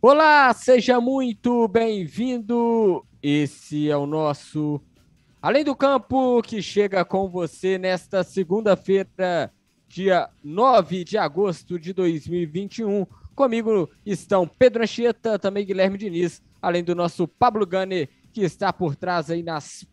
Olá, 0.00 0.54
seja 0.54 1.00
muito 1.00 1.66
bem-vindo. 1.66 3.04
Esse 3.20 3.90
é 3.90 3.96
o 3.96 4.06
nosso 4.06 4.80
Além 5.42 5.64
do 5.64 5.74
Campo 5.74 6.40
que 6.40 6.62
chega 6.62 7.04
com 7.04 7.28
você 7.28 7.76
nesta 7.78 8.22
segunda-feira, 8.22 9.52
dia 9.88 10.30
9 10.44 11.02
de 11.02 11.18
agosto 11.18 11.80
de 11.80 11.92
2021. 11.92 13.04
Comigo 13.34 13.90
estão 14.06 14.46
Pedro 14.46 14.84
Anchieta, 14.84 15.36
também 15.36 15.66
Guilherme 15.66 15.98
Diniz, 15.98 16.40
além 16.62 16.84
do 16.84 16.94
nosso 16.94 17.26
Pablo 17.26 17.66
Gane, 17.66 18.08
que 18.32 18.42
está 18.42 18.72
por 18.72 18.94
trás 18.94 19.32
aí 19.32 19.42
nas, 19.42 19.84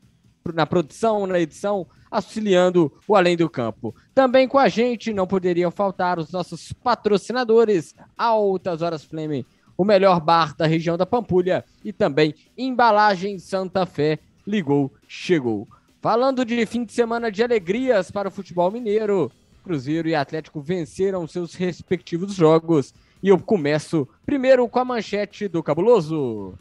na 0.54 0.68
produção, 0.68 1.26
na 1.26 1.40
edição, 1.40 1.88
auxiliando 2.12 2.94
o 3.08 3.16
Além 3.16 3.36
do 3.36 3.50
Campo. 3.50 3.96
Também 4.14 4.48
com 4.48 4.60
a 4.60 4.70
gente 4.70 5.12
não 5.12 5.26
poderiam 5.26 5.72
faltar 5.72 6.20
os 6.20 6.32
nossos 6.32 6.72
patrocinadores, 6.72 7.96
Altas 8.16 8.84
Horas 8.84 9.04
Flame, 9.04 9.48
o 9.78 9.84
melhor 9.84 10.20
bar 10.20 10.56
da 10.56 10.66
região 10.66 10.98
da 10.98 11.06
Pampulha 11.06 11.64
e 11.84 11.92
também 11.92 12.34
Embalagem 12.58 13.40
Santa 13.40 13.86
Fé. 13.86 14.20
Ligou, 14.46 14.94
chegou. 15.08 15.68
Falando 16.02 16.46
de 16.46 16.66
fim 16.66 16.84
de 16.86 16.94
semana 16.94 17.32
de 17.32 17.44
alegrias 17.44 18.12
para 18.12 18.28
o 18.28 18.32
futebol 18.32 18.72
mineiro, 18.72 19.32
Cruzeiro 19.64 20.08
e 20.08 20.14
Atlético 20.14 20.62
venceram 20.62 21.28
seus 21.28 21.56
respectivos 21.56 22.36
jogos. 22.36 22.94
E 23.24 23.30
eu 23.30 23.40
começo 23.40 24.08
primeiro 24.24 24.68
com 24.70 24.80
a 24.80 24.86
manchete 24.86 25.48
do 25.48 25.64
Cabuloso. 25.64 26.54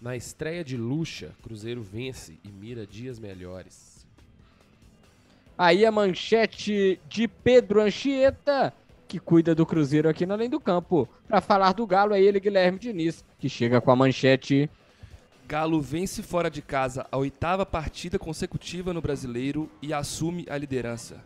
Na 0.00 0.14
estreia 0.14 0.62
de 0.62 0.76
Lucha, 0.76 1.32
Cruzeiro 1.42 1.80
vence 1.80 2.36
e 2.44 2.48
mira 2.48 2.86
dias 2.86 3.18
melhores. 3.18 4.04
Aí 5.56 5.86
a 5.86 5.92
manchete 5.92 7.00
de 7.08 7.28
Pedro 7.28 7.80
Anchieta, 7.80 8.74
que 9.12 9.18
cuida 9.18 9.54
do 9.54 9.66
Cruzeiro 9.66 10.08
aqui 10.08 10.24
no 10.24 10.32
Além 10.32 10.48
do 10.48 10.58
Campo. 10.58 11.06
Para 11.28 11.42
falar 11.42 11.74
do 11.74 11.86
Galo, 11.86 12.14
é 12.14 12.20
ele, 12.22 12.40
Guilherme 12.40 12.78
Diniz, 12.78 13.22
que 13.38 13.46
chega 13.46 13.78
com 13.78 13.90
a 13.90 13.96
manchete. 13.96 14.70
Galo 15.46 15.82
vence 15.82 16.22
fora 16.22 16.50
de 16.50 16.62
casa 16.62 17.06
a 17.12 17.18
oitava 17.18 17.66
partida 17.66 18.18
consecutiva 18.18 18.94
no 18.94 19.02
Brasileiro 19.02 19.68
e 19.82 19.92
assume 19.92 20.46
a 20.48 20.56
liderança. 20.56 21.22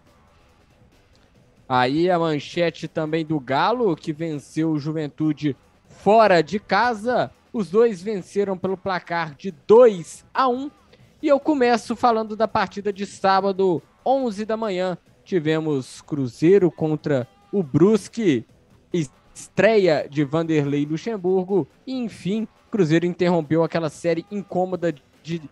Aí 1.69 2.11
a 2.11 2.19
manchete 2.19 2.89
também 2.89 3.25
do 3.25 3.39
Galo, 3.39 3.95
que 3.95 4.12
venceu 4.12 4.73
o 4.73 4.81
Juventude 4.81 5.57
fora 5.89 6.42
de 6.42 6.59
casa. 6.59 7.31
Os 7.53 7.70
dois 7.70 8.03
venceram 8.03 8.59
pelo 8.59 8.77
placar 8.77 9.33
de 9.37 9.53
2 9.53 10.25
a 10.34 10.48
1. 10.48 10.73
E 11.23 11.29
eu 11.29 11.39
começo 11.39 11.95
falando 11.95 12.34
da 12.34 12.48
partida 12.48 12.92
de 12.92 13.07
sábado, 13.07 13.81
11 14.05 14.45
da 14.45 14.57
manhã. 14.57 14.98
Tivemos 15.25 16.01
Cruzeiro 16.03 16.69
contra 16.69 17.29
o 17.52 17.62
Brusque, 17.62 18.44
estreia 19.36 20.08
de 20.08 20.25
Vanderlei 20.25 20.86
Luxemburgo 20.86 21.69
e 21.86 21.94
enfim, 21.94 22.48
Cruzeiro 22.70 23.06
interrompeu 23.06 23.62
aquela 23.62 23.89
série 23.89 24.25
incômoda 24.30 24.94
de 25.22 25.42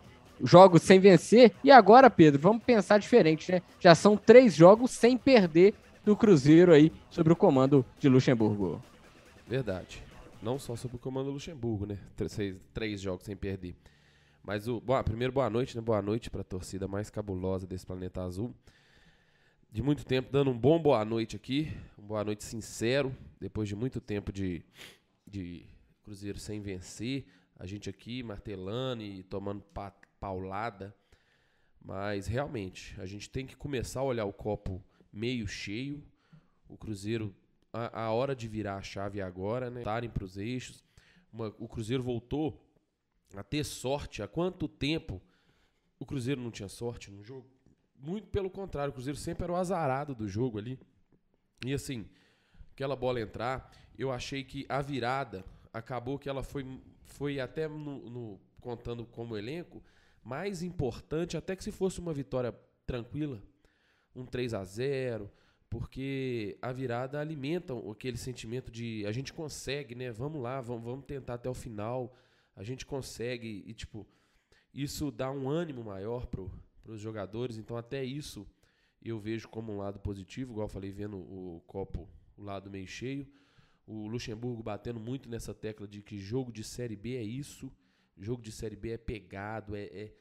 jogos 0.42 0.82
sem 0.82 0.98
vencer. 0.98 1.52
E 1.62 1.70
agora, 1.70 2.10
Pedro, 2.10 2.40
vamos 2.40 2.62
pensar 2.62 2.98
diferente, 2.98 3.52
né? 3.52 3.62
Já 3.78 3.94
são 3.94 4.16
três 4.16 4.54
jogos 4.54 4.90
sem 4.90 5.16
perder 5.16 5.74
do 6.04 6.16
Cruzeiro 6.16 6.72
aí 6.72 6.92
sobre 7.10 7.32
o 7.32 7.36
comando 7.36 7.84
de 7.98 8.08
Luxemburgo. 8.08 8.82
Verdade. 9.46 10.02
Não 10.42 10.58
só 10.58 10.76
sobre 10.76 10.96
o 10.96 11.00
comando 11.00 11.26
do 11.26 11.32
Luxemburgo, 11.32 11.86
né? 11.86 11.98
Três, 12.16 12.56
três 12.72 13.00
jogos 13.00 13.24
sem 13.24 13.34
perder. 13.34 13.74
Mas 14.42 14.68
o. 14.68 14.80
Bom, 14.80 15.02
primeiro, 15.02 15.32
boa 15.32 15.48
noite, 15.48 15.74
né? 15.74 15.82
Boa 15.82 16.02
noite 16.02 16.30
para 16.30 16.42
a 16.42 16.44
torcida 16.44 16.86
mais 16.86 17.08
cabulosa 17.08 17.66
desse 17.66 17.86
planeta 17.86 18.22
azul. 18.22 18.54
De 19.74 19.82
muito 19.82 20.06
tempo, 20.06 20.30
dando 20.30 20.52
um 20.52 20.56
bom 20.56 20.80
boa 20.80 21.04
noite 21.04 21.34
aqui. 21.34 21.76
Um 21.98 22.06
boa 22.06 22.22
noite 22.22 22.44
sincero. 22.44 23.12
Depois 23.40 23.68
de 23.68 23.74
muito 23.74 24.00
tempo 24.00 24.32
de, 24.32 24.62
de 25.26 25.66
Cruzeiro 26.04 26.38
sem 26.38 26.60
vencer, 26.60 27.26
a 27.58 27.66
gente 27.66 27.90
aqui 27.90 28.22
martelando 28.22 29.02
e 29.02 29.24
tomando 29.24 29.60
pa 29.60 29.90
paulada. 30.20 30.94
Mas 31.84 32.28
realmente, 32.28 32.94
a 33.00 33.04
gente 33.04 33.28
tem 33.28 33.44
que 33.44 33.56
começar 33.56 33.98
a 33.98 34.04
olhar 34.04 34.24
o 34.26 34.32
copo 34.32 34.80
meio 35.12 35.48
cheio. 35.48 36.04
O 36.68 36.76
Cruzeiro, 36.76 37.34
a, 37.72 38.02
a 38.02 38.12
hora 38.12 38.36
de 38.36 38.46
virar 38.46 38.76
a 38.76 38.82
chave 38.82 39.20
agora, 39.20 39.70
né? 39.70 39.80
Estarem 39.80 40.08
para 40.08 40.22
os 40.22 40.36
eixos. 40.36 40.84
Uma, 41.32 41.52
o 41.58 41.66
Cruzeiro 41.66 42.00
voltou 42.00 42.64
a 43.34 43.42
ter 43.42 43.64
sorte. 43.64 44.22
Há 44.22 44.28
quanto 44.28 44.68
tempo 44.68 45.20
o 45.98 46.06
Cruzeiro 46.06 46.40
não 46.40 46.52
tinha 46.52 46.68
sorte 46.68 47.10
no 47.10 47.24
jogo? 47.24 47.53
Muito 48.04 48.28
pelo 48.28 48.50
contrário, 48.50 48.90
o 48.90 48.92
Cruzeiro 48.92 49.18
sempre 49.18 49.44
era 49.44 49.52
o 49.52 49.56
azarado 49.56 50.14
do 50.14 50.28
jogo 50.28 50.58
ali. 50.58 50.78
E 51.64 51.72
assim, 51.72 52.06
aquela 52.72 52.94
bola 52.94 53.18
entrar, 53.18 53.72
eu 53.96 54.12
achei 54.12 54.44
que 54.44 54.66
a 54.68 54.82
virada 54.82 55.42
acabou 55.72 56.18
que 56.18 56.28
ela 56.28 56.42
foi, 56.42 56.66
foi 57.02 57.40
até 57.40 57.66
no, 57.66 58.10
no, 58.10 58.40
contando 58.60 59.06
como 59.06 59.38
elenco, 59.38 59.82
mais 60.22 60.62
importante, 60.62 61.34
até 61.34 61.56
que 61.56 61.64
se 61.64 61.72
fosse 61.72 61.98
uma 61.98 62.12
vitória 62.12 62.54
tranquila, 62.86 63.42
um 64.14 64.26
3 64.26 64.52
a 64.52 64.62
0 64.64 65.30
porque 65.70 66.58
a 66.62 66.70
virada 66.72 67.18
alimenta 67.18 67.72
aquele 67.90 68.18
sentimento 68.18 68.70
de 68.70 69.04
a 69.06 69.12
gente 69.12 69.32
consegue, 69.32 69.94
né? 69.94 70.12
Vamos 70.12 70.40
lá, 70.40 70.60
vamos, 70.60 70.84
vamos 70.84 71.06
tentar 71.06 71.34
até 71.34 71.48
o 71.48 71.54
final, 71.54 72.14
a 72.54 72.62
gente 72.62 72.84
consegue, 72.84 73.64
e 73.66 73.72
tipo, 73.72 74.06
isso 74.74 75.10
dá 75.10 75.32
um 75.32 75.48
ânimo 75.48 75.82
maior 75.82 76.26
para 76.84 76.92
os 76.92 77.00
jogadores, 77.00 77.56
então 77.56 77.76
até 77.76 78.04
isso 78.04 78.46
eu 79.02 79.18
vejo 79.18 79.48
como 79.48 79.72
um 79.72 79.78
lado 79.78 79.98
positivo, 79.98 80.52
igual 80.52 80.68
falei, 80.68 80.90
vendo 80.90 81.16
o 81.16 81.62
copo, 81.66 82.08
o 82.36 82.42
lado 82.42 82.70
meio 82.70 82.86
cheio. 82.86 83.26
O 83.86 84.06
Luxemburgo 84.06 84.62
batendo 84.62 84.98
muito 84.98 85.28
nessa 85.28 85.52
tecla 85.52 85.86
de 85.86 86.02
que 86.02 86.18
jogo 86.18 86.52
de 86.52 86.64
Série 86.64 86.96
B 86.96 87.16
é 87.16 87.22
isso, 87.22 87.70
jogo 88.16 88.42
de 88.42 88.50
Série 88.50 88.76
B 88.76 88.90
é 88.90 88.98
pegado, 88.98 89.76
é, 89.76 89.84
é, 89.84 90.12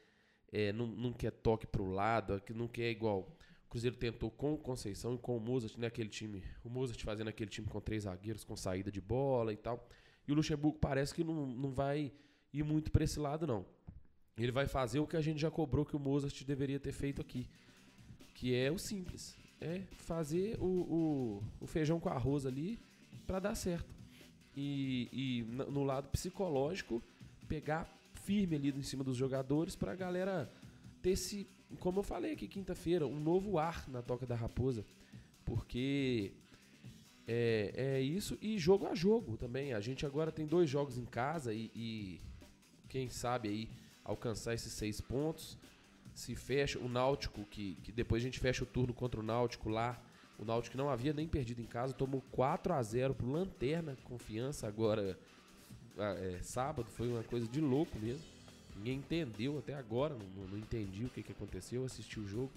é 0.52 0.72
não, 0.72 0.86
não 0.86 1.12
quer 1.12 1.30
toque 1.30 1.66
para 1.66 1.82
o 1.82 1.90
lado, 1.90 2.34
é 2.34 2.52
não 2.52 2.68
quer 2.68 2.90
igual. 2.90 3.34
O 3.66 3.70
Cruzeiro 3.70 3.96
tentou 3.96 4.30
com 4.30 4.52
o 4.52 4.58
Conceição 4.58 5.14
e 5.14 5.18
com 5.18 5.36
o 5.36 5.40
Mozart 5.40 5.76
naquele 5.78 6.08
time. 6.08 6.42
O 6.62 6.68
Mozart 6.68 7.02
fazendo 7.02 7.28
aquele 7.28 7.50
time 7.50 7.66
com 7.66 7.80
três 7.80 8.04
zagueiros, 8.04 8.44
com 8.44 8.54
saída 8.54 8.90
de 8.90 9.00
bola 9.00 9.52
e 9.52 9.56
tal. 9.56 9.88
E 10.28 10.32
o 10.32 10.34
Luxemburgo 10.34 10.78
parece 10.78 11.14
que 11.14 11.24
não, 11.24 11.46
não 11.46 11.72
vai 11.72 12.12
ir 12.52 12.62
muito 12.62 12.92
para 12.92 13.04
esse 13.04 13.18
lado, 13.18 13.46
não. 13.46 13.66
Ele 14.36 14.50
vai 14.50 14.66
fazer 14.66 14.98
o 14.98 15.06
que 15.06 15.16
a 15.16 15.20
gente 15.20 15.40
já 15.40 15.50
cobrou 15.50 15.84
que 15.84 15.94
o 15.94 15.98
Mozart 15.98 16.42
deveria 16.44 16.80
ter 16.80 16.92
feito 16.92 17.20
aqui. 17.20 17.46
Que 18.34 18.54
é 18.54 18.70
o 18.70 18.78
simples. 18.78 19.36
É 19.60 19.82
fazer 19.92 20.58
o, 20.60 20.66
o, 20.66 21.42
o 21.60 21.66
feijão 21.66 22.00
com 22.00 22.08
arroz 22.08 22.44
ali 22.44 22.78
para 23.26 23.38
dar 23.38 23.54
certo. 23.54 23.94
E, 24.56 25.08
e, 25.12 25.42
no 25.70 25.84
lado 25.84 26.08
psicológico, 26.08 27.02
pegar 27.48 27.88
firme 28.14 28.56
ali 28.56 28.70
em 28.70 28.82
cima 28.82 29.04
dos 29.04 29.16
jogadores 29.16 29.76
para 29.76 29.92
a 29.92 29.96
galera 29.96 30.50
ter 31.02 31.10
esse, 31.10 31.46
como 31.78 32.00
eu 32.00 32.02
falei 32.02 32.32
aqui 32.32 32.48
quinta-feira, 32.48 33.06
um 33.06 33.20
novo 33.20 33.58
ar 33.58 33.88
na 33.88 34.02
Toca 34.02 34.26
da 34.26 34.34
Raposa. 34.34 34.84
Porque 35.44 36.32
é, 37.26 37.72
é 37.76 38.00
isso 38.00 38.36
e 38.40 38.58
jogo 38.58 38.86
a 38.86 38.94
jogo 38.94 39.36
também. 39.36 39.72
A 39.72 39.80
gente 39.80 40.04
agora 40.04 40.32
tem 40.32 40.46
dois 40.46 40.68
jogos 40.68 40.98
em 40.98 41.04
casa 41.04 41.52
e, 41.54 41.70
e 41.74 42.20
quem 42.88 43.08
sabe 43.08 43.48
aí 43.48 43.83
alcançar 44.04 44.54
esses 44.54 44.72
seis 44.72 45.00
pontos. 45.00 45.58
Se 46.14 46.36
fecha 46.36 46.78
o 46.78 46.88
Náutico, 46.88 47.44
que, 47.44 47.76
que 47.82 47.90
depois 47.90 48.22
a 48.22 48.24
gente 48.24 48.38
fecha 48.38 48.62
o 48.62 48.66
turno 48.66 48.94
contra 48.94 49.18
o 49.18 49.22
Náutico 49.22 49.68
lá 49.68 50.00
o 50.38 50.44
Náutico 50.44 50.76
não 50.76 50.90
havia 50.90 51.12
nem 51.12 51.26
perdido 51.26 51.60
em 51.60 51.66
casa, 51.66 51.92
tomou 51.92 52.22
4 52.32 52.72
a 52.72 52.82
0 52.82 53.14
pro 53.14 53.30
Lanterna, 53.30 53.96
confiança 54.04 54.66
agora 54.66 55.18
é, 55.96 56.38
sábado, 56.42 56.88
foi 56.90 57.08
uma 57.08 57.22
coisa 57.22 57.46
de 57.46 57.60
louco 57.60 57.98
mesmo. 57.98 58.22
Ninguém 58.76 58.98
entendeu 58.98 59.58
até 59.58 59.74
agora, 59.74 60.14
não, 60.14 60.48
não 60.48 60.58
entendi 60.58 61.04
o 61.04 61.08
que, 61.08 61.22
que 61.22 61.32
aconteceu, 61.32 61.84
assisti 61.84 62.18
o 62.18 62.26
jogo. 62.26 62.50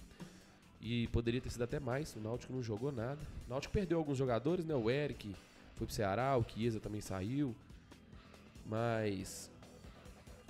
E 0.81 1.07
poderia 1.07 1.41
ter 1.41 1.49
sido 1.49 1.63
até 1.63 1.79
mais, 1.79 2.15
o 2.15 2.19
Náutico 2.19 2.53
não 2.53 2.63
jogou 2.63 2.91
nada. 2.91 3.19
O 3.45 3.49
Náutico 3.49 3.73
perdeu 3.73 3.99
alguns 3.99 4.17
jogadores, 4.17 4.65
né? 4.65 4.75
O 4.75 4.89
Eric 4.89 5.35
foi 5.75 5.85
pro 5.85 5.95
Ceará, 5.95 6.35
o 6.35 6.43
Chiesa 6.43 6.79
também 6.79 7.01
saiu. 7.01 7.55
Mas 8.65 9.51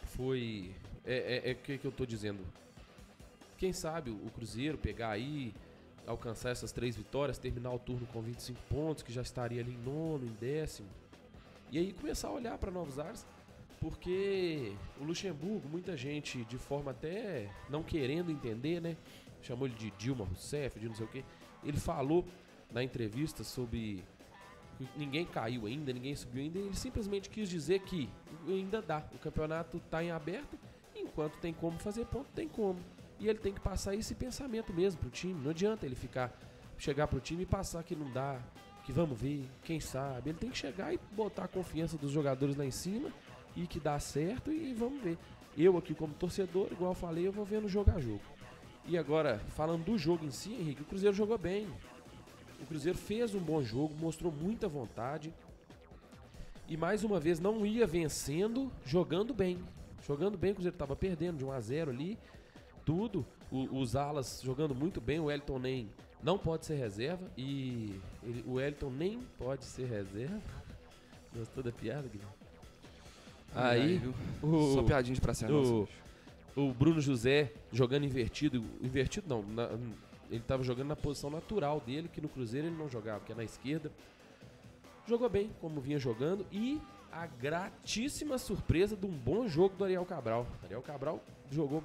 foi. 0.06 0.72
É, 1.08 1.42
é, 1.46 1.52
é 1.52 1.54
o 1.54 1.56
que, 1.56 1.78
que 1.78 1.88
eu 1.88 1.92
tô 1.92 2.06
dizendo. 2.06 2.46
Quem 3.58 3.72
sabe 3.72 4.12
o 4.12 4.30
Cruzeiro 4.30 4.78
pegar 4.78 5.12
aí, 5.12 5.54
alcançar 6.06 6.50
essas 6.50 6.72
três 6.72 6.98
vitórias, 6.98 7.38
terminar 7.38 7.72
o 7.72 7.80
turno 7.80 8.06
com 8.08 8.22
25 8.22 8.60
pontos, 8.70 9.02
que 9.02 9.12
já 9.12 9.22
estaria 9.22 9.62
ali 9.62 9.74
em 9.74 9.78
nono, 9.78 10.26
em 10.26 10.34
décimo. 10.34 10.90
E 11.72 11.78
aí 11.80 11.94
começar 11.94 12.28
a 12.28 12.32
olhar 12.32 12.58
para 12.58 12.70
novos 12.70 13.00
ares, 13.00 13.26
porque 13.80 14.74
o 15.00 15.06
Luxemburgo, 15.06 15.68
muita 15.70 15.96
gente 15.96 16.44
de 16.46 16.58
forma 16.58 16.92
até 16.92 17.50
não 17.70 17.84
querendo 17.84 18.30
entender, 18.30 18.82
né? 18.82 18.98
Chamou 19.42 19.66
ele 19.66 19.76
de 19.76 19.92
Dilma 19.92 20.26
Rousseff, 20.26 20.80
de 20.80 20.88
não 20.88 20.96
sei 20.96 21.06
o 21.06 21.10
quê. 21.10 21.24
Ele 21.64 21.78
falou 21.78 22.26
na 22.72 22.84
entrevista 22.84 23.44
sobre 23.44 24.04
ninguém 24.96 25.26
caiu 25.26 25.66
ainda, 25.66 25.92
ninguém 25.92 26.16
subiu 26.16 26.44
ainda, 26.44 26.60
ele 26.60 26.76
simplesmente 26.76 27.30
quis 27.30 27.50
dizer 27.50 27.80
que 27.82 28.10
ainda 28.48 28.82
dá. 28.82 29.04
O 29.14 29.18
campeonato 29.18 29.78
está 29.78 30.04
em 30.04 30.12
aberto, 30.12 30.58
enquanto 31.18 31.38
tem 31.40 31.52
como 31.52 31.80
fazer 31.80 32.06
ponto, 32.06 32.28
tem 32.36 32.48
como. 32.48 32.80
E 33.20 33.28
ele 33.28 33.40
tem 33.40 33.52
que 33.52 33.60
passar 33.60 33.96
esse 33.96 34.14
pensamento 34.14 34.72
mesmo 34.72 35.00
pro 35.00 35.10
time. 35.10 35.42
Não 35.42 35.50
adianta 35.50 35.84
ele 35.84 35.96
ficar 35.96 36.32
chegar 36.78 37.08
pro 37.08 37.20
time 37.20 37.42
e 37.42 37.46
passar 37.46 37.84
que 37.84 37.96
não 37.96 38.12
dá, 38.12 38.40
que 38.86 38.92
vamos 38.92 39.20
ver, 39.20 39.50
quem 39.64 39.80
sabe. 39.80 40.30
Ele 40.30 40.38
tem 40.38 40.52
que 40.52 40.58
chegar 40.58 40.94
e 40.94 41.00
botar 41.14 41.46
a 41.46 41.48
confiança 41.48 41.98
dos 41.98 42.12
jogadores 42.12 42.56
lá 42.56 42.64
em 42.64 42.72
cima 42.72 43.12
e 43.56 43.66
que 43.66 43.80
dá 43.80 43.98
certo 43.98 44.52
e 44.52 44.76
vamos 44.76 45.02
ver. 45.02 45.18
Eu 45.58 45.76
aqui 45.76 45.96
como 45.96 46.14
torcedor, 46.14 46.68
igual 46.72 46.92
eu 46.92 46.96
falei, 46.96 47.26
eu 47.26 47.32
vou 47.32 47.44
vendo 47.44 47.68
jogo 47.68 47.90
a 47.90 48.00
jogo. 48.00 48.22
E 48.86 48.96
agora, 48.96 49.40
falando 49.56 49.84
do 49.84 49.98
jogo 49.98 50.24
em 50.24 50.30
si, 50.30 50.54
Henrique, 50.54 50.84
o 50.84 50.86
Cruzeiro 50.86 51.16
jogou 51.16 51.38
bem. 51.40 51.68
O 52.62 52.66
Cruzeiro 52.68 52.98
fez 52.98 53.34
um 53.34 53.40
bom 53.40 53.64
jogo, 53.64 53.96
mostrou 54.00 54.32
muita 54.32 54.68
vontade. 54.68 55.34
E 56.70 56.78
mais 56.78 57.04
uma 57.04 57.20
vez 57.20 57.40
não 57.40 57.66
ia 57.66 57.88
vencendo, 57.88 58.72
jogando 58.86 59.34
bem. 59.34 59.58
Jogando 60.06 60.38
bem, 60.38 60.52
o 60.52 60.56
Cruzeiro 60.56 60.76
estava 60.76 60.96
perdendo 60.96 61.38
de 61.38 61.46
1 61.46 61.52
a 61.52 61.60
0 61.60 61.92
ali. 61.92 62.18
Tudo. 62.86 63.26
O, 63.52 63.80
os 63.80 63.96
alas 63.96 64.42
jogando 64.44 64.76
muito 64.76 65.00
bem, 65.00 65.20
o 65.20 65.32
Elton 65.32 65.60
nem 65.60 65.90
não 66.22 66.38
pode 66.38 66.66
ser 66.66 66.76
reserva 66.76 67.30
e 67.38 68.00
ele, 68.24 68.44
o 68.46 68.60
Elton 68.60 68.90
nem 68.90 69.20
pode 69.38 69.66
ser 69.66 69.86
reserva. 69.86 70.42
Gostou 71.36 71.64
da 71.64 71.72
piada, 71.72 72.08
Guilherme? 72.08 72.34
Aí, 73.56 74.02
o, 74.42 74.74
só 74.74 74.84
piadinha 74.84 75.16
de 75.16 75.22
pra 75.22 75.34
cima. 75.34 75.52
O, 75.52 75.88
o 76.56 76.74
Bruno 76.74 77.00
José 77.00 77.54
jogando 77.72 78.06
invertido, 78.06 78.64
invertido 78.82 79.28
não, 79.28 79.42
na, 79.44 79.70
ele 80.30 80.42
estava 80.42 80.64
jogando 80.64 80.88
na 80.90 80.96
posição 80.96 81.30
natural 81.30 81.80
dele, 81.80 82.10
que 82.10 82.22
no 82.22 82.28
Cruzeiro 82.28 82.68
ele 82.68 82.76
não 82.76 82.90
jogava, 82.90 83.24
que 83.24 83.32
é 83.32 83.36
na 83.36 83.44
esquerda. 83.44 83.92
Jogou 85.08 85.30
bem, 85.30 85.50
como 85.62 85.80
vinha 85.80 85.98
jogando, 85.98 86.46
e 86.52 86.82
a 87.12 87.26
gratíssima 87.26 88.38
surpresa 88.38 88.96
de 88.96 89.06
um 89.06 89.12
bom 89.12 89.48
jogo 89.48 89.76
do 89.76 89.84
Ariel 89.84 90.06
Cabral. 90.06 90.46
Ariel 90.64 90.82
Cabral 90.82 91.24
jogou 91.50 91.84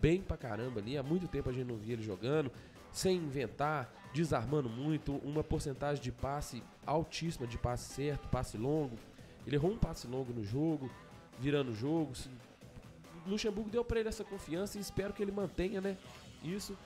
bem 0.00 0.22
pra 0.22 0.36
caramba 0.36 0.80
ali, 0.80 0.96
há 0.96 1.02
muito 1.02 1.28
tempo 1.28 1.50
a 1.50 1.52
gente 1.52 1.66
não 1.66 1.76
via 1.76 1.92
ele 1.92 2.02
jogando, 2.02 2.50
sem 2.90 3.16
inventar, 3.16 3.92
desarmando 4.12 4.68
muito, 4.68 5.16
uma 5.16 5.44
porcentagem 5.44 6.02
de 6.02 6.10
passe 6.10 6.62
altíssima, 6.86 7.46
de 7.46 7.58
passe 7.58 7.94
certo, 7.94 8.28
passe 8.28 8.56
longo. 8.56 8.96
Ele 9.46 9.56
errou 9.56 9.72
um 9.72 9.78
passe 9.78 10.06
longo 10.06 10.32
no 10.32 10.44
jogo, 10.44 10.90
virando 11.38 11.70
o 11.70 11.74
jogo. 11.74 12.12
Luxemburgo 13.26 13.70
deu 13.70 13.84
para 13.84 14.00
ele 14.00 14.08
essa 14.08 14.24
confiança 14.24 14.78
e 14.78 14.80
espero 14.80 15.12
que 15.12 15.22
ele 15.22 15.32
mantenha, 15.32 15.80
né? 15.80 15.96
Isso. 16.42 16.76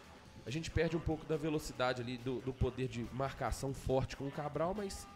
A 0.47 0.51
gente 0.51 0.71
perde 0.71 0.97
um 0.97 1.01
pouco 1.01 1.25
da 1.25 1.37
velocidade 1.37 2.03
ali, 2.03 2.19
do, 2.19 2.41
do 2.41 2.53
poder 2.53 2.87
de 2.89 3.07
marcação 3.13 3.73
forte 3.73 4.17
com 4.17 4.27
o 4.27 4.31
Cabral, 4.31 4.75
mas 4.75 5.07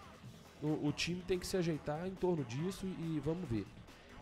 o, 0.62 0.88
o, 0.88 0.92
time 0.92 1.22
tem 1.26 1.38
que 1.38 1.46
se 1.46 1.56
ajeitar 1.56 2.06
em 2.06 2.14
torno 2.14 2.44
disso 2.44 2.86
e 2.86 3.20
vamos 3.24 3.48
ver. 3.48 3.66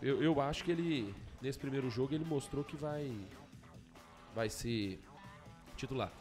Eu, 0.01 0.21
eu 0.21 0.39
acho 0.39 0.63
que 0.63 0.71
ele, 0.71 1.13
nesse 1.41 1.57
primeiro 1.57 1.89
jogo, 1.89 2.13
ele 2.13 2.25
mostrou 2.25 2.63
que 2.63 2.75
vai, 2.75 3.11
vai 4.35 4.49
ser 4.49 4.99
titular. 5.75 6.11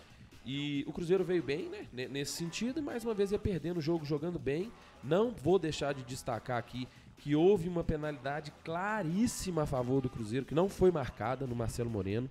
E 0.45 0.85
o 0.87 0.93
Cruzeiro 0.93 1.25
veio 1.25 1.43
bem, 1.43 1.69
né? 1.69 2.09
Nesse 2.09 2.33
sentido, 2.33 2.79
e 2.79 2.83
mais 2.83 3.05
uma 3.05 3.13
vez 3.13 3.33
ia 3.33 3.39
perdendo 3.39 3.79
o 3.79 3.83
jogo, 3.83 4.05
jogando 4.05 4.39
bem. 4.39 4.71
Não 5.03 5.33
vou 5.33 5.59
deixar 5.59 5.93
de 5.93 6.05
destacar 6.05 6.57
aqui 6.57 6.87
que 7.19 7.35
houve 7.35 7.69
uma 7.69 7.83
penalidade 7.83 8.53
claríssima 8.65 9.63
a 9.63 9.67
favor 9.67 10.01
do 10.01 10.09
Cruzeiro, 10.09 10.47
que 10.47 10.55
não 10.55 10.69
foi 10.69 10.93
marcada 10.93 11.47
no 11.47 11.57
Marcelo 11.57 11.91
Moreno. 11.91 12.31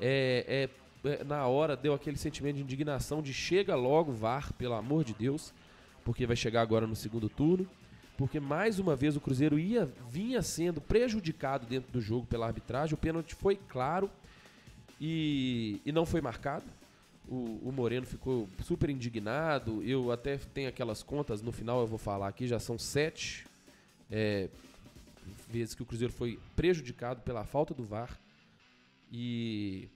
É, 0.00 0.68
é, 1.04 1.10
é, 1.10 1.24
na 1.24 1.46
hora 1.46 1.76
deu 1.76 1.92
aquele 1.92 2.16
sentimento 2.16 2.56
de 2.56 2.62
indignação 2.62 3.20
de 3.20 3.34
chega 3.34 3.74
logo, 3.74 4.12
VAR, 4.12 4.54
pelo 4.54 4.74
amor 4.74 5.04
de 5.04 5.12
Deus, 5.12 5.52
porque 6.10 6.26
vai 6.26 6.34
chegar 6.34 6.60
agora 6.62 6.88
no 6.88 6.96
segundo 6.96 7.28
turno. 7.28 7.70
Porque 8.18 8.40
mais 8.40 8.80
uma 8.80 8.96
vez 8.96 9.14
o 9.14 9.20
Cruzeiro 9.20 9.60
ia 9.60 9.88
vinha 10.10 10.42
sendo 10.42 10.80
prejudicado 10.80 11.68
dentro 11.68 11.92
do 11.92 12.00
jogo 12.00 12.26
pela 12.26 12.48
arbitragem. 12.48 12.94
O 12.94 12.98
pênalti 12.98 13.32
foi 13.32 13.54
claro 13.54 14.10
e, 15.00 15.80
e 15.86 15.92
não 15.92 16.04
foi 16.04 16.20
marcado. 16.20 16.64
O, 17.28 17.60
o, 17.62 17.70
Moreno 17.70 18.04
ficou 18.04 18.48
super 18.64 18.90
indignado. 18.90 19.84
Eu 19.84 20.10
até 20.10 20.36
tenho 20.36 20.68
aquelas 20.68 21.00
contas, 21.00 21.42
no 21.42 21.52
final 21.52 21.80
eu 21.80 21.86
vou 21.86 21.96
falar 21.96 22.26
aqui, 22.26 22.48
já 22.48 22.58
são 22.58 22.76
sete 22.76 23.46
é, 24.10 24.48
vezes 25.48 25.76
que 25.76 25.82
o 25.82 25.86
Cruzeiro 25.86 26.12
foi 26.12 26.40
prejudicado 26.56 27.22
pela 27.22 27.44
falta 27.44 27.72
do 27.72 27.84
VAR. 27.84 28.18
E 29.12 29.88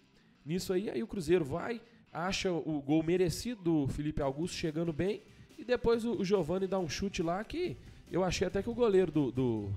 nisso 0.46 0.72
aí, 0.72 0.88
aí 0.88 1.02
o 1.02 1.08
Cruzeiro 1.08 1.44
vai, 1.44 1.80
acha 2.12 2.52
o 2.52 2.80
gol 2.80 3.02
merecido 3.02 3.60
do 3.64 3.88
Felipe 3.88 4.22
Augusto 4.22 4.54
chegando 4.54 4.92
bem. 4.92 5.20
E 5.64 5.66
depois 5.66 6.04
o, 6.04 6.20
o 6.20 6.24
Giovani 6.24 6.66
dá 6.66 6.78
um 6.78 6.88
chute 6.88 7.22
lá 7.22 7.42
que 7.42 7.74
eu 8.12 8.22
achei 8.22 8.46
até 8.46 8.62
que 8.62 8.68
o 8.68 8.74
goleiro 8.74 9.10
do, 9.10 9.32
do, 9.32 9.68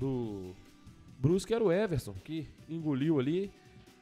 do 0.00 0.54
Brusque 1.18 1.52
era 1.52 1.62
o 1.62 1.70
Everson, 1.70 2.14
que 2.24 2.48
engoliu 2.66 3.20
ali 3.20 3.50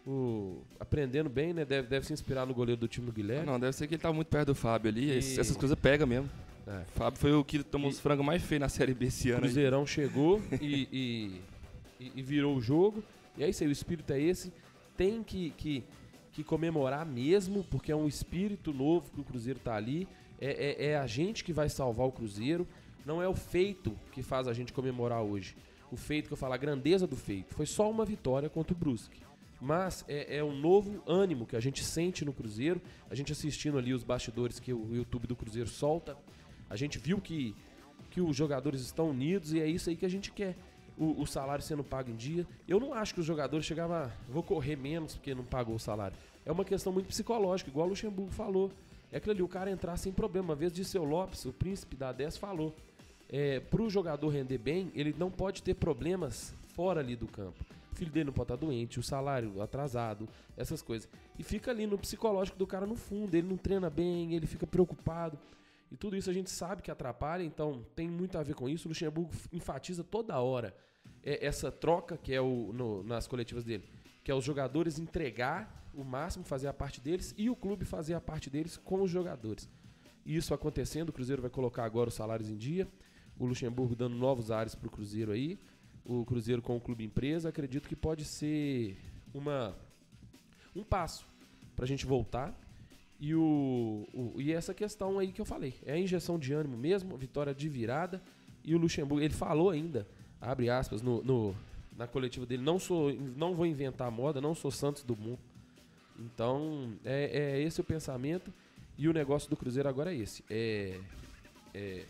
o, 0.06 0.62
aprendendo 0.78 1.28
bem, 1.28 1.52
né? 1.52 1.64
Deve, 1.64 1.88
deve 1.88 2.06
se 2.06 2.12
inspirar 2.12 2.46
no 2.46 2.54
goleiro 2.54 2.80
do 2.80 2.86
time 2.86 3.06
do 3.06 3.12
Guilherme. 3.12 3.44
Não, 3.44 3.58
deve 3.58 3.72
ser 3.72 3.88
que 3.88 3.94
ele 3.94 4.02
tá 4.02 4.12
muito 4.12 4.28
perto 4.28 4.46
do 4.48 4.54
Fábio 4.54 4.88
ali. 4.88 5.10
E... 5.10 5.18
Essas 5.18 5.56
coisas 5.56 5.76
pegam 5.76 6.06
mesmo. 6.06 6.30
É. 6.64 6.84
Fábio 6.94 7.18
foi 7.18 7.32
o 7.32 7.42
que 7.42 7.64
tomou 7.64 7.90
e... 7.90 7.92
os 7.92 7.98
frangos 7.98 8.24
mais 8.24 8.40
feios 8.40 8.60
na 8.60 8.68
Série 8.68 8.94
B 8.94 9.06
esse 9.06 9.30
ano. 9.30 9.38
O 9.38 9.42
Cruzeirão 9.42 9.80
aí. 9.80 9.86
chegou 9.88 10.40
e, 10.62 10.88
e, 12.00 12.10
e, 12.14 12.22
virou 12.22 12.56
o 12.56 12.60
jogo. 12.60 13.02
E 13.36 13.42
é 13.42 13.48
isso 13.48 13.64
aí, 13.64 13.68
o 13.68 13.72
espírito 13.72 14.12
é 14.12 14.20
esse. 14.20 14.52
Tem 14.96 15.24
que, 15.24 15.50
que, 15.56 15.82
que 16.32 16.44
comemorar 16.44 17.04
mesmo, 17.04 17.64
porque 17.64 17.90
é 17.90 17.96
um 17.96 18.06
espírito 18.06 18.72
novo 18.72 19.10
que 19.10 19.20
o 19.20 19.24
Cruzeiro 19.24 19.58
tá 19.58 19.74
ali. 19.74 20.06
É, 20.44 20.76
é, 20.78 20.86
é 20.90 20.96
a 20.98 21.06
gente 21.06 21.44
que 21.44 21.52
vai 21.52 21.68
salvar 21.68 22.06
o 22.06 22.12
Cruzeiro. 22.12 22.66
Não 23.06 23.22
é 23.22 23.28
o 23.28 23.34
feito 23.34 23.96
que 24.12 24.22
faz 24.22 24.48
a 24.48 24.52
gente 24.52 24.72
comemorar 24.72 25.22
hoje. 25.22 25.56
O 25.90 25.96
feito 25.96 26.26
que 26.26 26.32
eu 26.32 26.36
falo, 26.36 26.54
a 26.54 26.56
grandeza 26.56 27.06
do 27.06 27.16
feito. 27.16 27.54
Foi 27.54 27.66
só 27.66 27.90
uma 27.90 28.04
vitória 28.04 28.48
contra 28.48 28.74
o 28.74 28.76
Brusque 28.76 29.22
mas 29.64 30.04
é, 30.08 30.38
é, 30.38 30.44
um 30.44 30.52
novo 30.52 31.00
ânimo 31.06 31.46
que 31.46 31.54
a 31.54 31.60
gente 31.60 31.84
sente 31.84 32.24
no 32.24 32.32
Cruzeiro. 32.32 32.82
A 33.08 33.14
gente 33.14 33.30
assistindo 33.30 33.78
ali 33.78 33.94
os 33.94 34.02
bastidores 34.02 34.58
que 34.58 34.72
o 34.72 34.92
YouTube 34.92 35.28
do 35.28 35.36
Cruzeiro 35.36 35.68
solta, 35.68 36.18
a 36.68 36.74
gente 36.74 36.98
viu 36.98 37.20
que, 37.20 37.54
que 38.10 38.20
os 38.20 38.34
jogadores 38.34 38.80
estão 38.80 39.10
unidos 39.10 39.52
e 39.52 39.60
é 39.60 39.66
isso 39.68 39.88
aí 39.88 39.94
que 39.94 40.04
a 40.04 40.08
gente 40.08 40.32
quer. 40.32 40.56
O, 40.98 41.22
o 41.22 41.26
salário 41.28 41.64
sendo 41.64 41.84
pago 41.84 42.10
em 42.10 42.16
dia. 42.16 42.44
Eu 42.66 42.80
não 42.80 42.92
acho 42.92 43.14
que 43.14 43.20
os 43.20 43.26
jogadores 43.26 43.64
chegavam, 43.64 43.96
ah, 43.96 44.10
vou 44.28 44.42
correr 44.42 44.74
menos 44.74 45.14
porque 45.14 45.32
não 45.32 45.44
pagou 45.44 45.76
o 45.76 45.78
salário. 45.78 46.16
É 46.44 46.50
uma 46.50 46.64
questão 46.64 46.92
muito 46.92 47.06
psicológica, 47.06 47.70
igual 47.70 47.86
o 47.86 47.90
Luxemburgo 47.90 48.32
falou. 48.32 48.72
É 49.12 49.18
aquilo 49.18 49.32
ali, 49.32 49.42
o 49.42 49.48
cara 49.48 49.70
entrar 49.70 49.96
sem 49.96 50.12
problema. 50.12 50.48
Uma 50.48 50.56
vez 50.56 50.72
disse 50.72 50.98
o 50.98 51.04
Lopes, 51.04 51.44
o 51.44 51.52
príncipe 51.52 51.94
da 51.94 52.10
10, 52.10 52.36
falou. 52.38 52.74
É, 53.28 53.60
Para 53.60 53.82
o 53.82 53.88
jogador 53.88 54.28
render 54.28 54.58
bem, 54.58 54.90
ele 54.94 55.14
não 55.16 55.30
pode 55.30 55.62
ter 55.62 55.74
problemas 55.74 56.52
fora 56.74 57.00
ali 57.00 57.14
do 57.14 57.28
campo 57.28 57.62
o 57.92 57.94
filho 57.94 58.10
dele 58.10 58.26
não 58.26 58.32
pode 58.32 58.46
estar 58.46 58.56
doente, 58.56 58.98
o 58.98 59.02
salário 59.02 59.60
atrasado, 59.60 60.28
essas 60.56 60.80
coisas. 60.80 61.08
E 61.38 61.42
fica 61.42 61.70
ali 61.70 61.86
no 61.86 61.98
psicológico 61.98 62.58
do 62.58 62.66
cara 62.66 62.86
no 62.86 62.96
fundo, 62.96 63.34
ele 63.34 63.46
não 63.46 63.56
treina 63.56 63.90
bem, 63.90 64.34
ele 64.34 64.46
fica 64.46 64.66
preocupado. 64.66 65.38
E 65.90 65.96
tudo 65.96 66.16
isso 66.16 66.30
a 66.30 66.32
gente 66.32 66.50
sabe 66.50 66.80
que 66.80 66.90
atrapalha, 66.90 67.42
então 67.42 67.84
tem 67.94 68.08
muito 68.08 68.38
a 68.38 68.42
ver 68.42 68.54
com 68.54 68.68
isso. 68.68 68.88
O 68.88 68.90
Luxemburgo 68.90 69.30
enfatiza 69.52 70.02
toda 70.02 70.40
hora 70.40 70.74
essa 71.22 71.70
troca 71.70 72.16
que 72.16 72.32
é 72.32 72.40
o 72.40 72.72
no, 72.72 73.02
nas 73.04 73.26
coletivas 73.26 73.62
dele, 73.62 73.84
que 74.24 74.30
é 74.30 74.34
os 74.34 74.44
jogadores 74.44 74.98
entregar 74.98 75.81
o 75.94 76.04
máximo, 76.04 76.44
fazer 76.44 76.68
a 76.68 76.72
parte 76.72 77.00
deles 77.00 77.34
e 77.36 77.50
o 77.50 77.56
clube 77.56 77.84
fazer 77.84 78.14
a 78.14 78.20
parte 78.20 78.48
deles 78.48 78.76
com 78.76 79.02
os 79.02 79.10
jogadores. 79.10 79.68
Isso 80.24 80.54
acontecendo, 80.54 81.08
o 81.08 81.12
Cruzeiro 81.12 81.42
vai 81.42 81.50
colocar 81.50 81.84
agora 81.84 82.08
os 82.08 82.14
salários 82.14 82.48
em 82.48 82.56
dia. 82.56 82.88
O 83.38 83.46
Luxemburgo 83.46 83.96
dando 83.96 84.16
novos 84.16 84.50
ares 84.50 84.74
para 84.74 84.86
o 84.86 84.90
Cruzeiro 84.90 85.32
aí 85.32 85.58
o 86.04 86.24
Cruzeiro 86.24 86.60
com 86.60 86.76
o 86.76 86.80
clube 86.80 87.04
empresa, 87.04 87.48
acredito 87.48 87.88
que 87.88 87.96
pode 87.96 88.24
ser 88.24 88.96
uma 89.32 89.74
um 90.74 90.82
passo 90.82 91.26
para 91.76 91.84
a 91.84 91.88
gente 91.88 92.06
voltar. 92.06 92.58
E, 93.20 93.34
o, 93.34 94.08
o, 94.12 94.34
e 94.40 94.52
essa 94.52 94.74
questão 94.74 95.18
aí 95.18 95.30
que 95.30 95.40
eu 95.40 95.44
falei, 95.44 95.74
é 95.84 95.92
a 95.92 95.98
injeção 95.98 96.38
de 96.38 96.52
ânimo 96.52 96.76
mesmo, 96.76 97.16
vitória 97.16 97.54
de 97.54 97.68
virada. 97.68 98.20
E 98.64 98.74
o 98.74 98.78
Luxemburgo, 98.78 99.22
ele 99.22 99.34
falou 99.34 99.70
ainda, 99.70 100.08
abre 100.40 100.68
aspas, 100.68 101.02
no, 101.02 101.22
no, 101.22 101.54
na 101.96 102.06
coletiva 102.06 102.46
dele, 102.46 102.62
não 102.62 102.78
sou, 102.78 103.12
não 103.12 103.54
vou 103.54 103.66
inventar 103.66 104.10
moda, 104.10 104.40
não 104.40 104.54
sou 104.54 104.70
Santos 104.70 105.04
do 105.04 105.16
mundo. 105.16 105.38
Então, 106.18 106.92
é, 107.04 107.56
é 107.56 107.62
esse 107.62 107.80
o 107.80 107.84
pensamento. 107.84 108.52
E 108.96 109.08
o 109.08 109.12
negócio 109.12 109.48
do 109.48 109.56
Cruzeiro 109.56 109.88
agora 109.88 110.12
é 110.12 110.16
esse. 110.16 110.44
É, 110.50 110.98
é, 111.74 112.04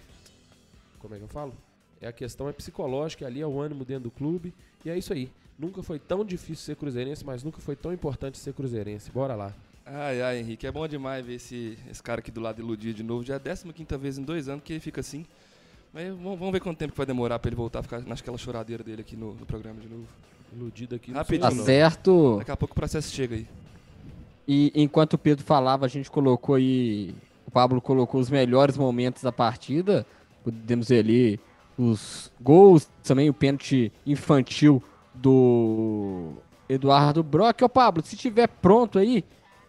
como 0.99 1.15
é 1.15 1.19
que 1.19 1.25
eu 1.25 1.29
falo? 1.29 1.55
É 2.01 2.09
a 2.09 2.13
questão 2.13 2.49
é 2.49 2.53
psicológica, 2.53 3.27
ali 3.27 3.41
é 3.41 3.47
o 3.47 3.61
ânimo 3.61 3.85
dentro 3.85 4.05
do 4.05 4.11
clube. 4.11 4.53
E 4.85 4.91
é 4.91 4.99
isso 4.99 5.13
aí. 5.13 5.31
Nunca 5.59 5.83
foi 5.83 5.99
tão 5.99 6.25
difícil 6.25 6.65
ser 6.65 6.77
cruzeirense, 6.77 7.25
mas 7.25 7.43
nunca 7.45 7.61
foi 7.61 7.77
tão 7.77 7.93
importante 7.93 8.39
ser 8.39 8.53
cruzeirense. 8.53 9.11
Bora 9.11 9.35
lá. 9.35 9.55
Ai, 9.85 10.23
ai, 10.23 10.39
Henrique, 10.39 10.67
é 10.67 10.73
bom 10.73 10.87
demais 10.87 11.25
ver 11.25 11.35
esse, 11.35 11.79
esse 11.91 12.03
cara 12.03 12.21
aqui 12.21 12.31
do 12.31 12.41
lado 12.41 12.61
iludir 12.61 12.93
de 12.93 13.03
novo. 13.03 13.25
Já 13.25 13.35
é 13.35 13.37
a 13.37 13.73
15 13.73 13.97
vez 13.99 14.19
em 14.19 14.23
dois 14.23 14.49
anos 14.49 14.65
que 14.65 14.73
ele 14.73 14.81
fica 14.81 15.01
assim. 15.01 15.25
Mas 15.93 16.09
vamos 16.09 16.51
ver 16.53 16.61
quanto 16.61 16.79
tempo 16.79 16.95
vai 16.97 17.05
demorar 17.05 17.39
para 17.39 17.49
ele 17.49 17.57
voltar 17.57 17.81
a 17.81 17.83
ficar 17.83 18.01
naquela 18.01 18.39
choradeira 18.39 18.83
dele 18.83 19.03
aqui 19.03 19.17
no, 19.17 19.35
no 19.35 19.45
programa 19.45 19.81
de 19.81 19.89
novo. 19.89 20.07
Iludido 20.53 20.95
aqui. 20.95 21.13
Rapidinho. 21.13 21.51
Tá 21.51 21.65
certo. 21.65 22.39
Daqui 22.39 22.51
a 22.51 22.57
pouco 22.57 22.73
o 22.73 22.75
processo 22.75 23.13
chega 23.13 23.37
aí. 23.37 23.47
E 24.47 24.73
enquanto 24.75 25.15
o 25.15 25.19
Pedro 25.19 25.45
falava, 25.45 25.87
a 25.87 25.89
gente 25.89 26.11
colocou 26.11 26.55
aí. 26.55 27.15
O 27.47 27.51
Pablo 27.51 27.81
colocou 27.81 28.21
os 28.21 28.31
melhores 28.31 28.77
momentos 28.77 29.23
da 29.23 29.33
partida. 29.33 30.07
Podemos 30.43 30.89
ver 30.89 31.01
ali 31.01 31.41
os 31.79 32.31
gols, 32.41 32.89
também 33.03 33.29
o 33.29 33.35
pênalti 33.35 33.93
infantil 34.07 34.83
do 35.15 36.33
Eduardo 36.69 37.23
Brock. 37.23 37.63
Ô 37.63 37.69
Pablo, 37.69 38.05
se 38.05 38.17
tiver 38.17 38.49
pronto 38.49 38.99
aí, 38.99 39.25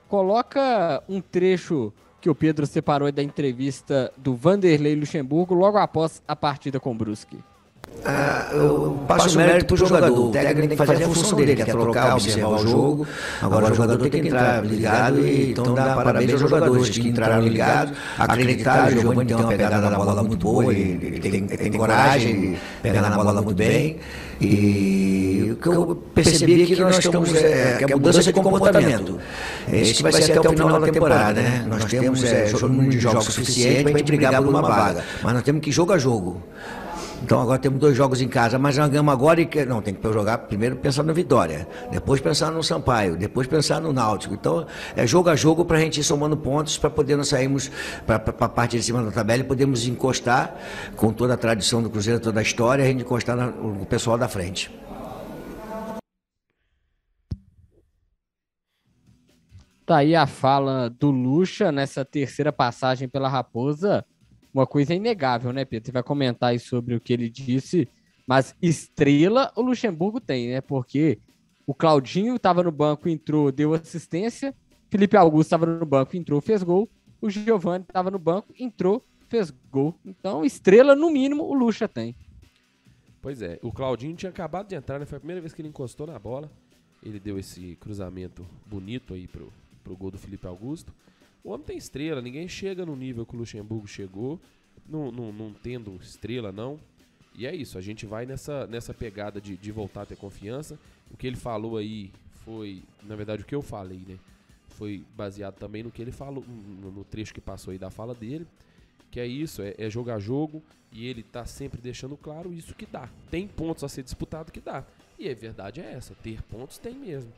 coloca 0.08 1.04
um 1.08 1.22
trecho 1.22 1.94
que 2.22 2.30
o 2.30 2.36
Pedro 2.36 2.66
separou 2.66 3.12
da 3.12 3.22
entrevista 3.22 4.12
do 4.16 4.36
Vanderlei 4.36 4.96
Luxemburgo 4.96 5.54
logo 5.54 5.78
após 5.78 6.24
a 6.28 6.36
partida 6.36 6.80
com 6.80 6.92
o 6.92 6.96
Brusque. 6.96 7.38
Ah, 8.06 8.50
eu 8.52 8.98
passo 9.08 9.34
o 9.34 9.38
mérito 9.38 9.66
para 9.66 9.74
o 9.76 9.78
jogador. 9.78 10.28
O 10.28 10.32
técnico 10.32 10.60
tem 10.60 10.70
que 10.70 10.76
fazer 10.76 11.04
a 11.06 11.08
função 11.08 11.38
dele, 11.38 11.56
que 11.56 11.62
é 11.62 11.66
trocar, 11.66 12.14
observar 12.16 12.50
o 12.50 12.68
jogo. 12.68 13.08
Agora 13.42 13.72
o 13.72 13.76
jogador 13.76 14.10
tem 14.10 14.22
que 14.22 14.28
entrar 14.28 14.66
ligado 14.66 15.26
e 15.26 15.52
então 15.52 15.74
dá 15.74 15.96
parabéns 15.96 16.32
aos 16.32 16.42
jogadores 16.42 16.90
que 16.90 17.08
entraram 17.08 17.42
ligados, 17.42 17.94
acreditaram. 18.18 18.88
O 18.88 19.00
Giovanni 19.00 19.28
tem 19.28 19.38
uma 19.38 19.48
pegada 19.48 19.90
na 19.90 19.98
bola 19.98 20.24
muito 20.24 20.38
boa, 20.38 20.74
ele 20.74 21.20
tem, 21.20 21.48
tem 21.48 21.72
coragem 21.72 22.42
de 22.52 22.58
pegar 22.82 23.02
na 23.02 23.12
bola 23.12 23.42
muito 23.42 23.56
bem. 23.56 23.98
E 24.42 25.52
o 25.54 25.56
que 25.56 25.68
eu 25.70 25.96
percebi 26.14 26.64
é 26.64 26.66
que 26.66 26.76
nós 26.76 26.98
estamos, 26.98 27.34
é, 27.34 27.78
que 27.78 27.94
a 27.94 27.96
mudança 27.96 28.22
de 28.22 28.34
comportamento. 28.34 29.18
Esse 29.72 29.94
que 29.94 30.04
vai 30.04 30.12
ser 30.12 30.38
até 30.38 30.50
o 30.50 30.52
final 30.52 30.80
da 30.80 30.88
temporada, 30.88 31.42
né? 31.42 31.66
Nós 31.66 31.86
temos 31.86 32.22
é, 32.24 32.52
número 32.64 32.90
de 32.90 33.00
jogos 33.00 33.24
suficiente 33.24 33.84
para 33.84 33.94
a 33.94 33.98
gente 33.98 34.08
brigar 34.08 34.42
por 34.42 34.50
uma 34.50 34.62
vaga, 34.62 35.04
mas 35.24 35.34
nós 35.34 35.44
temos 35.44 35.62
que 35.62 35.70
ir 35.70 35.74
jogo 35.74 35.94
a 35.94 35.98
jogo. 35.98 36.42
Então 37.24 37.40
agora 37.40 37.58
temos 37.58 37.80
dois 37.80 37.96
jogos 37.96 38.20
em 38.20 38.28
casa, 38.28 38.60
mas 38.60 38.78
nós 38.78 38.90
ganhamos 38.90 39.14
agora 39.14 39.40
e 39.40 39.66
não, 39.66 39.82
tem 39.82 39.94
que 39.94 40.04
jogar 40.12 40.40
primeiro 40.40 40.76
pensar 40.76 41.04
na 41.04 41.14
vitória, 41.14 41.66
depois 41.90 42.20
pensar 42.20 42.52
no 42.52 42.62
Sampaio, 42.62 43.16
depois 43.16 43.48
pensar 43.48 43.80
no 43.80 43.94
Náutico. 43.94 44.34
Então 44.34 44.68
é 44.94 45.08
jogo 45.08 45.30
a 45.30 45.36
jogo 45.36 45.64
para 45.64 45.78
a 45.78 45.80
gente 45.80 46.02
ir 46.02 46.04
somando 46.04 46.36
pontos 46.36 46.78
para 46.78 46.90
poder 46.90 47.16
nós 47.16 47.30
sairmos 47.30 47.72
para 48.06 48.18
a 48.18 48.50
parte 48.50 48.78
de 48.78 48.84
cima 48.84 49.02
da 49.02 49.10
tabela 49.10 49.42
e 49.42 49.46
podemos 49.46 49.88
encostar 49.88 50.54
com 50.98 51.14
toda 51.14 51.36
a 51.36 51.38
tradição 51.38 51.82
do 51.82 51.90
Cruzeiro, 51.90 52.20
toda 52.20 52.42
a 52.42 52.44
história, 52.44 52.84
a 52.84 52.88
gente 52.88 53.04
encostar 53.04 53.38
no 53.38 53.86
pessoal 53.86 54.18
da 54.18 54.28
frente. 54.28 54.70
Tá 59.86 59.98
aí 59.98 60.14
a 60.14 60.28
fala 60.28 60.90
do 60.90 61.10
Lucha 61.10 61.72
nessa 61.72 62.04
terceira 62.04 62.52
passagem 62.52 63.08
pela 63.08 63.30
Raposa 63.30 64.06
uma 64.54 64.68
coisa 64.68 64.94
inegável, 64.94 65.52
né, 65.52 65.66
Pedro? 65.66 65.88
Você 65.88 65.92
vai 65.92 66.04
comentar 66.04 66.52
aí 66.52 66.60
sobre 66.60 66.96
o 66.96 67.02
que 67.02 67.12
ele 67.12 67.30
disse, 67.30 67.88
mas 68.28 68.56
estrela 68.62 69.52
o 69.56 69.62
Luxemburgo 69.62 70.20
tem, 70.20 70.50
né? 70.50 70.62
Porque 70.62 71.20
o 71.66 71.74
Claudinho 71.74 72.36
estava 72.36 72.62
no 72.62 72.72
banco, 72.72 73.10
entrou, 73.10 73.52
deu 73.52 73.74
assistência. 73.74 74.54
Felipe 74.90 75.18
Augusto 75.18 75.48
estava 75.48 75.66
no 75.66 75.86
banco, 75.86 76.16
entrou, 76.16 76.40
fez 76.40 76.62
gol. 76.62 76.90
O 77.22 77.30
Giovani 77.30 77.84
estava 77.88 78.12
no 78.12 78.20
banco, 78.20 78.54
entrou, 78.60 79.04
fez 79.30 79.52
gol. 79.72 79.96
Então, 80.06 80.46
estrela, 80.46 80.96
no 80.96 81.10
mínimo, 81.10 81.44
o 81.44 81.54
Luxa 81.54 81.88
tem. 81.88 82.16
Pois 83.22 83.42
é, 83.42 83.58
o 83.64 83.72
Claudinho 83.72 84.16
tinha 84.16 84.30
acabado 84.30 84.68
de 84.68 84.76
entrar, 84.76 85.00
né? 85.00 85.06
Foi 85.06 85.16
a 85.16 85.20
primeira 85.20 85.42
vez 85.42 85.54
que 85.54 85.62
ele 85.62 85.70
encostou 85.70 86.06
na 86.06 86.20
bola. 86.20 86.52
Ele 87.02 87.20
deu 87.20 87.40
esse 87.40 87.78
cruzamento 87.80 88.46
bonito 88.66 89.14
aí 89.14 89.28
pro, 89.28 89.52
pro 89.84 89.96
gol 89.96 90.12
do 90.12 90.18
Felipe 90.18 90.46
Augusto. 90.46 90.94
O 91.44 91.52
homem 91.52 91.66
tem 91.66 91.78
estrela, 91.78 92.22
ninguém 92.22 92.48
chega 92.48 92.86
no 92.86 92.96
nível 92.96 93.26
que 93.26 93.36
o 93.36 93.40
Luxemburgo 93.40 93.86
chegou, 93.86 94.40
não, 94.88 95.12
não, 95.12 95.32
não 95.32 95.54
tendo 95.54 95.94
estrela, 96.02 96.52
não. 96.52 96.80
E 97.36 97.46
é 97.46 97.54
isso, 97.54 97.78
a 97.78 97.82
gente 97.82 98.06
vai 98.06 98.26
nessa, 98.26 98.66
nessa 98.68 98.94
pegada 98.94 99.42
de, 99.42 99.58
de 99.58 99.72
voltar 99.72 100.04
a 100.04 100.06
ter 100.06 100.16
confiança. 100.16 100.80
O 101.12 101.18
que 101.18 101.28
ele 101.28 101.36
falou 101.36 101.78
aí 101.78 102.12
foi, 102.46 102.84
na 103.04 103.16
verdade, 103.16 103.42
o 103.42 103.46
que 103.46 103.56
eu 103.56 103.62
falei, 103.62 104.02
né? 104.08 104.18
Foi 104.70 105.04
baseado 105.16 105.56
também 105.56 105.84
no 105.84 105.92
que 105.92 106.02
ele 106.02 106.12
falou, 106.12 106.44
no 106.48 107.04
trecho 107.04 107.34
que 107.34 107.42
passou 107.42 107.72
aí 107.72 107.78
da 107.78 107.90
fala 107.90 108.14
dele. 108.14 108.48
Que 109.12 109.20
é 109.20 109.28
isso, 109.28 109.62
é, 109.62 109.76
é 109.78 109.90
jogar 109.90 110.20
jogo 110.20 110.64
e 110.92 111.08
ele 111.08 111.24
tá 111.24 111.46
sempre 111.46 111.82
deixando 111.82 112.16
claro 112.16 112.54
isso 112.54 112.74
que 112.74 112.86
dá. 112.86 113.10
Tem 113.30 113.48
pontos 113.48 113.84
a 113.84 113.90
ser 113.90 114.04
disputado 114.04 114.52
que 114.52 114.60
dá. 114.60 114.86
E 115.20 115.30
a 115.30 115.34
verdade 115.36 115.82
é 115.82 115.92
essa, 115.92 116.16
ter 116.16 116.42
pontos 116.44 116.78
tem 116.78 116.96
mesmo. 116.96 117.32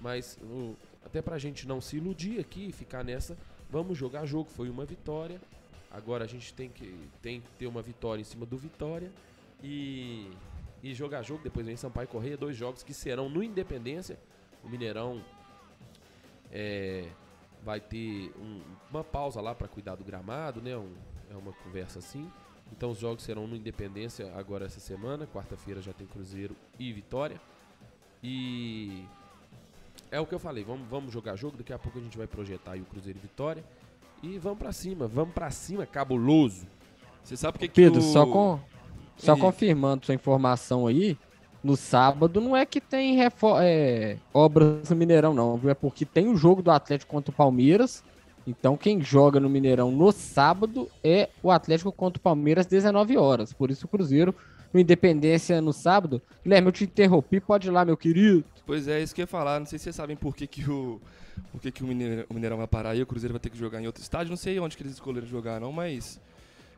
Mas 0.00 0.38
o, 0.42 0.74
até 1.04 1.20
pra 1.20 1.38
gente 1.38 1.66
não 1.66 1.80
se 1.80 1.96
iludir 1.96 2.40
aqui 2.40 2.68
e 2.68 2.72
ficar 2.72 3.04
nessa, 3.04 3.36
vamos 3.70 3.96
jogar 3.96 4.26
jogo. 4.26 4.50
Foi 4.50 4.68
uma 4.68 4.84
vitória. 4.84 5.40
Agora 5.90 6.24
a 6.24 6.26
gente 6.26 6.52
tem 6.54 6.68
que, 6.68 7.08
tem 7.20 7.40
que 7.40 7.48
ter 7.58 7.66
uma 7.66 7.82
vitória 7.82 8.20
em 8.20 8.24
cima 8.24 8.46
do 8.46 8.56
Vitória 8.56 9.10
e, 9.62 10.30
e 10.82 10.94
jogar 10.94 11.22
jogo. 11.22 11.42
Depois 11.42 11.66
vem 11.66 11.76
Sampaio 11.76 12.06
Correia, 12.06 12.36
dois 12.36 12.56
jogos 12.56 12.82
que 12.82 12.94
serão 12.94 13.28
no 13.28 13.42
Independência. 13.42 14.18
O 14.62 14.68
Mineirão 14.68 15.24
é, 16.52 17.08
vai 17.62 17.80
ter 17.80 18.32
um, 18.38 18.62
uma 18.90 19.02
pausa 19.02 19.40
lá 19.40 19.54
para 19.54 19.66
cuidar 19.66 19.96
do 19.96 20.04
gramado, 20.04 20.60
né? 20.60 20.76
Um, 20.76 20.94
é 21.28 21.34
uma 21.34 21.52
conversa 21.52 21.98
assim. 21.98 22.30
Então 22.72 22.90
os 22.90 22.98
jogos 22.98 23.24
serão 23.24 23.48
no 23.48 23.56
Independência 23.56 24.32
agora 24.36 24.66
essa 24.66 24.78
semana. 24.78 25.26
Quarta-feira 25.26 25.82
já 25.82 25.92
tem 25.92 26.06
Cruzeiro 26.06 26.54
e 26.78 26.92
Vitória. 26.92 27.40
E 28.22 29.04
é 30.10 30.20
o 30.20 30.26
que 30.26 30.34
eu 30.34 30.38
falei, 30.38 30.64
vamos, 30.64 30.88
vamos 30.88 31.12
jogar 31.12 31.36
jogo, 31.36 31.56
daqui 31.56 31.72
a 31.72 31.78
pouco 31.78 31.98
a 31.98 32.02
gente 32.02 32.18
vai 32.18 32.26
projetar 32.26 32.72
aí 32.72 32.80
o 32.80 32.84
Cruzeiro 32.84 33.18
e 33.18 33.22
Vitória. 33.22 33.64
E 34.22 34.38
vamos 34.38 34.58
para 34.58 34.72
cima, 34.72 35.06
vamos 35.06 35.32
para 35.32 35.50
cima, 35.50 35.86
cabuloso. 35.86 36.66
Você 37.22 37.36
sabe 37.36 37.58
que 37.58 37.68
Pedro, 37.68 38.00
que 38.00 38.06
o... 38.06 38.12
só 38.12 38.26
com 38.26 38.60
só 39.16 39.36
confirmando 39.36 40.06
sua 40.06 40.14
informação 40.14 40.86
aí, 40.86 41.16
no 41.62 41.76
sábado 41.76 42.40
não 42.40 42.56
é 42.56 42.64
que 42.64 42.80
tem 42.80 43.18
é, 43.22 44.16
obras 44.32 44.88
no 44.88 44.96
Mineirão 44.96 45.34
não, 45.34 45.56
viu? 45.58 45.70
É 45.70 45.74
porque 45.74 46.06
tem 46.06 46.26
o 46.26 46.36
jogo 46.36 46.62
do 46.62 46.70
Atlético 46.70 47.12
contra 47.12 47.30
o 47.30 47.34
Palmeiras. 47.34 48.02
Então 48.46 48.76
quem 48.76 49.02
joga 49.02 49.38
no 49.38 49.50
Mineirão 49.50 49.92
no 49.92 50.10
sábado 50.10 50.88
é 51.04 51.28
o 51.42 51.50
Atlético 51.50 51.92
contra 51.92 52.18
o 52.18 52.22
Palmeiras 52.22 52.66
19 52.66 53.18
horas. 53.18 53.52
Por 53.52 53.70
isso 53.70 53.84
o 53.84 53.88
Cruzeiro 53.88 54.34
no 54.72 54.80
Independência 54.80 55.60
no 55.60 55.72
sábado. 55.72 56.22
Guilherme, 56.42 56.68
eu 56.68 56.72
te 56.72 56.84
interrompi, 56.84 57.40
pode 57.40 57.68
ir 57.68 57.70
lá, 57.70 57.84
meu 57.84 57.96
querido. 57.96 58.42
Pois 58.70 58.86
é, 58.86 59.02
isso 59.02 59.12
que 59.12 59.20
eu 59.20 59.24
ia 59.24 59.26
falar. 59.26 59.58
Não 59.58 59.66
sei 59.66 59.80
se 59.80 59.82
vocês 59.82 59.96
sabem 59.96 60.14
por 60.14 60.32
que, 60.32 60.46
que 60.46 60.70
o. 60.70 61.00
Por 61.50 61.60
que, 61.60 61.72
que 61.72 61.82
o, 61.82 61.86
Mineirão, 61.88 62.24
o 62.30 62.34
Mineirão 62.34 62.56
vai 62.56 62.68
parar 62.68 62.90
aí, 62.90 63.02
o 63.02 63.06
Cruzeiro 63.06 63.34
vai 63.34 63.40
ter 63.40 63.50
que 63.50 63.58
jogar 63.58 63.82
em 63.82 63.86
outro 63.86 64.00
estádio. 64.00 64.30
Não 64.30 64.36
sei 64.36 64.60
onde 64.60 64.76
que 64.76 64.82
eles 64.84 64.92
escolheram 64.92 65.26
jogar, 65.26 65.60
não, 65.60 65.72
mas. 65.72 66.20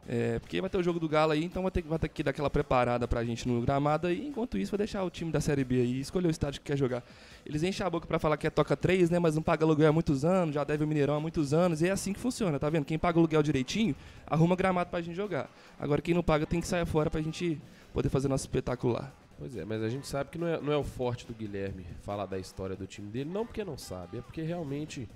É, 0.09 0.39
porque 0.39 0.59
vai 0.59 0.71
ter 0.71 0.79
o 0.79 0.83
jogo 0.83 0.99
do 0.99 1.07
Galo 1.07 1.33
aí, 1.33 1.45
então 1.45 1.61
vai 1.61 1.71
ter, 1.71 1.83
vai 1.83 1.99
ter 1.99 2.09
que 2.09 2.23
dar 2.23 2.31
aquela 2.31 2.49
preparada 2.49 3.07
pra 3.07 3.23
gente 3.23 3.47
no 3.47 3.61
gramado 3.61 4.07
aí. 4.07 4.27
Enquanto 4.27 4.57
isso, 4.57 4.71
vai 4.71 4.79
deixar 4.79 5.05
o 5.05 5.11
time 5.11 5.31
da 5.31 5.39
Série 5.39 5.65
B 5.65 5.83
aí 5.83 6.01
escolher 6.01 6.29
o 6.29 6.31
estádio 6.31 6.63
que 6.63 6.67
quer 6.69 6.79
jogar. 6.79 7.05
Eles 7.45 7.63
enchem 7.63 7.87
a 7.87 7.91
boca 7.91 8.07
pra 8.07 8.19
falar 8.19 8.39
que 8.39 8.47
é 8.47 8.51
toca 8.51 8.75
3, 8.75 9.11
né? 9.11 9.19
Mas 9.19 9.35
não 9.35 9.43
paga 9.43 9.63
aluguel 9.63 9.91
há 9.91 9.93
muitos 9.93 10.25
anos, 10.25 10.55
já 10.55 10.65
deve 10.65 10.85
o 10.85 10.87
Mineirão 10.87 11.17
há 11.17 11.21
muitos 11.21 11.53
anos. 11.53 11.83
E 11.83 11.89
é 11.89 11.91
assim 11.91 12.15
que 12.15 12.21
funciona, 12.21 12.59
tá 12.59 12.71
vendo? 12.71 12.87
Quem 12.87 12.99
paga 12.99 13.19
aluguel 13.19 13.43
direitinho, 13.43 13.95
arruma 14.27 14.57
gramado 14.57 14.89
pra 14.89 15.03
gente 15.03 15.15
jogar. 15.15 15.51
Agora 15.79 16.01
quem 16.01 16.15
não 16.15 16.23
paga 16.23 16.47
tem 16.47 16.59
que 16.59 16.67
sair 16.67 16.87
fora 16.87 17.11
pra 17.11 17.21
gente 17.21 17.61
poder 17.93 18.09
fazer 18.09 18.29
nosso 18.29 18.45
espetacular. 18.47 19.13
Pois 19.43 19.57
é, 19.57 19.65
mas 19.65 19.83
a 19.83 19.89
gente 19.89 20.07
sabe 20.07 20.31
que 20.31 20.39
não 20.39 20.47
é, 20.47 20.61
não 20.61 20.73
é 20.73 20.77
o 20.77 20.85
forte 20.85 21.27
do 21.27 21.35
Guilherme 21.35 21.85
falar 22.03 22.27
da 22.27 22.39
história 22.39 22.77
do 22.77 22.87
time 22.87 23.11
dele, 23.11 23.29
não 23.29 23.45
porque 23.45 23.65
não 23.65 23.77
sabe, 23.77 24.19
é 24.19 24.23
porque 24.23 24.41
realmente 24.41 25.09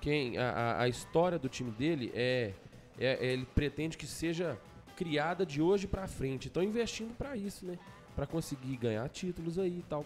quem 0.00 0.36
a, 0.36 0.80
a 0.80 0.88
história 0.88 1.38
do 1.38 1.48
time 1.48 1.70
dele 1.70 2.10
é, 2.12 2.54
é, 2.98 3.24
é 3.24 3.32
ele 3.32 3.46
pretende 3.46 3.96
que 3.96 4.04
seja 4.04 4.58
criada 4.96 5.46
de 5.46 5.62
hoje 5.62 5.86
para 5.86 6.08
frente. 6.08 6.48
Estão 6.48 6.60
investindo 6.60 7.16
para 7.16 7.36
isso, 7.36 7.64
né? 7.64 7.78
Para 8.16 8.26
conseguir 8.26 8.76
ganhar 8.78 9.08
títulos 9.08 9.56
aí 9.60 9.78
e 9.78 9.84
tal. 9.88 10.04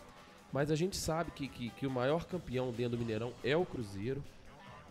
Mas 0.52 0.70
a 0.70 0.76
gente 0.76 0.94
sabe 0.94 1.30
que, 1.30 1.48
que, 1.48 1.70
que, 1.70 1.86
o 1.86 1.90
maior 1.90 2.26
campeão 2.26 2.70
dentro 2.72 2.98
do 2.98 2.98
Mineirão 2.98 3.32
é 3.42 3.56
o 3.56 3.64
Cruzeiro. 3.64 4.22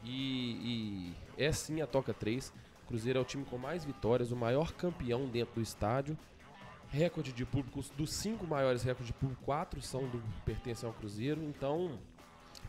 E, 0.04 1.14
e 1.38 1.44
é 1.44 1.52
sim 1.52 1.82
a 1.82 1.86
Toca 1.86 2.16
3. 2.16 2.52
O 2.84 2.88
Cruzeiro 2.88 3.20
é 3.20 3.22
o 3.22 3.26
time 3.26 3.46
com 3.46 3.60
mais 3.60 3.86
vitórias, 3.86 4.32
o 4.32 4.36
maior 4.36 4.72
campeão 4.72 5.28
dentro 5.28 5.54
do 5.54 5.62
estádio 5.62 6.18
recorde 6.96 7.34
de 7.34 7.46
público, 7.46 7.84
dos 7.98 8.12
cinco 8.12 8.48
maiores 8.48 8.82
recordes 8.84 9.08
de 9.08 9.14
público, 9.14 9.44
quatro 9.44 9.82
são 9.82 10.08
do 10.08 10.24
pertencem 10.46 10.88
ao 10.88 10.94
Cruzeiro, 10.94 11.44
então 11.44 12.00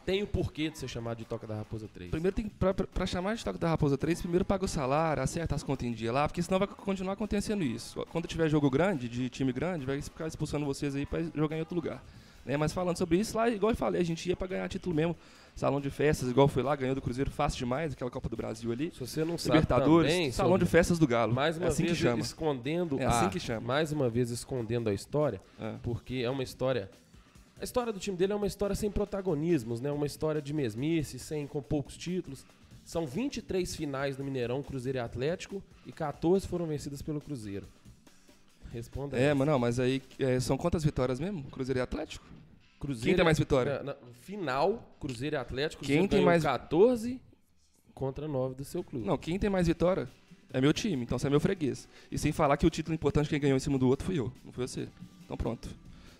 tem 0.04 0.22
o 0.22 0.26
porquê 0.26 0.68
de 0.68 0.78
ser 0.78 0.88
chamado 0.88 1.18
de 1.18 1.24
Toca 1.24 1.46
da 1.46 1.56
Raposa 1.56 1.88
3. 1.88 2.10
Primeiro 2.10 2.34
tem 2.34 2.48
pra 2.48 3.06
chamar 3.06 3.36
de 3.36 3.44
Toca 3.44 3.58
da 3.58 3.68
Raposa 3.68 3.96
3, 3.96 4.20
primeiro 4.20 4.44
paga 4.44 4.64
o 4.64 4.68
salário, 4.68 5.22
acerta 5.22 5.54
as 5.54 5.62
contas 5.62 5.86
em 5.86 5.92
dia 5.92 6.12
lá, 6.12 6.26
porque 6.28 6.42
senão 6.42 6.58
vai 6.58 6.66
continuar 6.66 7.12
acontecendo 7.12 7.62
isso. 7.62 8.04
Quando 8.10 8.26
tiver 8.26 8.48
jogo 8.48 8.68
grande, 8.68 9.08
de 9.08 9.28
time 9.30 9.52
grande, 9.52 9.86
vai 9.86 10.02
ficar 10.02 10.26
expulsando 10.26 10.66
vocês 10.66 10.94
aí 10.96 11.06
para 11.06 11.22
jogar 11.34 11.56
em 11.56 11.60
outro 11.60 11.76
lugar. 11.76 12.02
Né? 12.46 12.56
Mas 12.56 12.72
falando 12.72 12.96
sobre 12.96 13.18
isso, 13.18 13.36
lá, 13.36 13.50
igual 13.50 13.72
eu 13.72 13.76
falei, 13.76 14.00
a 14.00 14.04
gente 14.04 14.28
ia 14.28 14.36
para 14.36 14.46
ganhar 14.46 14.68
título 14.68 14.94
mesmo. 14.94 15.16
Salão 15.54 15.80
de 15.80 15.88
festas, 15.88 16.28
igual 16.28 16.48
foi 16.48 16.62
lá, 16.62 16.76
ganhou 16.76 16.94
do 16.94 17.00
Cruzeiro 17.00 17.30
fácil 17.30 17.58
demais, 17.58 17.94
aquela 17.94 18.10
Copa 18.10 18.28
do 18.28 18.36
Brasil 18.36 18.70
ali. 18.70 18.90
Se 18.92 19.00
você 19.00 19.24
não 19.24 19.38
sabe 19.38 19.54
Libertadores, 19.54 20.12
também, 20.12 20.30
salão 20.30 20.58
de 20.58 20.66
festas 20.66 20.98
do 20.98 21.06
Galo. 21.06 21.34
Mais 21.34 21.56
uma 21.56 21.64
é 21.64 21.68
assim 21.68 21.84
vez 21.84 21.96
que 21.96 22.02
chama. 22.02 22.20
escondendo 22.20 23.00
é 23.00 23.06
assim 23.06 23.26
a, 23.26 23.28
que 23.30 23.40
chama. 23.40 23.66
Mais 23.66 23.90
uma 23.90 24.10
vez 24.10 24.30
escondendo 24.30 24.90
a 24.90 24.92
história, 24.92 25.40
é. 25.58 25.74
porque 25.82 26.16
é 26.16 26.28
uma 26.28 26.42
história 26.42 26.90
a 27.58 27.64
história 27.64 27.90
do 27.90 27.98
time 27.98 28.16
dele 28.16 28.34
é 28.34 28.36
uma 28.36 28.46
história 28.46 28.76
sem 28.76 28.90
protagonismos, 28.90 29.80
né? 29.80 29.90
Uma 29.90 30.04
história 30.04 30.42
de 30.42 30.52
mesmice, 30.52 31.18
sem 31.18 31.46
com 31.46 31.62
poucos 31.62 31.96
títulos. 31.96 32.44
São 32.84 33.06
23 33.06 33.74
finais 33.74 34.18
no 34.18 34.24
Mineirão, 34.24 34.62
Cruzeiro 34.62 34.98
e 34.98 35.00
Atlético, 35.00 35.62
e 35.86 35.90
14 35.90 36.46
foram 36.46 36.66
vencidas 36.66 37.00
pelo 37.00 37.20
Cruzeiro. 37.20 37.66
Responda. 38.72 39.18
É, 39.18 39.32
mas 39.32 39.46
não, 39.48 39.58
mas 39.58 39.80
aí 39.80 40.02
é, 40.18 40.38
são 40.38 40.58
quantas 40.58 40.84
vitórias 40.84 41.18
mesmo? 41.18 41.44
Cruzeiro 41.44 41.78
e 41.78 41.82
Atlético? 41.82 42.26
Cruzeiro, 42.78 43.06
Quem 43.08 43.16
tem 43.16 43.24
mais 43.24 43.38
vitória? 43.38 43.78
Na, 43.78 43.84
na, 43.84 43.96
final, 44.20 44.82
Cruzeiro 45.00 45.36
e 45.36 45.38
Atlético. 45.38 45.80
Cruzeiro 45.80 46.02
quem 46.02 46.08
tem 46.08 46.24
mais 46.24 46.42
14 46.42 47.20
contra 47.94 48.28
9 48.28 48.54
do 48.54 48.64
seu 48.64 48.84
clube. 48.84 49.06
Não, 49.06 49.16
quem 49.16 49.38
tem 49.38 49.48
mais 49.48 49.66
vitória 49.66 50.08
é 50.52 50.60
meu 50.60 50.72
time, 50.72 51.02
então 51.02 51.18
você 51.18 51.26
é 51.26 51.30
meu 51.30 51.40
freguês. 51.40 51.88
E 52.10 52.18
sem 52.18 52.32
falar 52.32 52.56
que 52.56 52.66
o 52.66 52.70
título 52.70 52.94
importante 52.94 53.28
quem 53.28 53.40
ganhou 53.40 53.56
em 53.56 53.60
cima 53.60 53.78
do 53.78 53.88
outro 53.88 54.04
fui 54.06 54.18
eu, 54.18 54.30
não 54.44 54.52
foi 54.52 54.66
você. 54.68 54.88
Então 55.24 55.36
pronto. 55.36 55.68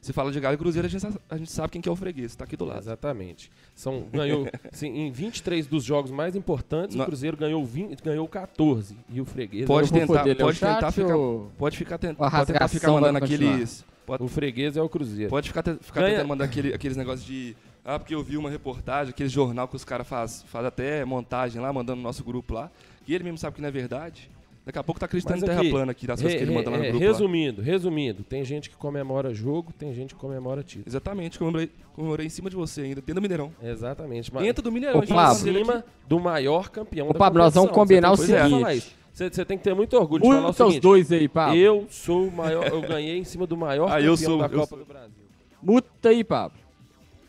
Se 0.01 0.13
fala 0.13 0.31
de 0.31 0.39
Galo 0.39 0.55
e 0.55 0.59
Cruzeiro, 0.59 0.87
a 0.87 0.91
gente, 0.91 1.05
a 1.29 1.37
gente 1.37 1.51
sabe 1.51 1.73
quem 1.73 1.81
que 1.81 1.89
é 1.89 1.93
o 1.93 1.97
freguês, 1.97 2.37
tá 2.37 2.45
aqui 2.45 2.57
do 2.57 2.65
lado. 2.65 2.79
Exatamente. 2.79 3.51
São, 3.75 4.05
ganhou, 4.13 4.47
assim, 4.73 4.87
em 4.89 5.11
23 5.11 5.67
dos 5.67 5.83
jogos 5.83 6.13
mais 6.13 6.37
importantes, 6.37 6.95
Não. 6.95 7.03
o 7.03 7.07
Cruzeiro 7.07 7.37
ganhou, 7.37 7.65
20, 7.65 8.01
ganhou 8.03 8.29
14. 8.29 8.97
E 9.11 9.21
o 9.21 9.25
freguês. 9.25 9.67
Pode 9.67 9.89
é 9.89 9.91
o- 9.97 10.07
tentar- 10.07 10.29
é 10.29 10.35
pode 10.37 10.61
tentar 10.61 10.93
ficar- 10.93 11.17
ou- 11.17 11.51
Pode 11.59 11.77
ficar 11.77 11.99
tent- 11.99 12.17
A 12.21 12.31
pode 12.31 12.47
tentar 12.53 12.69
ficar 12.69 12.93
mandando 12.93 13.19
continuar? 13.21 13.53
aqueles. 13.55 13.85
Pode, 14.07 14.23
O 14.23 14.29
freguês 14.29 14.77
é 14.77 14.83
o 14.83 14.89
Cruzeiro. 14.89 15.29
pode 15.31 15.49
ficar, 15.49 15.63
te- 15.63 15.77
ficar 15.81 16.01
Ganha- 16.01 16.13
tentando 16.15 16.29
mandar 16.29 16.45
aquele- 16.45 16.73
aqueles 16.73 16.97
negócios 16.97 17.27
de. 17.27 17.57
Ah, 17.85 17.99
porque 17.99 18.15
eu 18.15 18.23
vi 18.23 18.37
uma 18.37 18.49
reportagem, 18.51 19.11
aquele 19.11 19.29
jornal 19.29 19.67
que 19.69 19.77
os 19.77 19.85
caras 19.85 20.07
faz, 20.09 20.43
faz 20.49 20.65
até 20.65 21.05
montagem 21.05 21.61
lá, 21.61 21.73
mandando 21.73 21.97
no 21.99 22.03
nosso 22.03 22.23
grupo 22.25 22.55
lá. 22.55 22.71
E 23.07 23.15
ele 23.15 23.25
mesmo 23.25 23.39
sabe 23.39 23.57
que 23.57 23.61
não 23.63 23.69
é 23.69 23.73
verdade. 23.73 24.31
Daqui 24.65 24.79
a 24.81 24.83
pouco 24.83 24.99
tá 24.99 25.07
acreditando 25.07 25.39
em 25.39 25.47
terra 25.47 25.61
aqui, 25.61 25.71
plana 25.71 25.93
aqui 25.93 26.07
das 26.09 26.21
coisas 26.21 26.37
que 26.37 26.45
ele 26.45 26.53
manda 26.53 26.69
lá 26.71 26.77
no 26.77 26.83
grupo. 26.83 26.99
lá. 26.99 27.07
resumindo, 27.07 27.63
resumindo, 27.63 28.25
tem 28.25 28.45
gente 28.45 28.69
que 28.69 28.75
comemora 28.77 29.33
jogo, 29.33 29.73
tem 29.73 29.95
gente 29.95 30.13
que 30.15 30.21
comemora 30.21 30.61
título. 30.65 30.85
Exatamente, 30.89 31.39
comemorei, 31.39 31.71
comemorei 31.95 32.27
em 32.27 32.29
cima 32.31 32.51
de 32.51 32.57
você 32.57 32.81
ainda, 32.81 32.97
dentro 32.97 33.15
do 33.15 33.23
Mineirão. 33.23 33.53
Exatamente. 33.63 34.35
Mas 34.35 34.45
Entra 34.45 34.61
do 34.65 34.73
Mineirão, 34.73 34.97
Ô, 34.97 35.03
a 35.03 35.05
gente 35.05 35.15
Pablo. 35.15 35.25
vai 35.29 35.37
fazer 35.37 35.49
ele 35.51 35.61
acima 35.61 35.75
aqui. 35.79 35.89
do 36.09 36.19
maior 36.19 36.69
campeão 36.69 37.09
Ô, 37.09 37.13
da 37.13 37.19
Pablo, 37.21 37.39
nós 37.45 37.55
vamos 37.55 37.71
combinar 37.71 38.11
o 38.11 38.15
é, 38.15 38.17
seguinte. 38.17 38.97
Você, 39.17 39.31
você 39.31 39.45
tem 39.47 39.57
que 39.57 39.65
ter 39.65 39.75
muito 39.75 39.97
orgulho 39.97 40.23
de 40.23 40.29
falar 40.29 40.41
o 40.41 40.43
Multa 40.45 40.65
os 40.67 40.69
seguinte. 40.73 40.83
dois 40.83 41.11
aí, 41.11 41.27
Pablo. 41.27 41.57
Eu 41.57 41.87
sou 41.89 42.29
o 42.29 42.31
maior, 42.31 42.67
eu 42.67 42.83
ganhei 42.83 43.17
em 43.17 43.25
cima 43.25 43.47
do 43.47 43.57
maior 43.57 43.89
Ah, 43.91 43.99
eu 43.99 44.13
campeão 44.15 44.29
sou- 44.31 44.39
da 44.41 44.45
eu 44.45 44.51
Copa 44.51 44.67
sou. 44.67 44.79
do 44.79 44.85
Brasil. 44.85 45.25
Muta 45.63 46.09
aí, 46.11 46.23
Pablo. 46.23 46.59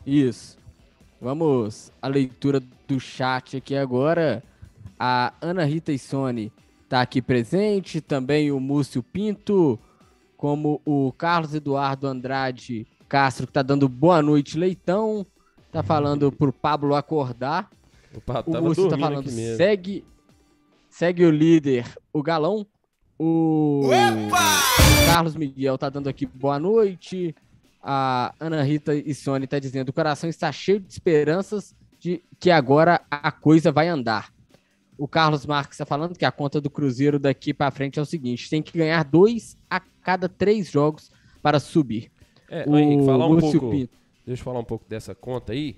Isso. 0.05 0.57
Vamos 1.21 1.89
à 2.01 2.09
leitura 2.09 2.61
do 2.85 2.99
chat 2.99 3.55
aqui 3.55 3.73
agora. 3.73 4.43
A 4.99 5.33
Ana 5.41 5.63
Rita 5.63 5.93
Issone 5.93 6.51
tá 6.89 6.99
aqui 6.99 7.21
presente, 7.21 8.01
também 8.01 8.51
o 8.51 8.59
Múcio 8.59 9.01
Pinto, 9.01 9.79
como 10.35 10.81
o 10.85 11.13
Carlos 11.13 11.55
Eduardo 11.55 12.05
Andrade 12.05 12.85
Castro, 13.07 13.47
que 13.47 13.53
tá 13.53 13.61
dando 13.61 13.87
boa 13.87 14.21
noite, 14.21 14.57
Leitão. 14.57 15.25
Tá 15.71 15.81
falando 15.81 16.33
pro 16.33 16.51
Pablo 16.51 16.95
acordar. 16.95 17.69
O 18.13 18.19
Pato 18.19 18.51
O 18.51 18.61
Múcio 18.61 18.89
tá 18.89 18.97
falando, 18.97 19.19
aqui 19.21 19.31
mesmo. 19.31 19.57
Segue, 20.97 21.23
o 21.25 21.31
líder, 21.31 21.85
o 22.11 22.23
Galão. 22.23 22.65
O 23.19 23.83
Carlos 25.05 25.35
Miguel 25.35 25.77
tá 25.77 25.89
dando 25.89 26.09
aqui 26.09 26.25
boa 26.25 26.59
noite. 26.59 27.35
A 27.81 28.33
Ana 28.39 28.63
Rita 28.63 28.95
Issone 28.95 29.45
tá 29.45 29.59
dizendo: 29.59 29.89
o 29.89 29.93
coração 29.93 30.29
está 30.29 30.51
cheio 30.51 30.79
de 30.79 30.91
esperanças 30.91 31.75
de 31.99 32.21
que 32.39 32.49
agora 32.49 33.01
a 33.09 33.31
coisa 33.31 33.71
vai 33.71 33.87
andar. 33.87 34.33
O 34.97 35.07
Carlos 35.07 35.45
Marques 35.45 35.75
está 35.75 35.85
falando 35.85 36.17
que 36.17 36.25
a 36.25 36.31
conta 36.31 36.59
do 36.59 36.69
Cruzeiro 36.69 37.19
daqui 37.19 37.53
para 37.53 37.69
frente 37.69 37.99
é 37.99 38.01
o 38.01 38.05
seguinte: 38.05 38.49
tem 38.49 38.61
que 38.63 38.75
ganhar 38.75 39.03
dois 39.03 39.55
a 39.69 39.79
cada 39.79 40.27
três 40.27 40.71
jogos 40.71 41.11
para 41.43 41.59
subir. 41.59 42.11
É, 42.49 42.67
O 42.67 42.75
Henrique, 42.75 43.05
falar 43.05 43.27
um 43.27 43.33
Lúcio 43.33 43.59
pouco, 43.59 43.75
Pinto. 43.75 43.97
deixa 44.25 44.41
eu 44.41 44.45
falar 44.45 44.59
um 44.59 44.63
pouco 44.63 44.85
dessa 44.89 45.13
conta 45.13 45.53
aí. 45.53 45.75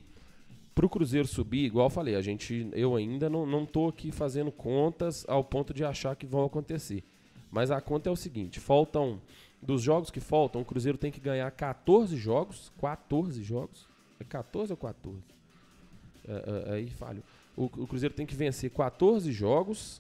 Pro 0.80 0.88
Cruzeiro 0.88 1.28
subir, 1.28 1.66
igual 1.66 1.88
eu 1.88 1.90
falei, 1.90 2.16
a 2.16 2.22
gente, 2.22 2.70
eu 2.72 2.96
ainda 2.96 3.30
não, 3.30 3.46
não 3.46 3.66
tô 3.66 3.90
aqui 3.90 4.14
fazendo 4.14 4.50
contas 4.50 5.26
ao 5.28 5.44
ponto 5.44 5.74
de 5.74 5.84
achar 5.84 6.16
que 6.16 6.26
vão 6.26 6.46
acontecer. 6.46 7.04
Mas 7.52 7.70
a 7.70 7.82
conta 7.82 8.08
é 8.08 8.12
o 8.14 8.16
seguinte, 8.16 8.62
faltam, 8.62 9.22
dos 9.62 9.82
jogos 9.82 10.10
que 10.10 10.22
faltam, 10.22 10.62
o 10.62 10.64
Cruzeiro 10.64 10.98
tem 10.98 11.12
que 11.12 11.20
ganhar 11.20 11.52
14 11.52 12.16
jogos, 12.16 12.72
14 12.80 13.44
jogos, 13.44 13.90
é 14.22 14.24
14 14.24 14.72
ou 14.72 14.78
14? 14.78 15.22
É, 16.26 16.32
é, 16.70 16.74
aí 16.76 16.90
falho. 16.92 17.22
O, 17.58 17.66
o 17.66 17.86
Cruzeiro 17.86 18.16
tem 18.16 18.26
que 18.26 18.34
vencer 18.34 18.72
14 18.72 19.30
jogos, 19.34 20.00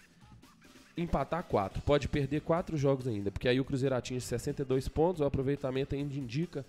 empatar 0.95 1.43
4. 1.43 1.81
Pode 1.81 2.07
perder 2.07 2.39
4 2.39 2.77
jogos 2.77 3.05
ainda, 3.05 3.29
porque 3.29 3.49
aí 3.49 3.59
o 3.59 3.65
Cruzeiro 3.65 3.95
atinge 3.95 4.21
62 4.21 4.87
pontos, 4.87 5.19
o 5.19 5.25
aproveitamento 5.25 5.93
ainda 5.93 6.15
indica 6.15 6.65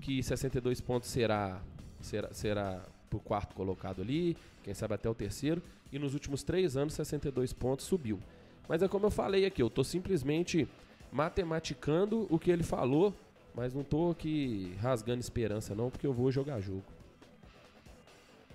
que 0.00 0.22
62 0.22 0.80
pontos 0.80 1.08
será 1.08 1.60
será, 2.00 2.32
será 2.32 2.97
pro 3.08 3.18
quarto 3.18 3.54
colocado 3.54 4.02
ali, 4.02 4.36
quem 4.62 4.74
sabe 4.74 4.94
até 4.94 5.08
o 5.08 5.14
terceiro, 5.14 5.62
e 5.92 5.98
nos 5.98 6.14
últimos 6.14 6.42
três 6.42 6.76
anos 6.76 6.94
62 6.94 7.52
pontos 7.52 7.86
subiu. 7.86 8.18
Mas 8.68 8.82
é 8.82 8.88
como 8.88 9.06
eu 9.06 9.10
falei 9.10 9.46
aqui, 9.46 9.62
eu 9.62 9.70
tô 9.70 9.82
simplesmente 9.82 10.68
matematicando 11.10 12.26
o 12.30 12.38
que 12.38 12.50
ele 12.50 12.62
falou, 12.62 13.14
mas 13.54 13.72
não 13.72 13.82
tô 13.82 14.10
aqui 14.10 14.74
rasgando 14.80 15.20
esperança 15.20 15.74
não, 15.74 15.90
porque 15.90 16.06
eu 16.06 16.12
vou 16.12 16.30
jogar 16.30 16.60
jogo. 16.60 16.84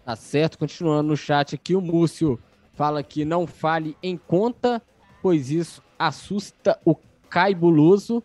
Tá 0.06 0.16
certo, 0.16 0.58
continuando 0.58 1.10
no 1.10 1.18
chat 1.18 1.56
aqui, 1.56 1.76
o 1.76 1.82
Múcio 1.82 2.40
fala 2.74 3.02
que 3.02 3.24
não 3.24 3.48
fale 3.48 3.98
em 4.04 4.18
conta, 4.18 4.82
pois 5.22 5.50
isso 5.50 5.82
assusta 5.98 6.80
o 6.86 6.96
caibuloso. 7.30 8.22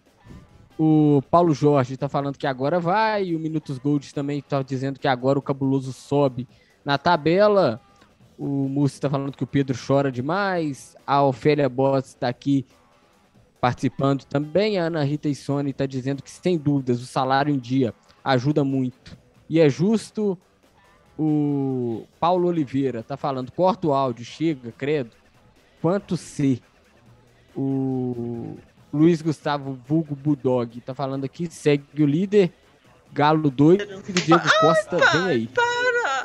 O 0.79 1.21
Paulo 1.29 1.53
Jorge 1.53 1.97
tá 1.97 2.09
falando 2.09 2.39
que 2.39 2.47
agora 2.47 2.79
vai, 2.79 3.25
e 3.25 3.37
o 3.37 3.41
Minutos 3.41 3.79
Gold 3.79 4.15
também 4.15 4.41
tá 4.41 4.63
dizendo 4.63 5.01
que 5.01 5.09
agora 5.09 5.39
o 5.39 5.43
cabuloso 5.43 5.93
sobe 5.93 6.47
na 6.85 6.97
tabela. 6.97 7.81
O 8.39 8.47
Múcio 8.69 9.01
tá 9.01 9.11
falando 9.11 9.37
que 9.37 9.43
o 9.43 9.47
Pedro 9.47 9.77
chora 9.77 10.13
demais. 10.13 10.97
A 11.05 11.23
Ofélia 11.25 11.69
Boss 11.69 12.15
tá 12.15 12.29
aqui 12.29 12.65
participando 13.61 14.23
também. 14.25 14.79
A 14.79 14.85
Ana 14.85 15.03
Rita 15.03 15.29
Issone 15.29 15.73
tá 15.73 15.85
dizendo 15.85 16.23
que, 16.23 16.31
sem 16.31 16.57
dúvidas, 16.57 17.03
o 17.03 17.07
salário 17.07 17.53
em 17.53 17.59
dia 17.59 17.93
ajuda 18.23 18.63
muito. 18.63 19.19
E 19.51 19.59
é 19.59 19.69
justo 19.69 20.39
o 21.19 22.05
Paulo 22.21 22.47
Oliveira 22.47 23.03
tá 23.03 23.17
falando, 23.17 23.51
corta 23.51 23.89
o 23.89 23.93
áudio, 23.93 24.25
chega, 24.25 24.71
credo. 24.71 25.11
Quanto 25.83 26.17
C? 26.17 26.61
O 27.57 28.57
Luiz 28.93 29.21
Gustavo 29.21 29.79
Vulgo 29.87 30.15
Bulldog 30.15 30.81
tá 30.81 30.95
falando 30.95 31.25
aqui, 31.25 31.47
segue 31.47 32.03
o 32.03 32.07
líder. 32.07 32.53
Galo 33.13 33.51
doido 33.51 33.85
o 33.99 34.13
Diego 34.13 34.49
Costa 34.61 34.97
vem 35.13 35.23
aí. 35.23 35.51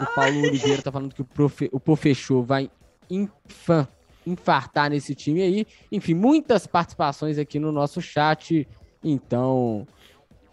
O 0.02 0.06
Paulo 0.13 0.39
Oliveira 0.41 0.82
tá 0.82 0.91
falando 0.91 1.13
que 1.13 1.21
o, 1.21 1.26
profe, 1.26 1.69
o 1.71 1.80
Pofechou 1.80 2.43
vai 2.43 2.69
infan, 3.10 3.88
infartar 4.26 4.89
nesse 4.89 5.15
time 5.15 5.41
aí. 5.41 5.67
Enfim, 5.91 6.13
muitas 6.13 6.67
participações 6.67 7.38
aqui 7.38 7.60
no 7.60 7.71
nosso 7.71 8.02
chat. 8.02 8.67
Então, 9.04 9.88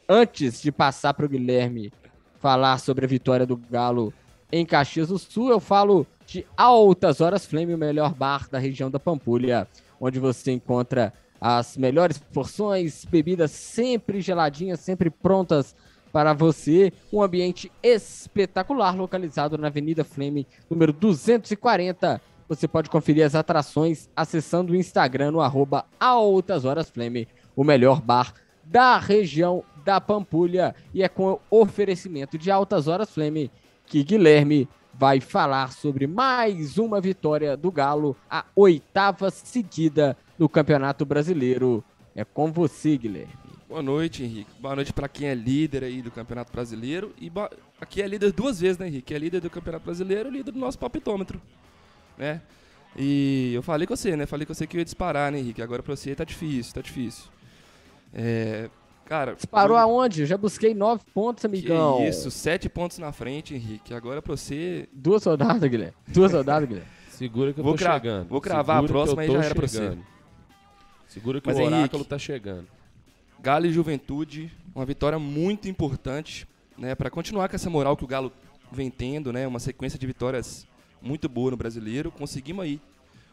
antes 0.09 0.61
de 0.61 0.70
passar 0.70 1.14
para 1.14 1.27
o 1.27 1.29
Guilherme 1.29 1.92
falar 2.38 2.79
sobre 2.79 3.05
a 3.05 3.09
vitória 3.09 3.46
do 3.46 3.57
Galo 3.57 4.12
em 4.53 4.64
Caxias 4.64 5.09
do 5.09 5.18
Sul, 5.18 5.51
eu 5.51 5.61
falo 5.61 6.07
de 6.27 6.46
Altas 6.57 7.20
Horas 7.20 7.46
Flame, 7.46 7.75
o 7.75 7.79
melhor 7.79 8.14
bar 8.14 8.49
da 8.49 8.59
região 8.59 8.90
da 8.90 8.99
Pampulha, 8.99 9.68
onde 10.01 10.18
você 10.18 10.53
encontra 10.53 11.12
as 11.40 11.76
melhores 11.76 12.18
porções, 12.18 13.05
bebidas 13.05 13.50
sempre 13.50 14.20
geladinhas, 14.20 14.81
sempre 14.81 15.09
prontas 15.09 15.74
para 16.12 16.33
você. 16.33 16.92
Um 17.12 17.22
ambiente 17.22 17.70
espetacular 17.83 18.94
localizado 18.96 19.57
na 19.57 19.68
Avenida 19.68 20.05
Flame, 20.05 20.46
número 20.68 20.92
240. 20.92 22.20
Você 22.48 22.66
pode 22.68 22.90
conferir 22.90 23.24
as 23.24 23.35
atrações 23.35 24.11
acessando 24.14 24.72
o 24.72 24.76
Instagram 24.76 25.31
no 25.31 25.40
arroba 25.40 25.87
Altas 25.98 26.64
Horas 26.64 26.90
Flame, 26.90 27.29
o 27.55 27.64
melhor 27.64 28.00
bar 28.00 28.35
da 28.64 28.98
região 28.98 29.64
da 29.85 30.00
Pampulha. 30.00 30.74
E 30.92 31.03
é 31.03 31.09
com 31.09 31.38
oferecimento 31.48 32.37
de 32.37 32.50
Altas 32.50 32.88
Horas 32.88 33.11
Flame 33.11 33.50
que 33.87 34.05
Guilherme 34.05 34.68
vai 34.94 35.20
falar 35.20 35.72
sobre 35.72 36.07
mais 36.07 36.76
uma 36.76 37.00
vitória 37.00 37.57
do 37.57 37.72
Galo, 37.72 38.16
a 38.29 38.44
oitava 38.55 39.31
seguida 39.31 40.16
do 40.40 40.48
Campeonato 40.48 41.05
Brasileiro. 41.05 41.85
É 42.16 42.24
com 42.24 42.50
você, 42.50 42.96
Guilherme. 42.96 43.35
Boa 43.68 43.83
noite, 43.83 44.24
Henrique. 44.24 44.50
Boa 44.59 44.74
noite 44.74 44.90
pra 44.90 45.07
quem 45.07 45.29
é 45.29 45.35
líder 45.35 45.85
aí 45.85 46.00
do 46.00 46.11
Campeonato 46.11 46.50
Brasileiro. 46.50 47.12
E 47.20 47.29
bo- 47.29 47.48
aqui 47.79 48.00
é 48.00 48.07
líder 48.09 48.33
duas 48.33 48.59
vezes, 48.59 48.79
né, 48.79 48.87
Henrique? 48.88 49.12
É 49.12 49.18
líder 49.18 49.40
do 49.42 49.50
Campeonato 49.50 49.85
Brasileiro 49.85 50.31
e 50.31 50.33
líder 50.38 50.50
do 50.50 50.59
nosso 50.59 50.79
palpitômetro, 50.79 51.38
né? 52.16 52.40
E 52.96 53.53
eu 53.55 53.62
falei 53.62 53.87
com 53.87 53.94
você, 53.94 54.16
né? 54.16 54.24
Falei 54.24 54.46
com 54.46 54.55
você 54.55 54.66
que 54.66 54.76
eu 54.76 54.81
ia 54.81 54.85
disparar, 54.85 55.31
né, 55.31 55.38
Henrique? 55.38 55.61
Agora 55.61 55.83
pra 55.83 55.94
você 55.94 56.14
tá 56.14 56.24
difícil, 56.24 56.72
tá 56.72 56.81
difícil. 56.81 57.24
É, 58.14 58.70
cara... 59.05 59.35
Disparou 59.35 59.76
eu- 59.76 59.83
aonde? 59.83 60.22
Eu 60.22 60.26
já 60.26 60.38
busquei 60.38 60.72
nove 60.74 61.03
pontos, 61.14 61.44
amigão. 61.44 61.98
Que 61.98 62.09
isso, 62.09 62.31
sete 62.31 62.66
pontos 62.68 62.98
na 62.98 63.12
frente, 63.12 63.55
Henrique. 63.55 63.92
Agora 63.92 64.22
pra 64.22 64.35
você... 64.35 64.88
Duas 64.90 65.22
rodadas, 65.22 65.70
Guilherme. 65.70 65.94
Duas 66.09 66.33
rodadas, 66.33 66.66
Guilherme. 66.66 66.88
Segura 67.11 67.53
que 67.53 67.61
eu 67.61 67.64
Vou 67.64 67.74
tô 67.74 67.79
cra- 67.85 67.92
chegando. 67.92 68.26
vou 68.26 68.40
cravar 68.40 68.79
a 68.79 68.81
Segura 68.81 68.88
que 68.88 68.92
próxima 69.14 69.24
e 69.26 69.29
já 69.40 69.44
era 69.44 69.55
pra 69.55 69.68
você. 69.68 69.98
Segura 71.11 71.40
que 71.40 71.49
Mas, 71.49 71.59
o 71.59 71.62
oráculo 71.62 71.81
Henrique, 71.81 72.09
tá 72.09 72.16
chegando. 72.16 72.68
Galo 73.40 73.66
e 73.66 73.73
Juventude, 73.73 74.53
uma 74.73 74.87
vitória 74.87 75.18
muito 75.18 75.68
importante, 75.68 76.46
né, 76.79 76.94
para 76.94 77.11
continuar 77.11 77.49
com 77.49 77.57
essa 77.57 77.68
moral 77.68 77.96
que 77.96 78.05
o 78.05 78.07
Galo 78.07 78.33
vem 78.70 78.88
tendo, 78.88 79.33
né, 79.33 79.44
uma 79.44 79.59
sequência 79.59 79.99
de 79.99 80.07
vitórias 80.07 80.68
muito 81.03 81.29
boa 81.29 81.51
no 81.51 81.57
Brasileiro. 81.57 82.12
Conseguimos 82.12 82.64
aí. 82.64 82.81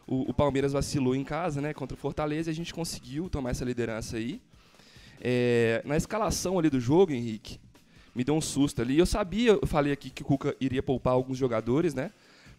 O, 0.08 0.28
o 0.28 0.34
Palmeiras 0.34 0.72
vacilou 0.72 1.14
em 1.14 1.22
casa, 1.22 1.60
né, 1.60 1.72
contra 1.72 1.94
o 1.96 2.00
Fortaleza, 2.00 2.50
e 2.50 2.52
a 2.52 2.54
gente 2.54 2.74
conseguiu 2.74 3.28
tomar 3.28 3.50
essa 3.50 3.64
liderança 3.64 4.16
aí. 4.16 4.40
É, 5.20 5.80
na 5.84 5.96
escalação 5.96 6.58
ali 6.58 6.68
do 6.68 6.80
jogo, 6.80 7.12
Henrique, 7.12 7.60
me 8.12 8.24
deu 8.24 8.34
um 8.34 8.40
susto 8.40 8.82
ali. 8.82 8.98
Eu 8.98 9.06
sabia, 9.06 9.52
eu 9.52 9.66
falei 9.68 9.92
aqui 9.92 10.10
que 10.10 10.22
o 10.22 10.24
Cuca 10.24 10.56
iria 10.60 10.82
poupar 10.82 11.12
alguns 11.12 11.38
jogadores, 11.38 11.94
né? 11.94 12.10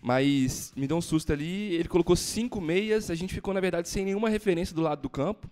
Mas 0.01 0.71
me 0.75 0.87
deu 0.87 0.97
um 0.97 1.01
susto 1.01 1.33
ali. 1.33 1.73
Ele 1.75 1.89
colocou 1.89 2.15
cinco 2.15 2.61
meias. 2.61 3.09
A 3.09 3.15
gente 3.15 3.33
ficou, 3.33 3.53
na 3.53 3.59
verdade, 3.59 3.89
sem 3.89 4.05
nenhuma 4.05 4.29
referência 4.29 4.75
do 4.75 4.81
lado 4.81 5.01
do 5.01 5.09
campo. 5.09 5.49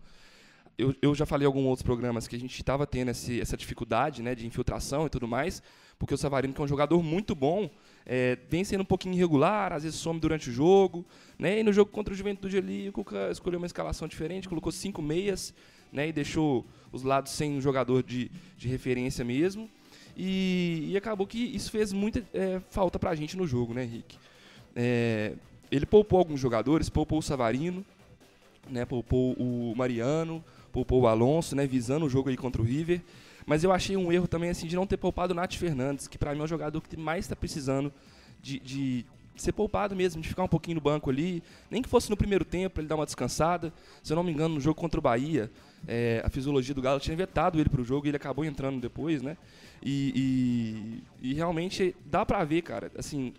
eu, 0.78 0.94
eu 1.02 1.16
já 1.16 1.26
falei 1.26 1.46
em 1.46 1.48
alguns 1.48 1.66
outros 1.66 1.84
programas 1.84 2.28
que 2.28 2.36
a 2.36 2.40
gente 2.40 2.56
estava 2.58 2.86
tendo 2.86 3.10
esse, 3.10 3.42
essa 3.42 3.58
dificuldade 3.58 4.22
né, 4.22 4.36
de 4.36 4.46
infiltração 4.46 5.08
e 5.08 5.10
tudo 5.10 5.28
mais, 5.28 5.62
porque 5.98 6.14
o 6.14 6.18
Savarino, 6.18 6.54
que 6.54 6.62
é 6.62 6.64
um 6.64 6.68
jogador 6.68 7.02
muito 7.02 7.34
bom, 7.34 7.70
é, 8.06 8.38
vem 8.48 8.64
sendo 8.64 8.82
um 8.82 8.86
pouquinho 8.86 9.16
irregular, 9.16 9.74
às 9.74 9.84
vezes 9.84 10.00
some 10.00 10.20
durante 10.20 10.50
o 10.50 10.54
jogo. 10.54 11.04
Né, 11.38 11.60
e 11.60 11.64
no 11.64 11.74
jogo 11.74 11.92
contra 11.92 12.14
o 12.14 12.18
Juventude 12.18 12.58
ali, 12.58 12.90
o 12.90 12.94
Cuca 12.94 13.30
escolheu 13.32 13.60
uma 13.60 13.66
escalação 13.66 14.08
diferente, 14.08 14.48
colocou 14.48 14.72
cinco 14.72 15.02
meias 15.02 15.54
né, 15.92 16.08
e 16.08 16.14
deixou 16.14 16.66
os 16.92 17.04
lados 17.04 17.32
sem 17.32 17.58
um 17.58 17.62
jogador 17.62 18.04
de, 18.04 18.32
de 18.56 18.68
referência 18.68 19.26
mesmo. 19.26 19.70
E, 20.16 20.90
e 20.90 20.98
acabou 20.98 21.28
que 21.28 21.38
isso 21.38 21.70
fez 21.70 21.92
muita 21.92 22.24
é, 22.34 22.60
falta 22.70 22.98
para 22.98 23.12
a 23.12 23.16
gente 23.16 23.36
no 23.36 23.46
jogo, 23.46 23.74
né, 23.74 23.84
Henrique? 23.84 24.18
É, 24.80 25.34
ele 25.72 25.88
poupou 25.88 26.20
alguns 26.20 26.40
jogadores, 26.40 26.88
poupou 26.88 27.18
o 27.18 27.22
Savarino, 27.22 27.84
né, 28.70 28.86
poupou 28.86 29.34
o 29.34 29.74
Mariano, 29.76 30.44
poupou 30.72 31.02
o 31.02 31.08
Alonso, 31.08 31.56
né, 31.56 31.66
visando 31.66 32.06
o 32.06 32.10
jogo 32.10 32.30
aí 32.30 32.38
contra 32.38 32.62
o 32.62 32.66
River. 32.66 33.02
Mas 33.44 33.64
eu 33.64 33.72
achei 33.72 33.98
um 33.98 34.12
erro 34.12 34.28
também 34.28 34.52
assim 34.52 34.68
de 34.68 34.76
não 34.76 34.86
ter 34.86 34.98
poupado 34.98 35.34
o 35.34 35.36
Nath 35.36 35.56
Fernandes, 35.56 36.08
que 36.08 36.18
para 36.18 36.36
mim 36.36 36.42
é 36.42 36.44
o 36.44 36.48
jogador 36.48 36.80
que 36.82 36.96
mais 36.96 37.26
está 37.26 37.36
precisando 37.36 37.92
de, 38.40 38.60
de, 38.60 39.06
ser 39.36 39.52
poupado 39.52 39.96
mesmo, 39.96 40.22
de 40.22 40.28
ficar 40.28 40.44
um 40.44 40.48
pouquinho 40.48 40.76
no 40.76 40.82
banco 40.82 41.10
ali. 41.10 41.42
Nem 41.72 41.82
que 41.82 41.90
fosse 41.90 42.10
no 42.10 42.18
primeiro 42.18 42.46
tempo, 42.46 42.80
ele 42.80 42.88
dar 42.88 42.96
uma 42.96 43.06
descansada. 43.06 43.74
Se 44.04 44.12
eu 44.14 44.16
não 44.16 44.24
me 44.24 44.32
engano, 44.32 44.56
no 44.56 44.60
jogo 44.60 44.80
contra 44.80 45.00
o 45.00 45.02
Bahia, 45.02 45.50
é, 45.88 46.22
a 46.24 46.30
fisiologia 46.30 46.76
do 46.76 46.82
Galo 46.82 47.00
tinha 47.00 47.16
vetado 47.16 47.60
ele 47.60 47.70
para 47.70 47.82
o 47.82 47.86
jogo 47.86 48.06
e 48.06 48.10
ele 48.10 48.18
acabou 48.18 48.44
entrando 48.44 48.80
depois, 48.80 49.22
né? 49.22 49.38
E, 49.82 51.02
e, 51.22 51.30
e 51.32 51.34
realmente 51.34 51.96
dá 52.06 52.26
para 52.26 52.44
ver, 52.44 52.64
cara, 52.64 52.92
assim, 52.98 53.34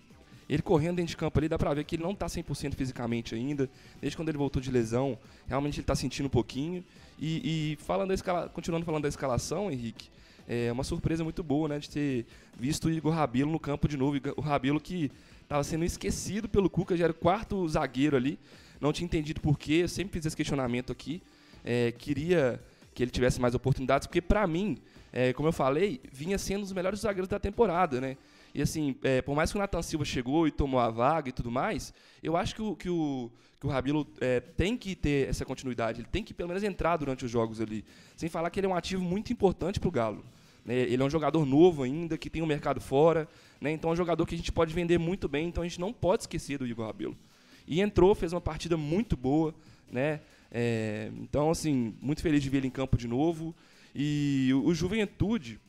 ele 0.49 0.63
correndo 0.63 0.97
dentro 0.97 1.11
de 1.11 1.17
campo 1.17 1.39
ali, 1.39 1.49
dá 1.49 1.59
pra 1.59 1.75
ver 1.75 1.85
que 1.85 1.97
ele 1.97 2.03
não 2.03 2.15
tá 2.15 2.27
100% 2.27 2.75
fisicamente 2.75 3.35
ainda. 3.35 3.69
Desde 4.01 4.17
quando 4.17 4.31
ele 4.31 4.39
voltou 4.39 4.63
de 4.63 4.71
lesão, 4.71 5.19
realmente 5.47 5.79
ele 5.81 5.87
tá 5.87 5.95
sentindo 5.95 6.27
um 6.27 6.31
pouquinho. 6.31 6.83
E, 7.19 7.73
e 7.73 7.77
falando 7.77 8.13
escala, 8.15 8.49
continuando 8.49 8.87
falando 8.87 9.03
da 9.03 9.09
escalação, 9.09 9.71
Henrique, 9.71 10.09
é 10.49 10.73
uma 10.73 10.85
surpresa 10.85 11.23
muito 11.23 11.43
boa, 11.43 11.69
né, 11.69 11.79
de 11.79 11.91
ter 11.91 12.27
visto 12.59 12.87
o 12.87 12.91
Igor 12.91 13.13
Rabilo 13.13 13.53
no 13.53 13.61
campo 13.61 13.87
de 13.87 13.99
novo. 13.99 14.19
O 14.37 14.41
Rabilo 14.41 14.81
que 14.81 15.11
estava 15.43 15.63
sendo 15.63 15.85
esquecido 15.85 16.49
pelo 16.49 16.71
Cuca, 16.71 16.97
já 16.97 17.05
era 17.05 17.13
o 17.13 17.17
quarto 17.17 17.69
zagueiro 17.69 18.17
ali. 18.17 18.39
Não 18.81 18.93
tinha 18.93 19.05
entendido 19.05 19.41
por 19.41 19.59
quê, 19.59 19.81
eu 19.83 19.89
sempre 19.89 20.15
fiz 20.15 20.25
esse 20.25 20.37
questionamento 20.37 20.91
aqui. 20.91 21.21
É, 21.63 21.93
queria 21.93 22.63
que 22.95 23.03
ele 23.03 23.11
tivesse 23.11 23.41
mais 23.41 23.55
oportunidades, 23.55 24.07
porque 24.07 24.23
para 24.23 24.47
mim, 24.47 24.79
é, 25.13 25.33
como 25.35 25.49
eu 25.49 25.53
falei, 25.53 26.01
vinha 26.11 26.39
sendo 26.39 26.61
um 26.61 26.63
dos 26.63 26.73
melhores 26.73 27.01
zagueiros 27.01 27.29
da 27.29 27.39
temporada, 27.39 28.01
né? 28.01 28.17
E 28.59 28.62
assim, 28.62 28.97
é, 29.05 29.23
por 29.23 29.37
mais 29.37 29.53
que 29.53 29.57
o 29.57 29.61
Nathan 29.61 29.81
Silva 29.83 30.05
chegou 30.05 30.49
e 30.49 30.51
tomou 30.51 30.81
a 30.81 30.90
vaga 30.90 31.29
e 31.29 31.33
tudo 31.33 31.49
mais, 31.49 31.94
eu 32.21 32.37
acho 32.37 32.57
que 32.57 32.61
o, 32.61 32.75
que 32.75 32.90
o, 32.90 33.31
que 33.61 33.64
o 33.64 33.71
Rabilo 33.71 34.05
é, 34.21 34.40
tem 34.40 34.77
que 34.77 34.97
ter 34.97 35.29
essa 35.29 35.44
continuidade. 35.44 36.01
Ele 36.01 36.09
tem 36.11 36.25
que 36.25 36.35
pelo 36.35 36.49
menos 36.49 36.64
entrar 36.64 36.97
durante 36.97 37.25
os 37.25 37.31
jogos 37.31 37.61
ali. 37.61 37.85
Sem 38.16 38.29
falar 38.29 38.51
que 38.51 38.59
ele 38.59 38.66
é 38.66 38.68
um 38.68 38.75
ativo 38.75 39.01
muito 39.01 39.33
importante 39.33 39.79
para 39.79 39.88
o 39.88 39.92
Galo. 39.92 40.25
Né? 40.64 40.75
Ele 40.75 41.01
é 41.01 41.07
um 41.07 41.09
jogador 41.09 41.47
novo 41.47 41.85
ainda, 41.85 42.18
que 42.18 42.29
tem 42.29 42.42
um 42.42 42.47
mercado 42.47 42.81
fora. 42.81 43.29
Né? 43.61 43.71
Então 43.71 43.90
é 43.90 43.92
um 43.92 43.97
jogador 43.97 44.27
que 44.27 44.35
a 44.35 44.38
gente 44.38 44.51
pode 44.51 44.75
vender 44.75 44.99
muito 44.99 45.29
bem. 45.29 45.47
Então 45.47 45.62
a 45.62 45.68
gente 45.68 45.79
não 45.79 45.92
pode 45.92 46.25
esquecer 46.25 46.59
do 46.59 46.66
Igor 46.66 46.87
Rabilo. 46.87 47.16
E 47.64 47.81
entrou, 47.81 48.12
fez 48.12 48.33
uma 48.33 48.40
partida 48.40 48.77
muito 48.77 49.16
boa. 49.16 49.55
Né? 49.88 50.21
É, 50.51 51.12
então, 51.21 51.49
assim, 51.49 51.94
muito 52.03 52.23
feliz 52.23 52.42
de 52.42 52.51
ver 52.51 52.57
ele 52.57 52.66
em 52.66 52.73
campo 52.73 52.97
de 52.97 53.07
novo. 53.07 53.55
E 53.94 54.51
o, 54.53 54.66
o 54.66 54.75
Juventude 54.75 55.61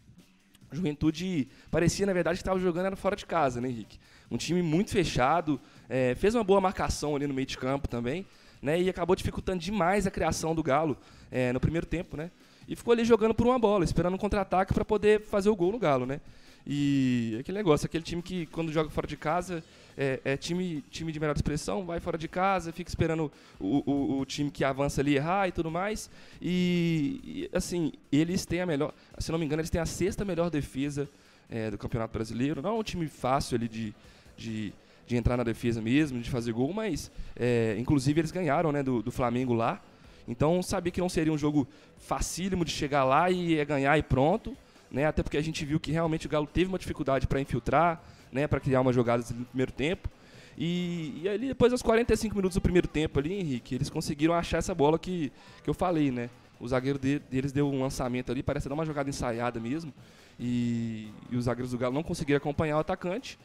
Juventude 0.71 1.47
parecia, 1.71 2.05
na 2.05 2.13
verdade, 2.13 2.37
que 2.37 2.41
estava 2.41 2.59
jogando 2.59 2.85
era 2.87 2.95
fora 2.95 3.15
de 3.15 3.25
casa, 3.25 3.59
né, 3.59 3.69
Henrique? 3.69 3.99
Um 4.29 4.37
time 4.37 4.61
muito 4.61 4.91
fechado, 4.91 5.59
é, 5.89 6.15
fez 6.15 6.35
uma 6.35 6.43
boa 6.43 6.61
marcação 6.61 7.15
ali 7.15 7.25
no 7.25 7.33
meio 7.33 7.47
de 7.47 7.57
campo 7.57 7.87
também, 7.87 8.25
né? 8.61 8.79
E 8.79 8.89
acabou 8.89 9.15
dificultando 9.15 9.59
demais 9.59 10.05
a 10.05 10.11
criação 10.11 10.53
do 10.53 10.61
Galo 10.61 10.97
é, 11.31 11.51
no 11.51 11.59
primeiro 11.59 11.87
tempo, 11.87 12.15
né? 12.15 12.29
E 12.67 12.75
ficou 12.75 12.91
ali 12.91 13.03
jogando 13.03 13.33
por 13.33 13.47
uma 13.47 13.57
bola, 13.57 13.83
esperando 13.83 14.13
um 14.13 14.17
contra-ataque 14.17 14.73
para 14.73 14.85
poder 14.85 15.21
fazer 15.21 15.49
o 15.49 15.55
gol 15.55 15.71
no 15.71 15.79
Galo, 15.79 16.05
né? 16.05 16.21
E 16.67 17.37
aquele 17.39 17.57
negócio, 17.57 17.85
aquele 17.87 18.03
time 18.03 18.21
que 18.21 18.45
quando 18.47 18.71
joga 18.71 18.89
fora 18.91 19.07
de 19.07 19.17
casa 19.17 19.63
é, 20.01 20.21
é, 20.23 20.37
time, 20.37 20.81
time 20.89 21.11
de 21.11 21.19
melhor 21.19 21.35
expressão, 21.35 21.85
vai 21.85 21.99
fora 21.99 22.17
de 22.17 22.29
casa, 22.29 22.71
fica 22.71 22.89
esperando 22.89 23.29
o, 23.59 23.83
o, 23.85 24.19
o 24.21 24.25
time 24.25 24.49
que 24.49 24.63
avança 24.63 25.01
ali 25.01 25.17
errar 25.17 25.49
e 25.49 25.51
tudo 25.51 25.69
mais. 25.69 26.09
E, 26.41 27.19
e, 27.25 27.49
assim, 27.55 27.91
eles 28.09 28.45
têm 28.45 28.61
a 28.61 28.65
melhor, 28.65 28.93
se 29.17 29.29
não 29.29 29.37
me 29.37 29.45
engano, 29.45 29.59
eles 29.59 29.69
têm 29.69 29.81
a 29.81 29.85
sexta 29.85 30.23
melhor 30.23 30.49
defesa 30.49 31.09
é, 31.49 31.69
do 31.69 31.77
Campeonato 31.77 32.13
Brasileiro. 32.13 32.61
Não 32.61 32.69
é 32.69 32.79
um 32.79 32.83
time 32.83 33.09
fácil 33.09 33.57
ali 33.57 33.67
de, 33.67 33.93
de, 34.37 34.71
de 35.05 35.17
entrar 35.17 35.35
na 35.35 35.43
defesa 35.43 35.81
mesmo, 35.81 36.21
de 36.21 36.29
fazer 36.29 36.53
gol, 36.53 36.71
mas 36.71 37.11
é, 37.35 37.75
inclusive 37.77 38.21
eles 38.21 38.31
ganharam 38.31 38.71
né, 38.71 38.81
do, 38.81 39.03
do 39.03 39.11
Flamengo 39.11 39.53
lá. 39.53 39.81
Então 40.29 40.63
sabia 40.63 40.93
que 40.93 41.01
não 41.01 41.09
seria 41.09 41.33
um 41.33 41.37
jogo 41.37 41.67
facílimo 41.97 42.63
de 42.63 42.71
chegar 42.71 43.03
lá 43.03 43.29
e 43.29 43.65
ganhar 43.65 43.97
e 43.97 44.03
pronto. 44.03 44.55
Né? 44.89 45.05
Até 45.05 45.21
porque 45.23 45.37
a 45.37 45.41
gente 45.41 45.65
viu 45.65 45.77
que 45.77 45.91
realmente 45.91 46.25
o 46.25 46.29
Galo 46.29 46.47
teve 46.47 46.69
uma 46.69 46.79
dificuldade 46.79 47.27
para 47.27 47.41
infiltrar, 47.41 48.01
né, 48.31 48.47
para 48.47 48.59
criar 48.59 48.81
uma 48.81 48.93
jogada 48.93 49.23
no 49.33 49.45
primeiro 49.45 49.71
tempo. 49.71 50.09
E, 50.57 51.21
e 51.23 51.29
ali, 51.29 51.47
depois 51.47 51.71
dos 51.71 51.81
45 51.81 52.35
minutos 52.35 52.55
do 52.55 52.61
primeiro 52.61 52.87
tempo 52.87 53.17
ali, 53.17 53.33
Henrique, 53.33 53.75
eles 53.75 53.89
conseguiram 53.89 54.33
achar 54.33 54.57
essa 54.57 54.75
bola 54.75 54.99
que, 54.99 55.31
que 55.63 55.69
eu 55.69 55.73
falei, 55.73 56.11
né? 56.11 56.29
O 56.59 56.67
zagueiro 56.67 56.99
de, 56.99 57.19
deles 57.19 57.53
deu 57.53 57.69
um 57.69 57.81
lançamento 57.81 58.31
ali, 58.31 58.43
parece 58.43 58.67
dar 58.67 58.75
uma 58.75 58.85
jogada 58.85 59.09
ensaiada 59.09 59.59
mesmo. 59.59 59.93
E, 60.37 61.09
e 61.29 61.37
os 61.37 61.45
zagueiros 61.45 61.71
do 61.71 61.77
Galo 61.77 61.93
não 61.93 62.03
conseguiram 62.03 62.37
acompanhar 62.37 62.75
o 62.75 62.79
atacante, 62.79 63.39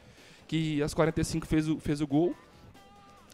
que 0.47 0.81
às 0.83 0.93
45 0.93 1.47
fez 1.47 1.69
o, 1.69 1.79
fez 1.79 2.01
o 2.01 2.07
gol. 2.07 2.35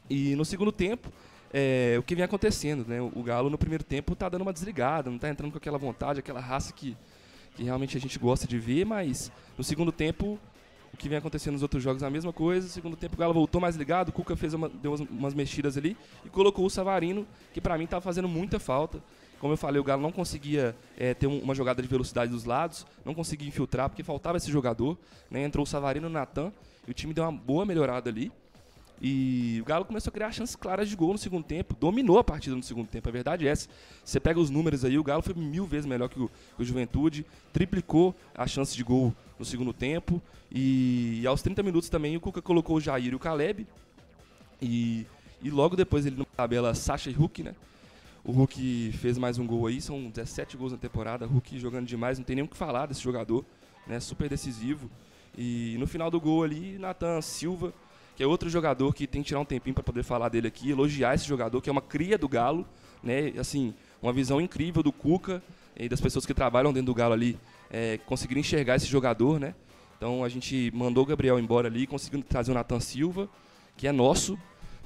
E 0.08 0.36
no 0.36 0.46
segundo 0.46 0.72
tempo, 0.72 1.12
é, 1.52 1.96
o 1.98 2.04
que 2.04 2.14
vem 2.14 2.24
acontecendo, 2.24 2.86
né? 2.88 3.02
O 3.02 3.24
Galo 3.24 3.50
no 3.50 3.58
primeiro 3.58 3.84
tempo 3.84 4.16
tá 4.16 4.30
dando 4.30 4.44
uma 4.44 4.54
desligada, 4.54 5.10
não 5.10 5.18
tá 5.18 5.28
entrando 5.28 5.52
com 5.52 5.58
aquela 5.58 5.80
vontade, 5.80 6.20
aquela 6.20 6.40
raça 6.40 6.72
que, 6.72 6.96
que 7.56 7.64
realmente 7.64 7.98
a 7.98 8.00
gente 8.00 8.20
gosta 8.20 8.48
de 8.48 8.60
ver, 8.60 8.86
mas 8.86 9.32
no 9.58 9.64
segundo 9.64 9.92
tempo 9.92 10.40
que 11.02 11.10
vem 11.10 11.18
acontecendo 11.18 11.54
nos 11.54 11.64
outros 11.64 11.82
jogos 11.82 12.04
a 12.04 12.10
mesma 12.10 12.32
coisa. 12.32 12.68
Segundo 12.68 12.96
tempo 12.96 13.16
o 13.16 13.18
Galo 13.18 13.34
voltou 13.34 13.60
mais 13.60 13.76
ligado, 13.76 14.10
o 14.10 14.12
Cuca 14.12 14.36
fez 14.36 14.54
uma, 14.54 14.70
deu 14.70 14.92
umas, 14.92 15.02
umas 15.02 15.34
mexidas 15.34 15.76
ali 15.78 15.98
e 16.24 16.30
colocou 16.30 16.66
o 16.66 16.70
Savarino, 16.70 17.26
que 17.54 17.60
para 17.60 17.78
mim 17.78 17.86
estava 17.86 18.02
fazendo 18.02 18.28
muita 18.28 18.60
falta. 18.60 19.02
Como 19.40 19.52
eu 19.52 19.58
falei, 19.58 19.82
o 19.82 19.84
Galo 19.84 20.04
não 20.04 20.12
conseguia 20.12 20.76
é, 20.96 21.16
ter 21.16 21.26
um, 21.26 21.40
uma 21.40 21.56
jogada 21.56 21.82
de 21.82 21.88
velocidade 21.88 22.32
dos 22.32 22.46
lados, 22.46 22.86
não 23.04 23.16
conseguia 23.16 23.48
infiltrar, 23.48 23.90
porque 23.90 24.04
faltava 24.04 24.38
esse 24.38 24.52
jogador. 24.52 24.96
Né? 25.32 25.44
Entrou 25.44 25.64
o 25.64 25.68
Savarino 25.68 26.06
e 26.06 26.10
o 26.10 26.12
Natan, 26.12 26.54
e 26.88 26.92
o 26.92 26.94
time 26.94 27.12
deu 27.12 27.24
uma 27.24 27.32
boa 27.32 27.66
melhorada 27.66 28.10
ali. 28.10 28.32
E 29.04 29.60
o 29.60 29.66
Galo 29.66 29.84
começou 29.84 30.12
a 30.12 30.14
criar 30.14 30.32
chances 30.32 30.56
claras 30.56 30.88
de 30.88 30.96
gol 30.96 31.14
no 31.14 31.18
segundo 31.18 31.44
tempo, 31.44 31.76
dominou 31.80 32.20
a 32.20 32.24
partida 32.24 32.56
no 32.56 32.62
segundo 32.62 32.88
tempo, 32.88 33.10
a 33.10 33.12
verdade 33.12 33.48
é 33.48 33.52
essa. 33.52 33.68
Você 34.06 34.20
pega 34.20 34.40
os 34.40 34.52
números 34.52 34.86
aí, 34.86 34.96
o 35.00 35.04
Galo 35.04 35.24
foi 35.24 35.34
mil 35.34 35.66
vezes 35.66 35.88
melhor 35.88 36.08
que 36.08 36.20
o, 36.20 36.30
que 36.56 36.62
o 36.62 36.64
Juventude, 36.64 37.26
triplicou 37.52 38.16
a 38.36 38.46
chance 38.46 38.76
de 38.76 38.84
gol 38.84 39.12
no 39.40 39.46
segundo 39.46 39.74
tempo. 39.74 40.22
E, 40.52 41.20
e, 41.24 41.28
aos 41.28 41.42
30 41.42 41.64
minutos 41.64 41.90
também 41.90 42.16
o 42.16 42.20
Cuca 42.20 42.44
colocou 42.44 42.78
o 42.78 42.82
Jair 42.82 43.12
e 43.12 43.16
o 43.16 43.20
Caleb. 43.20 43.66
E, 44.62 45.08
e 45.42 45.50
logo 45.50 45.76
depois 45.76 46.06
ele 46.06 46.18
na 46.18 46.26
tabela 46.26 46.76
Sacha 46.76 47.10
e 47.10 47.14
Hulk, 47.14 47.42
né? 47.42 47.56
O 48.24 48.32
Hulk 48.32 48.92
fez 49.00 49.18
mais 49.18 49.40
um 49.40 49.48
gol 49.48 49.66
aí, 49.66 49.82
são 49.82 50.12
17 50.12 50.56
gols 50.56 50.74
na 50.74 50.78
temporada. 50.78 51.26
Hulk 51.26 51.58
jogando 51.58 51.88
demais, 51.88 52.20
não 52.20 52.26
tem 52.26 52.36
nem 52.36 52.46
o 52.46 52.48
que 52.48 52.56
falar 52.56 52.86
desse 52.86 53.02
jogador, 53.02 53.44
né? 53.88 54.00
Super 54.00 54.30
decisivo. 54.30 54.92
E 55.36 55.76
no 55.80 55.88
final 55.88 56.12
do 56.12 56.22
gol 56.22 56.44
ali, 56.44 56.78
Nathan 56.78 57.20
Silva 57.22 57.74
que 58.22 58.24
é 58.24 58.28
outro 58.28 58.52
jogador 58.52 58.94
que 58.94 59.08
tem 59.08 59.24
que 59.24 59.30
tirar 59.30 59.40
um 59.40 59.46
tempinho 59.46 59.74
para 59.74 59.82
poder 59.82 60.04
falar 60.04 60.30
dele 60.30 60.48
aqui, 60.48 60.70
elogiar 60.70 61.16
esse 61.16 61.26
jogador, 61.26 61.60
que 61.60 61.68
é 61.68 61.72
uma 61.72 61.82
cria 61.82 62.20
do 62.20 62.30
Galo, 62.30 62.68
né? 63.02 63.34
Assim, 63.40 63.74
uma 64.00 64.14
visão 64.14 64.40
incrível 64.40 64.84
do 64.84 64.92
Cuca 64.92 65.42
e 65.76 65.90
das 65.90 66.00
pessoas 66.00 66.24
que 66.24 66.32
trabalham 66.32 66.72
dentro 66.72 66.86
do 66.86 66.94
Galo 66.94 67.14
ali, 67.14 67.36
é, 67.72 67.98
conseguiram 68.06 68.40
enxergar 68.40 68.76
esse 68.76 68.86
jogador, 68.86 69.40
né? 69.40 69.56
Então 69.98 70.24
a 70.24 70.30
gente 70.30 70.72
mandou 70.72 71.04
o 71.04 71.08
Gabriel 71.08 71.40
embora 71.40 71.68
ali, 71.68 71.88
conseguiu 71.88 72.22
trazer 72.22 72.52
o 72.52 72.54
Nathan 72.54 72.80
Silva, 72.80 73.28
que 73.76 73.88
é 73.88 73.92
nosso, 73.92 74.38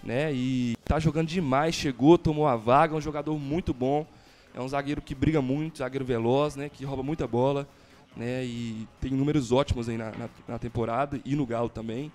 né? 0.02 0.34
E 0.34 0.78
tá 0.86 0.98
jogando 0.98 1.28
demais, 1.28 1.76
chegou, 1.76 2.18
tomou 2.18 2.48
a 2.48 2.56
vaga, 2.56 2.94
é 2.94 2.98
um 2.98 3.02
jogador 3.02 3.38
muito 3.38 3.74
bom. 3.74 4.08
É 4.54 4.62
um 4.62 4.68
zagueiro 4.70 5.02
que 5.02 5.14
briga 5.14 5.42
muito, 5.42 5.80
zagueiro 5.80 6.06
veloz, 6.06 6.56
né? 6.56 6.70
Que 6.70 6.86
rouba 6.86 7.04
muita 7.04 7.28
bola, 7.28 7.68
né? 8.16 8.46
E 8.46 8.88
tem 9.02 9.12
números 9.12 9.52
ótimos 9.52 9.90
aí 9.90 9.98
na, 9.98 10.12
na, 10.12 10.30
na 10.48 10.58
temporada 10.58 11.20
e 11.26 11.36
no 11.36 11.46
Galo 11.46 11.68
também. 11.68 12.10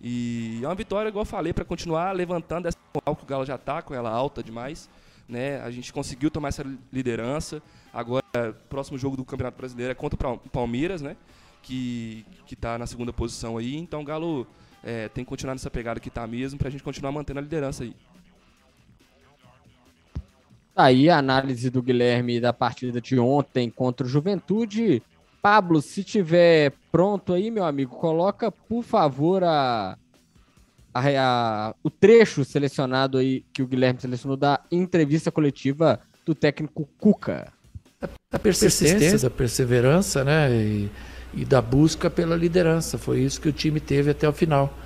E 0.00 0.60
é 0.62 0.66
uma 0.66 0.74
vitória, 0.74 1.08
igual 1.08 1.22
eu 1.22 1.26
falei, 1.26 1.52
para 1.52 1.64
continuar 1.64 2.12
levantando 2.12 2.68
essa 2.68 2.78
moral 2.94 3.16
que 3.16 3.24
o 3.24 3.26
Galo 3.26 3.44
já 3.44 3.56
está 3.56 3.82
com 3.82 3.94
ela 3.94 4.10
alta 4.10 4.42
demais. 4.42 4.88
Né? 5.28 5.60
A 5.62 5.70
gente 5.70 5.92
conseguiu 5.92 6.30
tomar 6.30 6.48
essa 6.48 6.64
liderança. 6.92 7.62
Agora, 7.92 8.22
próximo 8.68 8.98
jogo 8.98 9.16
do 9.16 9.24
Campeonato 9.24 9.56
Brasileiro 9.56 9.90
é 9.90 9.94
contra 9.94 10.28
o 10.28 10.38
Palmeiras, 10.38 11.02
né? 11.02 11.16
Que, 11.62 12.24
que 12.46 12.54
tá 12.54 12.78
na 12.78 12.86
segunda 12.86 13.12
posição 13.12 13.56
aí. 13.56 13.74
Então 13.76 14.02
o 14.02 14.04
Galo 14.04 14.46
é, 14.84 15.08
tem 15.08 15.24
que 15.24 15.28
continuar 15.28 15.54
nessa 15.54 15.70
pegada 15.70 15.98
que 15.98 16.08
está 16.08 16.26
mesmo 16.26 16.58
para 16.58 16.68
a 16.68 16.70
gente 16.70 16.84
continuar 16.84 17.10
mantendo 17.10 17.40
a 17.40 17.42
liderança 17.42 17.82
aí. 17.82 17.96
Tá 20.76 20.84
aí 20.84 21.08
a 21.08 21.16
análise 21.16 21.70
do 21.70 21.82
Guilherme 21.82 22.38
da 22.38 22.52
partida 22.52 23.00
de 23.00 23.18
ontem 23.18 23.70
contra 23.70 24.06
o 24.06 24.10
Juventude. 24.10 25.02
Pablo, 25.46 25.80
se 25.80 26.02
tiver 26.02 26.72
pronto 26.90 27.32
aí, 27.32 27.52
meu 27.52 27.64
amigo, 27.64 27.94
coloca, 27.94 28.50
por 28.50 28.82
favor, 28.82 29.44
a, 29.44 29.96
a, 30.92 31.00
a, 31.00 31.74
o 31.84 31.88
trecho 31.88 32.44
selecionado 32.44 33.16
aí 33.16 33.44
que 33.52 33.62
o 33.62 33.66
Guilherme 33.68 34.00
selecionou 34.00 34.36
da 34.36 34.60
entrevista 34.72 35.30
coletiva 35.30 36.00
do 36.24 36.34
técnico 36.34 36.88
Cuca? 36.98 37.52
A 38.32 38.38
persistência, 38.40 39.24
a 39.24 39.30
perseverança, 39.30 40.24
né? 40.24 40.50
E, 40.50 40.90
e 41.32 41.44
da 41.44 41.62
busca 41.62 42.10
pela 42.10 42.34
liderança. 42.34 42.98
Foi 42.98 43.20
isso 43.20 43.40
que 43.40 43.48
o 43.48 43.52
time 43.52 43.78
teve 43.78 44.10
até 44.10 44.28
o 44.28 44.32
final. 44.32 44.76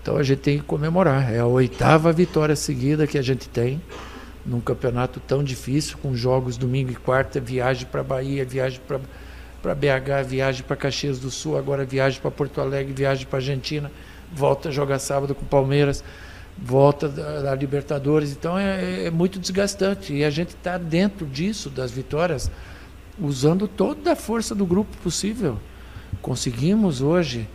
Então 0.00 0.16
a 0.16 0.22
gente 0.22 0.38
tem 0.38 0.58
que 0.58 0.64
comemorar. 0.64 1.34
É 1.34 1.40
a 1.40 1.46
oitava 1.46 2.12
vitória 2.12 2.54
seguida 2.54 3.08
que 3.08 3.18
a 3.18 3.22
gente 3.22 3.48
tem 3.48 3.82
num 4.46 4.60
campeonato 4.60 5.18
tão 5.18 5.42
difícil, 5.42 5.98
com 5.98 6.14
jogos 6.14 6.56
domingo 6.56 6.92
e 6.92 6.94
quarta, 6.94 7.40
viagem 7.40 7.88
para 7.90 8.04
Bahia, 8.04 8.44
viagem 8.44 8.80
para 8.86 9.00
BH, 9.62 10.26
viagem 10.26 10.62
para 10.62 10.76
Caxias 10.76 11.18
do 11.18 11.30
Sul, 11.30 11.58
agora 11.58 11.84
viagem 11.84 12.20
para 12.20 12.30
Porto 12.30 12.60
Alegre, 12.60 12.92
viagem 12.92 13.26
para 13.26 13.38
Argentina, 13.38 13.90
volta 14.32 14.70
a 14.70 14.72
jogar 14.72 14.98
sábado 14.98 15.34
com 15.34 15.42
o 15.42 15.48
Palmeiras, 15.48 16.02
volta 16.56 17.08
da, 17.08 17.54
Libertadores. 17.54 18.32
Então 18.32 18.58
é, 18.58 19.06
é, 19.06 19.10
muito 19.10 19.38
desgastante. 19.38 20.12
E 20.12 20.24
a 20.24 20.30
gente 20.30 20.50
está 20.50 20.78
dentro 20.78 21.26
disso, 21.26 21.70
das 21.70 21.90
vitórias, 21.90 22.50
usando 23.18 23.68
toda 23.68 24.12
a 24.12 24.16
força 24.16 24.54
do 24.54 24.66
grupo 24.66 24.96
possível. 24.98 25.58
Conseguimos 26.20 27.00
hoje 27.00 27.48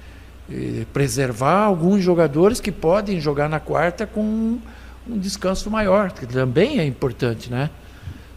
eh, 0.49 0.85
preservar 0.93 1.63
alguns 1.63 2.03
jogadores 2.03 2.59
que 2.59 2.71
podem 2.71 3.19
jogar 3.19 3.49
na 3.49 3.59
quarta 3.59 4.07
com 4.07 4.21
um, 4.21 4.61
um 5.07 5.17
descanso 5.17 5.69
maior, 5.69 6.11
que 6.11 6.25
também 6.25 6.79
é 6.79 6.85
importante, 6.85 7.51
né? 7.51 7.69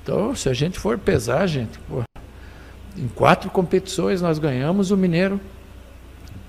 Então, 0.02 0.35
se 0.35 0.48
a 0.48 0.54
gente 0.54 0.78
for 0.78 0.98
pesar, 0.98 1.46
gente, 1.46 1.78
pô, 1.81 2.02
em 2.99 3.07
quatro 3.07 3.49
competições 3.51 4.21
nós 4.21 4.41
ganhamos 4.41 4.91
o 4.91 4.97
Mineiro, 4.97 5.41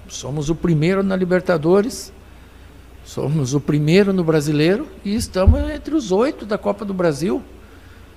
somos 0.08 0.50
o 0.50 0.56
primeiro 0.56 1.04
na 1.04 1.16
Libertadores, 1.16 2.12
somos 3.06 3.54
o 3.54 3.62
primeiro 3.62 4.12
no 4.12 4.24
Brasileiro 4.24 4.88
e 5.06 5.14
estamos 5.14 5.60
entre 5.70 5.94
os 5.94 6.12
oito 6.12 6.46
da 6.46 6.58
Copa 6.58 6.84
do 6.84 6.94
Brasil. 6.94 7.44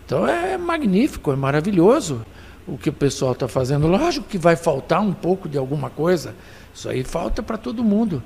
Então 0.07 0.27
é 0.27 0.57
magnífico, 0.57 1.31
é 1.31 1.37
maravilhoso 1.37 2.25
o 2.66 2.79
que 2.79 2.88
o 2.88 2.92
pessoal 2.92 3.33
está 3.33 3.47
fazendo. 3.47 3.87
Lógico 3.87 4.27
que 4.27 4.38
vai 4.38 4.57
faltar 4.57 5.03
um 5.03 5.12
pouco 5.12 5.47
de 5.47 5.59
alguma 5.59 5.90
coisa, 5.90 6.35
isso 6.75 6.88
aí 6.88 7.05
falta 7.05 7.42
para 7.42 7.59
todo 7.59 7.85
mundo. 7.85 8.23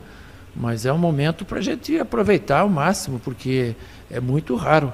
Mas 0.54 0.86
é 0.86 0.92
um 0.92 0.98
momento 0.98 1.44
para 1.44 1.58
a 1.58 1.62
gente 1.62 1.98
aproveitar 1.98 2.60
ao 2.60 2.68
máximo, 2.68 3.18
porque 3.18 3.74
é 4.10 4.20
muito 4.20 4.54
raro. 4.54 4.92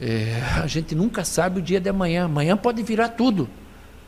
É, 0.00 0.42
a 0.62 0.66
gente 0.66 0.94
nunca 0.94 1.22
sabe 1.24 1.60
o 1.60 1.62
dia 1.62 1.80
de 1.80 1.88
amanhã. 1.88 2.24
Amanhã 2.24 2.56
pode 2.56 2.82
virar 2.82 3.10
tudo. 3.10 3.48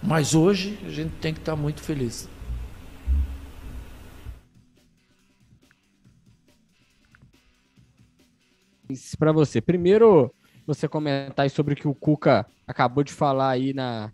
Mas 0.03 0.35
hoje 0.35 0.79
a 0.85 0.91
gente 0.91 1.13
tem 1.17 1.35
que 1.35 1.41
estar 1.41 1.55
muito 1.55 1.83
feliz. 1.83 2.29
Para 9.19 9.31
você, 9.31 9.61
primeiro 9.61 10.35
você 10.67 10.89
comentar 10.89 11.49
sobre 11.51 11.75
o 11.75 11.77
que 11.77 11.87
o 11.87 11.95
Cuca 11.95 12.47
acabou 12.67 13.05
de 13.05 13.13
falar 13.13 13.51
aí 13.51 13.73
na, 13.73 14.13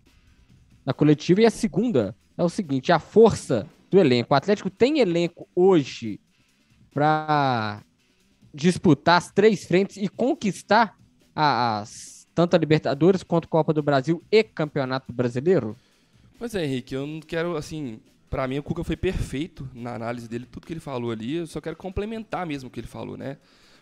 na 0.85 0.93
coletiva. 0.93 1.41
E 1.41 1.45
a 1.45 1.51
segunda 1.51 2.15
é 2.37 2.43
o 2.43 2.49
seguinte: 2.49 2.91
a 2.91 2.99
força 2.99 3.67
do 3.89 3.99
elenco. 3.99 4.33
O 4.33 4.37
Atlético 4.37 4.69
tem 4.69 4.99
elenco 4.99 5.47
hoje 5.55 6.19
para 6.93 7.83
disputar 8.53 9.17
as 9.17 9.31
três 9.31 9.65
frentes 9.65 9.97
e 9.97 10.07
conquistar 10.07 10.97
as, 11.35 12.16
tanto 12.37 12.55
a 12.55 12.59
Libertadores 12.59 13.23
quanto 13.23 13.45
a 13.45 13.47
Copa 13.47 13.73
do 13.73 13.81
Brasil 13.81 14.21
e 14.31 14.43
Campeonato 14.43 15.11
Brasileiro? 15.11 15.75
Pois 16.37 16.53
é, 16.53 16.63
Henrique, 16.63 16.93
eu 16.93 17.07
não 17.07 17.19
quero, 17.19 17.57
assim, 17.57 17.99
para 18.29 18.47
mim 18.47 18.59
o 18.59 18.63
Cuca 18.63 18.83
foi 18.83 18.95
perfeito 18.95 19.67
na 19.73 19.95
análise 19.95 20.29
dele, 20.29 20.45
tudo 20.45 20.67
que 20.67 20.71
ele 20.71 20.79
falou 20.79 21.09
ali, 21.09 21.37
eu 21.37 21.47
só 21.47 21.59
quero 21.59 21.75
complementar 21.75 22.45
mesmo 22.45 22.67
o 22.67 22.71
que 22.71 22.79
ele 22.79 22.85
falou, 22.85 23.17
né? 23.17 23.37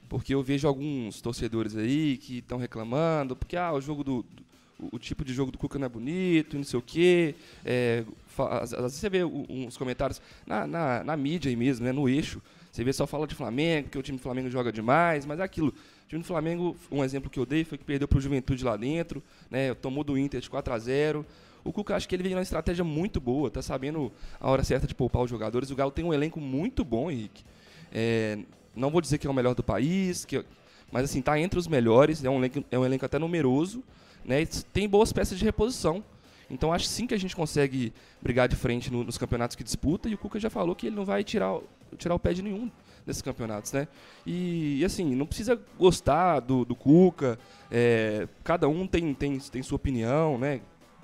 Porque 0.07 0.33
eu 0.33 0.41
vejo 0.41 0.69
alguns 0.69 1.19
torcedores 1.19 1.75
aí 1.75 2.15
que 2.15 2.37
estão 2.37 2.57
reclamando, 2.57 3.35
porque 3.35 3.57
ah, 3.57 3.73
o 3.73 3.81
jogo 3.81 4.05
do, 4.05 4.23
do 4.23 4.45
o, 4.89 4.97
tipo 4.97 5.25
de 5.25 5.33
jogo 5.33 5.51
do 5.51 5.57
Cuca 5.57 5.77
não 5.77 5.87
é 5.87 5.89
bonito, 5.89 6.55
não 6.55 6.63
sei 6.63 6.79
o 6.79 6.81
quê. 6.81 7.35
É, 7.65 8.05
às, 8.37 8.71
vezes 8.71 8.93
você 8.93 9.09
vê 9.09 9.25
uns 9.25 9.75
comentários 9.75 10.21
na, 10.47 10.65
na, 10.65 11.03
na, 11.03 11.17
mídia 11.17 11.49
aí 11.49 11.57
mesmo, 11.57 11.85
né, 11.85 11.91
no 11.91 12.07
eixo. 12.07 12.41
Você 12.71 12.85
vê 12.85 12.93
só 12.93 13.05
fala 13.05 13.27
de 13.27 13.35
Flamengo, 13.35 13.89
que 13.89 13.97
o 13.97 14.01
time 14.01 14.17
do 14.17 14.21
Flamengo 14.21 14.49
joga 14.49 14.71
demais, 14.71 15.25
mas 15.25 15.41
é 15.41 15.43
aquilo. 15.43 15.73
O 16.05 16.07
time 16.07 16.21
do 16.21 16.27
Flamengo, 16.27 16.77
um 16.91 17.03
exemplo 17.03 17.29
que 17.29 17.39
eu 17.39 17.45
dei 17.45 17.63
foi 17.63 17.77
que 17.77 17.83
perdeu 17.83 18.07
para 18.07 18.19
o 18.19 18.21
Juventude 18.21 18.63
lá 18.63 18.77
dentro, 18.77 19.23
né, 19.49 19.73
tomou 19.73 20.03
do 20.03 20.15
Inter 20.17 20.39
de 20.39 20.49
4 20.49 20.73
a 20.73 20.77
0 20.77 21.25
o 21.65 21.73
Cuca 21.73 21.95
acho 21.95 22.07
que 22.07 22.15
ele 22.15 22.21
vem 22.21 22.33
numa 22.33 22.43
estratégia 22.43 22.83
muito 22.83 23.19
boa, 23.19 23.49
tá 23.49 23.59
sabendo 23.59 24.11
a 24.39 24.51
hora 24.51 24.63
certa 24.63 24.85
de 24.85 24.93
poupar 24.93 25.23
os 25.23 25.29
jogadores. 25.31 25.71
O 25.71 25.75
Galo 25.75 25.89
tem 25.89 26.05
um 26.05 26.13
elenco 26.13 26.39
muito 26.39 26.85
bom, 26.85 27.09
Henrique. 27.09 27.43
É, 27.91 28.37
não 28.75 28.91
vou 28.91 29.01
dizer 29.01 29.17
que 29.17 29.25
é 29.25 29.29
o 29.29 29.33
melhor 29.33 29.55
do 29.55 29.63
país, 29.63 30.25
que, 30.25 30.45
mas 30.91 31.05
assim, 31.05 31.23
tá 31.23 31.39
entre 31.39 31.57
os 31.57 31.67
melhores, 31.67 32.23
é 32.23 32.29
um 32.29 32.37
elenco, 32.37 32.63
é 32.69 32.77
um 32.77 32.85
elenco 32.85 33.03
até 33.03 33.17
numeroso 33.17 33.83
né, 34.23 34.43
e 34.43 34.45
tem 34.45 34.87
boas 34.87 35.11
peças 35.11 35.39
de 35.39 35.43
reposição. 35.43 36.03
Então 36.51 36.71
acho 36.71 36.85
sim 36.85 37.07
que 37.07 37.15
a 37.15 37.17
gente 37.17 37.35
consegue 37.35 37.91
brigar 38.21 38.47
de 38.47 38.55
frente 38.55 38.91
no, 38.91 39.03
nos 39.03 39.17
campeonatos 39.17 39.55
que 39.55 39.63
disputa 39.63 40.07
e 40.07 40.13
o 40.13 40.19
Cuca 40.19 40.39
já 40.39 40.51
falou 40.51 40.75
que 40.75 40.85
ele 40.85 40.95
não 40.95 41.03
vai 41.03 41.23
tirar, 41.23 41.59
tirar 41.97 42.13
o 42.13 42.19
pé 42.19 42.31
de 42.31 42.43
nenhum 42.43 42.69
desses 43.05 43.21
campeonatos, 43.21 43.71
né? 43.71 43.87
E, 44.25 44.79
e 44.79 44.85
assim, 44.85 45.15
não 45.15 45.25
precisa 45.25 45.59
gostar 45.77 46.39
do, 46.39 46.65
do 46.65 46.75
Cuca, 46.75 47.37
é, 47.71 48.27
cada 48.43 48.67
um 48.67 48.87
tem, 48.87 49.13
tem, 49.13 49.37
tem 49.39 49.61
sua 49.61 49.75
opinião, 49.75 50.37
né? 50.37 50.61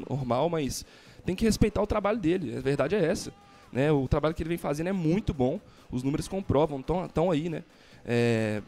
Normal, 0.10 0.50
mas 0.50 0.86
tem 1.26 1.36
que 1.36 1.46
respeitar 1.46 1.82
o 1.82 1.88
trabalho 1.88 2.18
dele, 2.18 2.58
a 2.58 2.62
verdade 2.62 2.96
é 2.96 3.04
essa. 3.04 3.32
Né? 3.72 3.92
O 3.92 4.08
trabalho 4.08 4.34
que 4.34 4.44
ele 4.44 4.50
vem 4.50 4.58
fazendo 4.58 4.88
é 4.88 4.92
muito 4.92 5.34
bom, 5.34 5.60
os 5.92 6.04
números 6.04 6.28
comprovam, 6.28 6.80
estão 6.80 7.32
aí, 7.32 7.50
né? 7.50 7.64
É, 8.06 8.62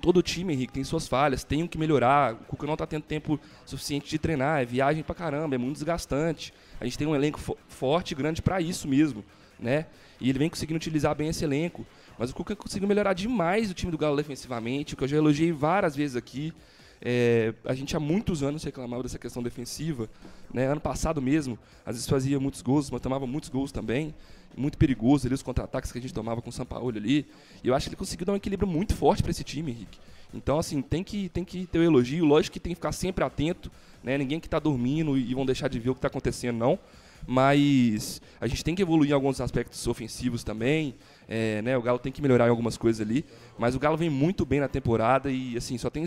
todo 0.00 0.22
time, 0.22 0.52
Henrique, 0.52 0.72
tem 0.72 0.84
suas 0.84 1.08
falhas, 1.08 1.44
tem 1.44 1.66
que 1.66 1.78
melhorar. 1.78 2.34
O 2.34 2.36
Cuca 2.44 2.66
não 2.66 2.74
está 2.74 2.86
tendo 2.86 3.02
tempo 3.02 3.40
suficiente 3.64 4.08
de 4.08 4.18
treinar, 4.18 4.62
é 4.62 4.64
viagem 4.64 5.02
pra 5.02 5.14
caramba, 5.14 5.54
é 5.54 5.58
muito 5.58 5.74
desgastante. 5.74 6.52
A 6.80 6.84
gente 6.84 6.98
tem 6.98 7.06
um 7.06 7.14
elenco 7.14 7.40
fo 7.40 7.56
forte 7.68 8.12
e 8.12 8.14
grande 8.14 8.42
para 8.42 8.60
isso 8.60 8.86
mesmo, 8.86 9.24
né? 9.58 9.86
E 10.20 10.28
ele 10.28 10.38
vem 10.38 10.50
conseguindo 10.50 10.76
utilizar 10.76 11.14
bem 11.14 11.28
esse 11.28 11.44
elenco. 11.44 11.86
Mas 12.18 12.30
o 12.30 12.34
Cuca 12.34 12.56
conseguiu 12.56 12.88
melhorar 12.88 13.12
demais 13.12 13.70
o 13.70 13.74
time 13.74 13.92
do 13.92 13.98
Galo 13.98 14.16
defensivamente, 14.16 14.94
o 14.94 14.96
que 14.96 15.04
eu 15.04 15.08
já 15.08 15.16
elogiei 15.16 15.52
várias 15.52 15.94
vezes 15.94 16.16
aqui. 16.16 16.52
É, 17.00 17.54
a 17.64 17.74
gente 17.74 17.96
há 17.96 18.00
muitos 18.00 18.42
anos 18.42 18.64
reclamava 18.64 19.02
dessa 19.02 19.18
questão 19.18 19.42
defensiva. 19.42 20.08
Né? 20.52 20.66
Ano 20.66 20.80
passado 20.80 21.20
mesmo, 21.20 21.58
às 21.84 21.96
vezes 21.96 22.08
fazia 22.08 22.40
muitos 22.40 22.62
gols, 22.62 22.90
mas 22.90 23.00
tomava 23.00 23.26
muitos 23.26 23.48
gols 23.50 23.72
também 23.72 24.14
muito 24.56 24.78
perigoso 24.78 25.26
ali, 25.26 25.34
os 25.34 25.42
contra-ataques 25.42 25.92
que 25.92 25.98
a 25.98 26.00
gente 26.00 26.14
tomava 26.14 26.40
com 26.40 26.48
o 26.48 26.52
Sampaoli 26.52 26.98
ali. 26.98 27.26
E 27.62 27.68
eu 27.68 27.74
acho 27.74 27.86
que 27.86 27.90
ele 27.90 27.96
conseguiu 27.96 28.24
dar 28.26 28.32
um 28.32 28.36
equilíbrio 28.36 28.66
muito 28.66 28.94
forte 28.94 29.22
para 29.22 29.30
esse 29.30 29.44
time, 29.44 29.70
Henrique. 29.70 29.98
Então, 30.32 30.58
assim, 30.58 30.82
tem 30.82 31.04
que, 31.04 31.28
tem 31.28 31.44
que 31.44 31.66
ter 31.66 31.78
o 31.78 31.82
um 31.82 31.84
elogio. 31.84 32.24
Lógico 32.24 32.54
que 32.54 32.60
tem 32.60 32.72
que 32.72 32.76
ficar 32.76 32.92
sempre 32.92 33.24
atento, 33.24 33.70
né? 34.02 34.18
Ninguém 34.18 34.40
que 34.40 34.46
está 34.46 34.58
dormindo 34.58 35.16
e 35.16 35.34
vão 35.34 35.46
deixar 35.46 35.68
de 35.68 35.78
ver 35.78 35.90
o 35.90 35.94
que 35.94 35.98
está 35.98 36.08
acontecendo, 36.08 36.56
não. 36.56 36.78
Mas 37.26 38.20
a 38.40 38.46
gente 38.46 38.62
tem 38.64 38.74
que 38.74 38.82
evoluir 38.82 39.10
em 39.10 39.14
alguns 39.14 39.40
aspectos 39.40 39.86
ofensivos 39.86 40.44
também. 40.44 40.94
É, 41.28 41.60
né? 41.62 41.76
O 41.76 41.82
Galo 41.82 41.98
tem 41.98 42.12
que 42.12 42.22
melhorar 42.22 42.46
em 42.46 42.50
algumas 42.50 42.76
coisas 42.76 43.00
ali. 43.00 43.24
Mas 43.58 43.74
o 43.74 43.78
Galo 43.78 43.96
vem 43.96 44.10
muito 44.10 44.44
bem 44.46 44.60
na 44.60 44.68
temporada 44.68 45.30
e, 45.30 45.56
assim, 45.56 45.76
só 45.76 45.90
tem 45.90 46.04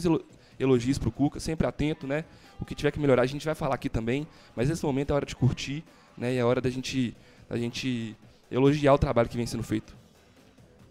elogios 0.59 0.97
para 0.97 1.09
o 1.09 1.11
Cuca, 1.11 1.39
sempre 1.39 1.67
atento, 1.67 2.07
né? 2.07 2.25
O 2.59 2.65
que 2.65 2.75
tiver 2.75 2.91
que 2.91 2.99
melhorar 2.99 3.23
a 3.23 3.25
gente 3.25 3.45
vai 3.45 3.55
falar 3.55 3.75
aqui 3.75 3.89
também. 3.89 4.27
Mas 4.55 4.69
nesse 4.69 4.85
momento 4.85 5.11
é 5.11 5.13
hora 5.13 5.25
de 5.25 5.35
curtir, 5.35 5.83
né? 6.17 6.33
E 6.33 6.37
é 6.37 6.43
hora 6.43 6.61
da 6.61 6.69
gente, 6.69 7.15
da 7.49 7.57
gente 7.57 8.15
elogiar 8.51 8.93
o 8.93 8.97
trabalho 8.97 9.29
que 9.29 9.37
vem 9.37 9.45
sendo 9.45 9.63
feito. 9.63 9.97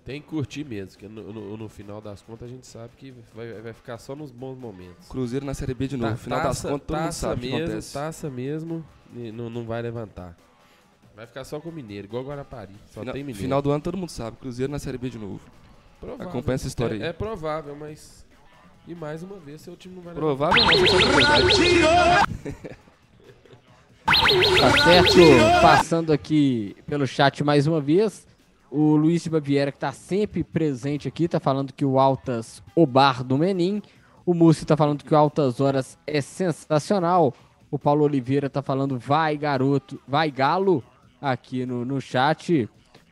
Tem 0.04 0.22
que 0.22 0.28
curtir 0.28 0.64
mesmo, 0.64 0.98
que 0.98 1.06
no, 1.06 1.30
no, 1.30 1.56
no, 1.58 1.68
final 1.68 2.00
das 2.00 2.22
contas 2.22 2.48
a 2.48 2.50
gente 2.50 2.66
sabe 2.66 2.94
que 2.96 3.12
vai, 3.34 3.60
vai 3.60 3.74
ficar 3.74 3.98
só 3.98 4.16
nos 4.16 4.30
bons 4.30 4.56
momentos. 4.56 5.06
Cruzeiro 5.06 5.44
na 5.44 5.52
Série 5.52 5.74
B 5.74 5.86
de 5.86 5.98
novo. 5.98 6.12
no 6.12 6.16
final 6.16 6.40
taça, 6.40 6.62
das 6.62 6.72
contas 6.72 6.86
todo 6.86 6.98
mundo 6.98 7.12
sabe 7.12 7.40
mesmo, 7.42 7.56
que 7.56 7.62
acontece. 7.64 7.92
Taça 7.92 8.30
mesmo, 8.30 8.84
não, 9.12 9.50
não 9.50 9.66
vai 9.66 9.82
levantar. 9.82 10.34
Vai 11.18 11.26
ficar 11.26 11.42
só 11.42 11.59
com 11.59 11.68
o 11.68 11.72
Mineiro, 11.72 12.07
igual 12.07 12.22
Guarapari. 12.22 12.76
Só 12.92 13.00
final, 13.00 13.12
tem 13.12 13.24
Mineiro. 13.24 13.40
Final 13.40 13.61
do 13.61 13.72
ano 13.72 13.83
todo 13.83 13.96
mundo 13.96 14.09
sabe, 14.09 14.37
Cruzeiro 14.37 14.70
na 14.70 14.78
Série 14.78 14.96
B 14.96 15.11
de 15.11 15.18
novo. 15.18 15.40
Provável. 15.98 16.28
Acompanha 16.28 16.54
essa 16.54 16.68
história 16.68 16.94
é, 16.94 16.96
aí. 17.02 17.09
É 17.09 17.12
provável, 17.12 17.74
mas... 17.74 18.24
E 18.87 18.94
mais 18.94 19.20
uma 19.24 19.37
vez, 19.37 19.62
seu 19.62 19.74
time 19.74 19.96
não 19.96 20.02
vai. 20.02 20.14
Provável 20.14 20.64
não, 20.64 20.70
Tá 24.61 24.85
certo? 24.85 25.16
Passando 25.61 26.12
aqui 26.12 26.76
pelo 26.87 27.04
chat 27.04 27.42
mais 27.42 27.66
uma 27.66 27.81
vez. 27.81 28.24
O 28.70 28.94
Luiz 28.94 29.24
de 29.24 29.28
Baviera, 29.28 29.72
que 29.72 29.78
tá 29.78 29.90
sempre 29.90 30.44
presente 30.44 31.09
aqui, 31.09 31.26
tá 31.26 31.40
falando 31.40 31.72
que 31.72 31.85
o 31.85 31.98
Altas, 31.98 32.62
o 32.76 32.87
bar 32.87 33.24
do 33.24 33.37
Menin. 33.37 33.83
O 34.24 34.33
Múcio 34.33 34.64
tá 34.64 34.76
falando 34.76 35.02
que 35.02 35.12
o 35.12 35.16
Altas 35.16 35.59
Horas 35.59 35.98
é 36.07 36.20
sensacional. 36.20 37.35
O 37.72 37.76
Paulo 37.76 38.04
Oliveira 38.04 38.48
tá 38.48 38.62
falando 38.62 38.96
vai 38.96 39.37
garoto, 39.37 40.00
vai 40.07 40.31
galo 40.31 40.85
aqui 41.20 41.66
no, 41.66 41.85
no 41.85 42.00
chat. 42.00 42.68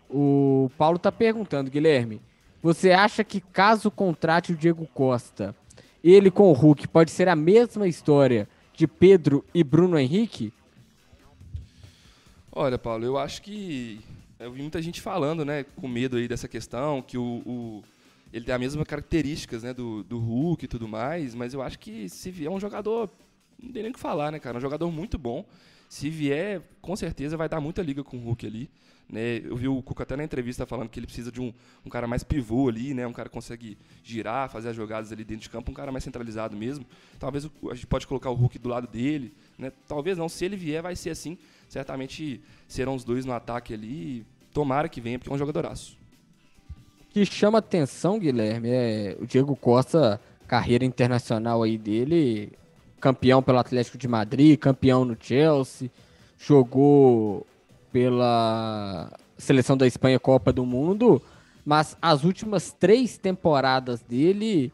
O 0.09 0.71
Paulo 0.79 0.99
tá 0.99 1.11
perguntando, 1.11 1.71
Guilherme, 1.71 2.21
você 2.63 2.93
acha 2.93 3.25
que 3.25 3.41
caso 3.41 3.91
contrate 3.91 4.53
o 4.53 4.57
Diego 4.57 4.87
Costa, 4.93 5.55
ele 6.03 6.31
com 6.31 6.49
o 6.49 6.53
Hulk 6.53 6.89
pode 6.89 7.11
ser 7.11 7.29
a 7.29 7.37
mesma 7.37 7.89
história 7.89 8.49
de 8.73 8.87
Pedro 8.87 9.45
e 9.55 9.65
Bruno 9.65 9.99
Henrique? 9.99 10.53
Olha, 12.53 12.79
Paulo, 12.79 13.05
eu 13.05 13.19
acho 13.19 13.43
que 13.43 14.01
eu 14.39 14.53
vi 14.53 14.63
muita 14.63 14.81
gente 14.81 15.01
falando, 15.01 15.45
né, 15.45 15.65
com 15.65 15.89
medo 15.89 16.17
aí 16.17 16.29
dessa 16.29 16.47
questão, 16.47 17.03
que 17.03 17.19
o, 17.19 17.43
o 17.45 17.85
ele 18.33 18.45
tem 18.45 18.55
as 18.55 18.61
mesmas 18.61 18.87
características, 18.87 19.63
né, 19.63 19.73
do, 19.73 20.03
do 20.05 20.19
Hulk 20.19 20.65
e 20.65 20.69
tudo 20.69 20.87
mais, 20.87 21.35
mas 21.35 21.55
eu 21.55 21.63
acho 21.63 21.79
que 21.79 22.09
se 22.09 22.31
vier 22.31 22.51
um 22.51 22.61
jogador 22.61 23.11
não 23.63 23.73
tem 23.73 23.83
nem 23.83 23.91
o 23.91 23.95
que 23.95 24.01
falar, 24.01 24.31
né, 24.31 24.39
cara? 24.39 24.57
É 24.57 24.59
um 24.59 24.61
jogador 24.61 24.91
muito 24.91 25.19
bom. 25.19 25.45
Se 25.89 26.11
vier, 26.11 26.63
com 26.81 26.97
certeza 26.97 27.37
vai 27.37 27.49
dar 27.49 27.61
muita 27.61 27.83
liga 27.83 28.03
com 28.03 28.17
o 28.17 28.21
Hulk 28.21 28.47
ali. 28.47 28.71
Né? 29.09 29.39
Eu 29.45 29.57
vi 29.57 29.69
o 29.69 29.81
Cuca 29.83 30.03
até 30.03 30.17
na 30.17 30.25
entrevista 30.25 30.67
falando 30.67 30.89
que 30.89 30.99
ele 30.99 31.07
precisa 31.07 31.31
de 31.31 31.41
um, 31.41 31.53
um 31.85 31.89
cara 31.89 32.09
mais 32.09 32.25
pivô 32.25 32.69
ali, 32.69 32.93
né? 32.93 33.07
Um 33.07 33.13
cara 33.13 33.29
que 33.29 33.35
consegue 33.35 33.79
girar, 34.03 34.51
fazer 34.51 34.71
as 34.71 34.77
jogadas 34.77 35.13
ali 35.13 35.25
dentro 35.25 35.45
de 35.45 35.51
campo, 35.51 35.71
um 35.71 35.75
cara 35.75 35.93
mais 35.93 36.03
centralizado 36.03 36.57
mesmo. 36.57 36.85
Talvez 37.19 37.45
o, 37.45 37.53
a 37.71 37.75
gente 37.75 37.87
pode 37.87 38.07
colocar 38.07 38.31
o 38.31 38.35
Hulk 38.35 38.59
do 38.59 38.69
lado 38.69 38.89
dele, 38.89 39.33
né? 39.57 39.73
Talvez 39.87 40.19
não, 40.19 40.29
se 40.29 40.45
ele 40.45 40.57
vier 40.57 40.83
vai 40.83 40.97
ser 40.97 41.11
assim. 41.11 41.39
Certamente 41.69 42.41
serão 42.67 42.97
os 42.97 43.05
dois 43.05 43.25
no 43.25 43.33
ataque 43.33 43.73
ali. 43.73 44.27
Tomara 44.53 44.89
que 44.89 45.01
venha, 45.01 45.19
porque 45.19 45.31
é 45.31 45.35
um 45.35 45.39
jogadoraço. 45.39 45.97
O 47.11 47.13
que 47.13 47.25
chama 47.25 47.59
atenção, 47.59 48.19
Guilherme, 48.19 48.71
é 48.71 49.17
o 49.21 49.27
Diego 49.27 49.55
Costa, 49.55 50.21
carreira 50.49 50.85
internacional 50.85 51.63
aí 51.63 51.79
dele, 51.79 52.53
campeão 53.07 53.41
pelo 53.41 53.59
Atlético 53.59 53.97
de 53.97 54.09
Madrid, 54.09 54.59
campeão 54.59 55.05
no 55.05 55.17
Chelsea, 55.19 55.89
jogou 56.37 57.47
pela 57.93 59.13
seleção 59.39 59.77
da 59.77 59.87
Espanha 59.87 60.19
Copa 60.19 60.53
do 60.53 60.67
Mundo, 60.67 61.23
mas 61.65 61.97
as 62.03 62.25
últimas 62.25 62.73
três 62.73 63.17
temporadas 63.17 64.01
dele 64.03 64.73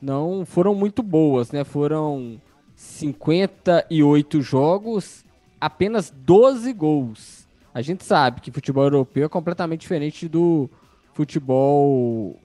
não 0.00 0.46
foram 0.46 0.74
muito 0.74 1.02
boas, 1.02 1.52
né? 1.52 1.64
Foram 1.64 2.40
58 2.74 4.40
jogos, 4.40 5.22
apenas 5.60 6.10
12 6.10 6.72
gols. 6.72 7.46
A 7.74 7.82
gente 7.82 8.04
sabe 8.04 8.40
que 8.40 8.50
futebol 8.50 8.84
europeu 8.84 9.26
é 9.26 9.28
completamente 9.28 9.82
diferente 9.82 10.26
do 10.26 10.70
futebol 11.12 12.40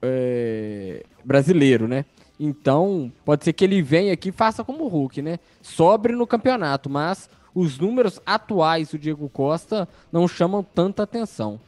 é, 0.00 1.04
brasileiro, 1.22 1.86
né? 1.86 2.06
Então, 2.42 3.12
pode 3.22 3.44
ser 3.44 3.52
que 3.52 3.62
ele 3.62 3.82
venha 3.82 4.14
aqui 4.14 4.30
e 4.30 4.32
faça 4.32 4.64
como 4.64 4.84
o 4.84 4.88
Hulk, 4.88 5.20
né? 5.20 5.38
Sobre 5.60 6.14
no 6.14 6.26
campeonato, 6.26 6.88
mas 6.88 7.28
os 7.54 7.78
números 7.78 8.18
atuais 8.24 8.88
do 8.88 8.98
Diego 8.98 9.28
Costa 9.28 9.86
não 10.10 10.26
chamam 10.26 10.62
tanta 10.62 11.02
atenção. 11.02 11.60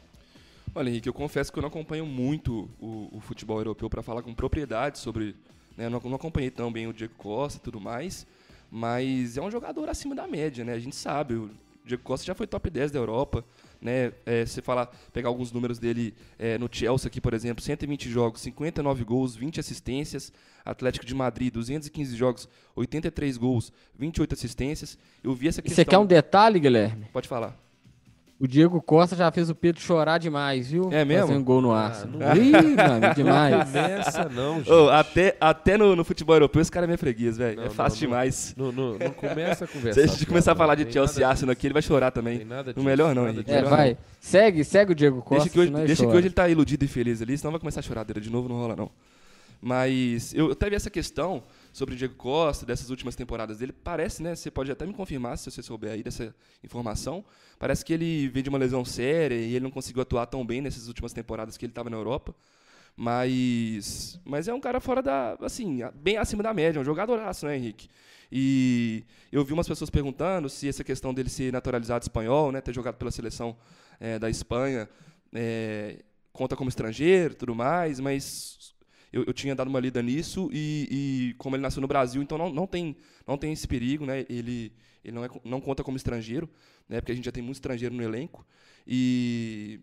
Olha, 0.75 0.89
Henrique, 0.89 1.07
eu 1.07 1.13
confesso 1.13 1.53
que 1.53 1.59
eu 1.59 1.61
não 1.61 1.69
acompanho 1.69 2.07
muito 2.07 2.71
o, 2.81 3.11
o 3.13 3.21
futebol 3.21 3.59
europeu 3.59 3.91
para 3.91 4.03
falar 4.03 4.23
com 4.23 4.33
propriedade 4.33 4.99
sobre. 4.99 5.37
Né? 5.77 5.85
Eu 5.85 5.91
não, 5.91 6.01
não 6.01 6.15
acompanhei 6.15 6.51
tão 6.51 6.73
bem 6.73 6.87
o 6.87 6.93
Diego 6.95 7.13
Costa 7.19 7.59
e 7.59 7.63
tudo 7.63 7.79
mais, 7.79 8.27
mas 8.71 9.37
é 9.37 9.43
um 9.43 9.51
jogador 9.51 9.91
acima 9.91 10.15
da 10.15 10.27
média, 10.27 10.65
né? 10.65 10.73
A 10.73 10.79
gente 10.79 10.97
sabe, 10.97 11.35
o 11.35 11.51
Diego 11.85 12.03
Costa 12.03 12.25
já 12.25 12.35
foi 12.35 12.47
top 12.47 12.71
10 12.71 12.93
da 12.93 12.99
Europa, 12.99 13.45
né? 13.83 14.13
É, 14.25 14.47
você 14.47 14.63
falar, 14.63 14.87
pegar 15.13 15.29
alguns 15.29 15.51
números 15.51 15.79
dele 15.79 16.15
é, 16.39 16.57
no 16.57 16.69
Chelsea 16.71 17.09
aqui, 17.09 17.21
por 17.21 17.35
exemplo, 17.35 17.63
120 17.63 18.09
jogos, 18.09 18.41
59 18.41 19.05
gols, 19.05 19.35
20 19.35 19.61
assistências. 19.61 20.33
Atlético 20.65 21.05
de 21.05 21.13
Madrid, 21.13 21.53
215 21.53 22.17
jogos, 22.17 22.49
83 22.77 23.37
gols, 23.37 23.73
28 23.99 24.35
assistências. 24.35 24.97
Eu 25.23 25.35
vi 25.35 25.49
essa 25.49 25.61
questão. 25.61 25.75
Você 25.75 25.85
quer 25.85 25.99
um 25.99 26.07
detalhe, 26.07 26.61
Guilherme? 26.61 27.07
Pode 27.13 27.27
falar. 27.27 27.61
O 28.43 28.49
Diego 28.49 28.83
Costa 28.83 29.15
já 29.15 29.31
fez 29.31 29.49
o 29.49 29.55
Pedro 29.55 29.81
chorar 29.81 30.19
demais, 30.19 30.69
viu? 30.69 30.89
É 30.91 31.05
mesmo? 31.05 31.29
Fazendo 31.29 31.45
gol 31.45 31.63
no 31.63 31.71
Arsenal. 31.71 32.21
Ah, 32.21 32.37
Ih, 32.37 32.75
mano, 32.75 33.15
demais. 33.15 33.73
Não 33.73 33.83
começa 33.83 34.29
não, 34.29 34.57
gente. 34.57 34.73
Oh, 34.73 34.89
até 34.89 35.37
até 35.41 35.79
no, 35.79 35.95
no, 35.95 36.03
futebol 36.03 36.35
europeu 36.35 36.61
esse 36.61 36.69
cara 36.69 36.85
é 36.85 36.89
minha 36.89 36.99
freguês, 36.99 37.37
velho. 37.37 37.63
É 37.63 37.71
fácil 37.71 38.01
não, 38.01 38.09
demais. 38.09 38.53
Não, 38.57 38.73
não, 38.73 38.99
não, 38.99 39.11
começa 39.13 39.65
a 39.65 39.69
conversar. 39.69 40.01
Se 40.01 40.09
a 40.09 40.13
gente 40.13 40.27
começar 40.27 40.51
a 40.51 40.57
falar 40.57 40.75
de 40.75 40.93
Chelsea 40.93 41.25
Arsenal 41.25 41.53
aqui, 41.53 41.69
ele 41.69 41.73
vai 41.73 41.83
chorar 41.83 42.11
também. 42.11 42.39
Tem 42.39 42.47
nada 42.49 42.73
disso, 42.73 42.79
no 42.81 42.85
melhor 42.85 43.15
não, 43.15 43.29
Henrique. 43.29 43.49
É, 43.49 43.63
vai. 43.63 43.91
Não. 43.91 43.99
Segue, 44.19 44.65
segue 44.65 44.91
o 44.91 44.95
Diego 44.97 45.23
Costa. 45.23 45.45
Deixa 45.45 45.51
que 45.51 45.61
hoje, 45.61 45.87
deixa 45.87 46.05
que 46.05 46.13
hoje 46.13 46.27
ele 46.27 46.35
tá 46.35 46.49
iludido 46.49 46.85
e 46.85 46.89
feliz 46.89 47.23
ali, 47.23 47.39
senão 47.39 47.53
vai 47.53 47.61
começar 47.61 47.79
a 47.79 47.85
chorar 47.85 48.03
dele 48.03 48.19
de 48.19 48.29
novo, 48.29 48.49
não 48.49 48.57
rola 48.57 48.75
não. 48.75 48.91
Mas 49.61 50.35
eu 50.35 50.51
até 50.51 50.69
vi 50.69 50.75
essa 50.75 50.91
questão 50.91 51.45
sobre 51.73 51.95
o 51.95 51.99
Diego 51.99 52.15
Costa, 52.15 52.67
dessas 52.67 52.91
últimas 52.91 53.17
temporadas 53.17 53.59
dele. 53.59 53.73
Parece, 53.73 54.23
né? 54.23 54.35
Você 54.35 54.51
pode 54.51 54.71
até 54.71 54.85
me 54.85 54.93
confirmar 54.93 55.39
se 55.39 55.51
você 55.51 55.63
souber 55.63 55.93
aí 55.93 56.03
dessa 56.03 56.35
informação. 56.63 57.25
Parece 57.59 57.85
que 57.85 57.93
ele 57.93 58.29
veio 58.29 58.43
de 58.43 58.49
uma 58.49 58.59
lesão 58.59 58.85
séria 58.85 59.37
e 59.37 59.55
ele 59.55 59.61
não 59.61 59.71
conseguiu 59.71 60.03
atuar 60.03 60.27
tão 60.27 60.45
bem 60.45 60.61
nessas 60.61 60.89
últimas 60.89 61.13
temporadas 61.13 61.57
que 61.57 61.65
ele 61.65 61.71
estava 61.71 61.89
na 61.89 61.97
Europa. 61.97 62.35
Mas, 62.95 64.21
mas 64.25 64.49
é 64.49 64.55
um 64.55 64.61
cara 64.61 64.79
fora 64.79 65.03
da, 65.03 65.35
assim, 65.41 65.81
bem 65.95 66.19
acima 66.19 66.43
da 66.43 66.53
média, 66.53 66.81
um 66.81 66.85
jogadoraço, 66.85 67.47
né, 67.47 67.57
Henrique? 67.57 67.89
E 68.31 69.05
eu 69.31 69.45
vi 69.45 69.53
umas 69.53 69.67
pessoas 69.67 69.91
perguntando 69.91 70.49
se 70.49 70.69
essa 70.69 70.85
questão 70.85 71.13
dele 71.13 71.31
ser 71.31 71.53
naturalizado 71.53 72.03
espanhol, 72.03 72.53
né, 72.53 72.61
ter 72.61 72.75
jogado 72.75 72.97
pela 72.97 73.11
seleção 73.11 73.57
é, 73.99 74.19
da 74.19 74.29
Espanha, 74.29 74.89
é, 75.35 76.03
conta 76.33 76.57
como 76.57 76.69
estrangeiro, 76.69 77.35
tudo 77.35 77.55
mais, 77.55 78.01
mas 78.01 78.75
eu, 79.13 79.25
eu, 79.25 79.33
tinha 79.33 79.55
dado 79.55 79.69
uma 79.69 79.79
lida 79.79 80.01
nisso 80.01 80.49
e, 80.53 80.89
e, 80.91 81.35
como 81.35 81.55
ele 81.55 81.63
nasceu 81.63 81.81
no 81.81 81.87
Brasil, 81.87 82.23
então 82.23 82.39
não, 82.39 82.51
não, 82.51 82.67
tem, 82.67 82.97
não 83.27 83.37
tem 83.37 83.53
esse 83.53 83.69
perigo, 83.69 84.07
né? 84.07 84.25
Ele, 84.29 84.73
ele 85.05 85.15
não, 85.15 85.25
é, 85.25 85.29
não 85.45 85.61
conta 85.61 85.85
como 85.85 85.97
estrangeiro, 85.97 86.49
né? 86.89 87.01
Porque 87.01 87.13
a 87.13 87.15
gente 87.15 87.25
já 87.25 87.33
tem 87.33 87.43
muito 87.43 87.57
estrangeiro 87.57 87.95
no 87.95 88.03
elenco. 88.03 88.47
E 88.87 89.81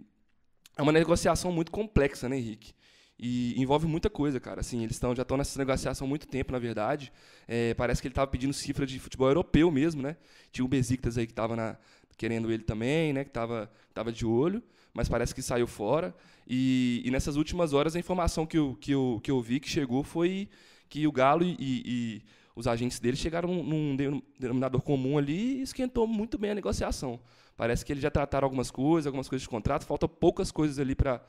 é 0.75 0.81
uma 0.81 0.91
negociação 0.91 1.51
muito 1.51 1.71
complexa, 1.71 2.27
né, 2.27 2.37
Henrique? 2.37 2.73
E 3.19 3.53
envolve 3.61 3.85
muita 3.85 4.09
coisa, 4.09 4.39
cara. 4.39 4.61
Assim, 4.61 4.83
eles 4.83 4.97
tão, 4.97 5.15
já 5.15 5.21
estão 5.21 5.37
nessa 5.37 5.59
negociação 5.59 6.07
há 6.07 6.09
muito 6.09 6.27
tempo, 6.27 6.51
na 6.51 6.59
verdade. 6.59 7.11
É, 7.47 7.73
parece 7.75 8.01
que 8.01 8.07
ele 8.07 8.13
estava 8.13 8.31
pedindo 8.31 8.53
cifra 8.53 8.85
de 8.85 8.97
futebol 8.97 9.27
europeu 9.27 9.69
mesmo, 9.69 10.01
né? 10.01 10.17
Tinha 10.51 10.65
o 10.65 10.67
Besiktas 10.67 11.17
aí 11.17 11.27
que 11.27 11.33
estava 11.33 11.79
querendo 12.17 12.51
ele 12.51 12.63
também, 12.63 13.13
né? 13.13 13.23
Que 13.23 13.29
estava 13.29 13.71
tava 13.93 14.11
de 14.11 14.25
olho 14.25 14.63
mas 14.93 15.07
parece 15.07 15.33
que 15.33 15.41
saiu 15.41 15.67
fora. 15.67 16.15
E, 16.49 17.03
e, 17.05 17.12
nessas 17.12 17.35
últimas 17.35 17.73
horas, 17.73 17.95
a 17.95 17.99
informação 17.99 18.45
que 18.45 18.57
eu, 18.57 18.75
que, 18.81 18.91
eu, 18.91 19.19
que 19.23 19.29
eu 19.29 19.39
vi 19.39 19.59
que 19.59 19.69
chegou 19.69 20.03
foi 20.03 20.49
que 20.89 21.05
o 21.05 21.12
Galo 21.12 21.43
e, 21.43 21.55
e 21.59 22.21
os 22.55 22.65
agentes 22.67 22.99
dele 22.99 23.15
chegaram 23.15 23.63
num 23.63 23.95
denominador 24.39 24.81
comum 24.81 25.17
ali 25.17 25.59
e 25.59 25.62
esquentou 25.62 26.07
muito 26.07 26.38
bem 26.39 26.51
a 26.51 26.55
negociação. 26.55 27.19
Parece 27.55 27.85
que 27.85 27.93
eles 27.93 28.01
já 28.01 28.09
trataram 28.09 28.45
algumas 28.45 28.71
coisas, 28.71 29.05
algumas 29.05 29.29
coisas 29.29 29.43
de 29.43 29.49
contrato, 29.49 29.85
falta 29.85 30.07
poucas 30.07 30.51
coisas 30.51 30.79
ali 30.79 30.95
para 30.95 31.21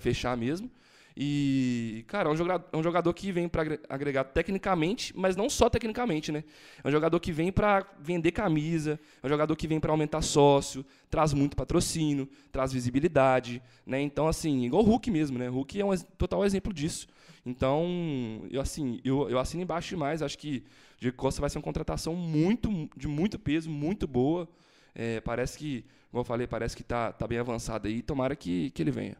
fechar 0.00 0.36
mesmo. 0.36 0.68
E, 1.16 2.04
cara, 2.08 2.28
é 2.28 2.32
um 2.32 2.36
jogador, 2.36 2.68
é 2.72 2.76
um 2.76 2.82
jogador 2.82 3.14
que 3.14 3.30
vem 3.30 3.48
para 3.48 3.78
agregar 3.88 4.24
tecnicamente, 4.24 5.12
mas 5.16 5.36
não 5.36 5.48
só 5.48 5.70
tecnicamente, 5.70 6.32
né? 6.32 6.42
É 6.82 6.88
um 6.88 6.90
jogador 6.90 7.20
que 7.20 7.30
vem 7.30 7.52
para 7.52 7.86
vender 8.00 8.32
camisa, 8.32 8.98
é 9.22 9.26
um 9.26 9.28
jogador 9.28 9.54
que 9.54 9.68
vem 9.68 9.78
para 9.78 9.92
aumentar 9.92 10.22
sócio, 10.22 10.84
traz 11.08 11.32
muito 11.32 11.56
patrocínio, 11.56 12.28
traz 12.50 12.72
visibilidade, 12.72 13.62
né? 13.86 14.00
Então, 14.00 14.26
assim, 14.26 14.64
igual 14.64 14.82
o 14.82 14.86
Hulk 14.86 15.08
mesmo, 15.10 15.38
né? 15.38 15.48
O 15.48 15.52
Hulk 15.52 15.80
é 15.80 15.84
um 15.84 15.96
total 16.18 16.44
exemplo 16.44 16.72
disso. 16.72 17.06
Então, 17.46 18.42
eu 18.50 18.60
assim, 18.60 19.00
eu, 19.04 19.30
eu 19.30 19.38
assino 19.38 19.62
embaixo 19.62 19.90
demais, 19.90 20.20
acho 20.20 20.36
que 20.36 20.64
o 20.96 21.00
Diego 21.00 21.16
Costa 21.16 21.40
vai 21.40 21.48
ser 21.48 21.58
uma 21.58 21.64
contratação 21.64 22.16
muito 22.16 22.88
de 22.96 23.06
muito 23.06 23.38
peso, 23.38 23.70
muito 23.70 24.08
boa. 24.08 24.48
É, 24.94 25.20
parece 25.20 25.58
que, 25.58 25.84
como 26.10 26.22
eu 26.22 26.24
falei, 26.24 26.46
parece 26.48 26.74
que 26.74 26.82
está 26.82 27.12
tá 27.12 27.26
bem 27.28 27.38
avançado 27.38 27.86
aí, 27.86 28.02
tomara 28.02 28.34
que, 28.34 28.70
que 28.70 28.82
ele 28.82 28.90
venha. 28.90 29.16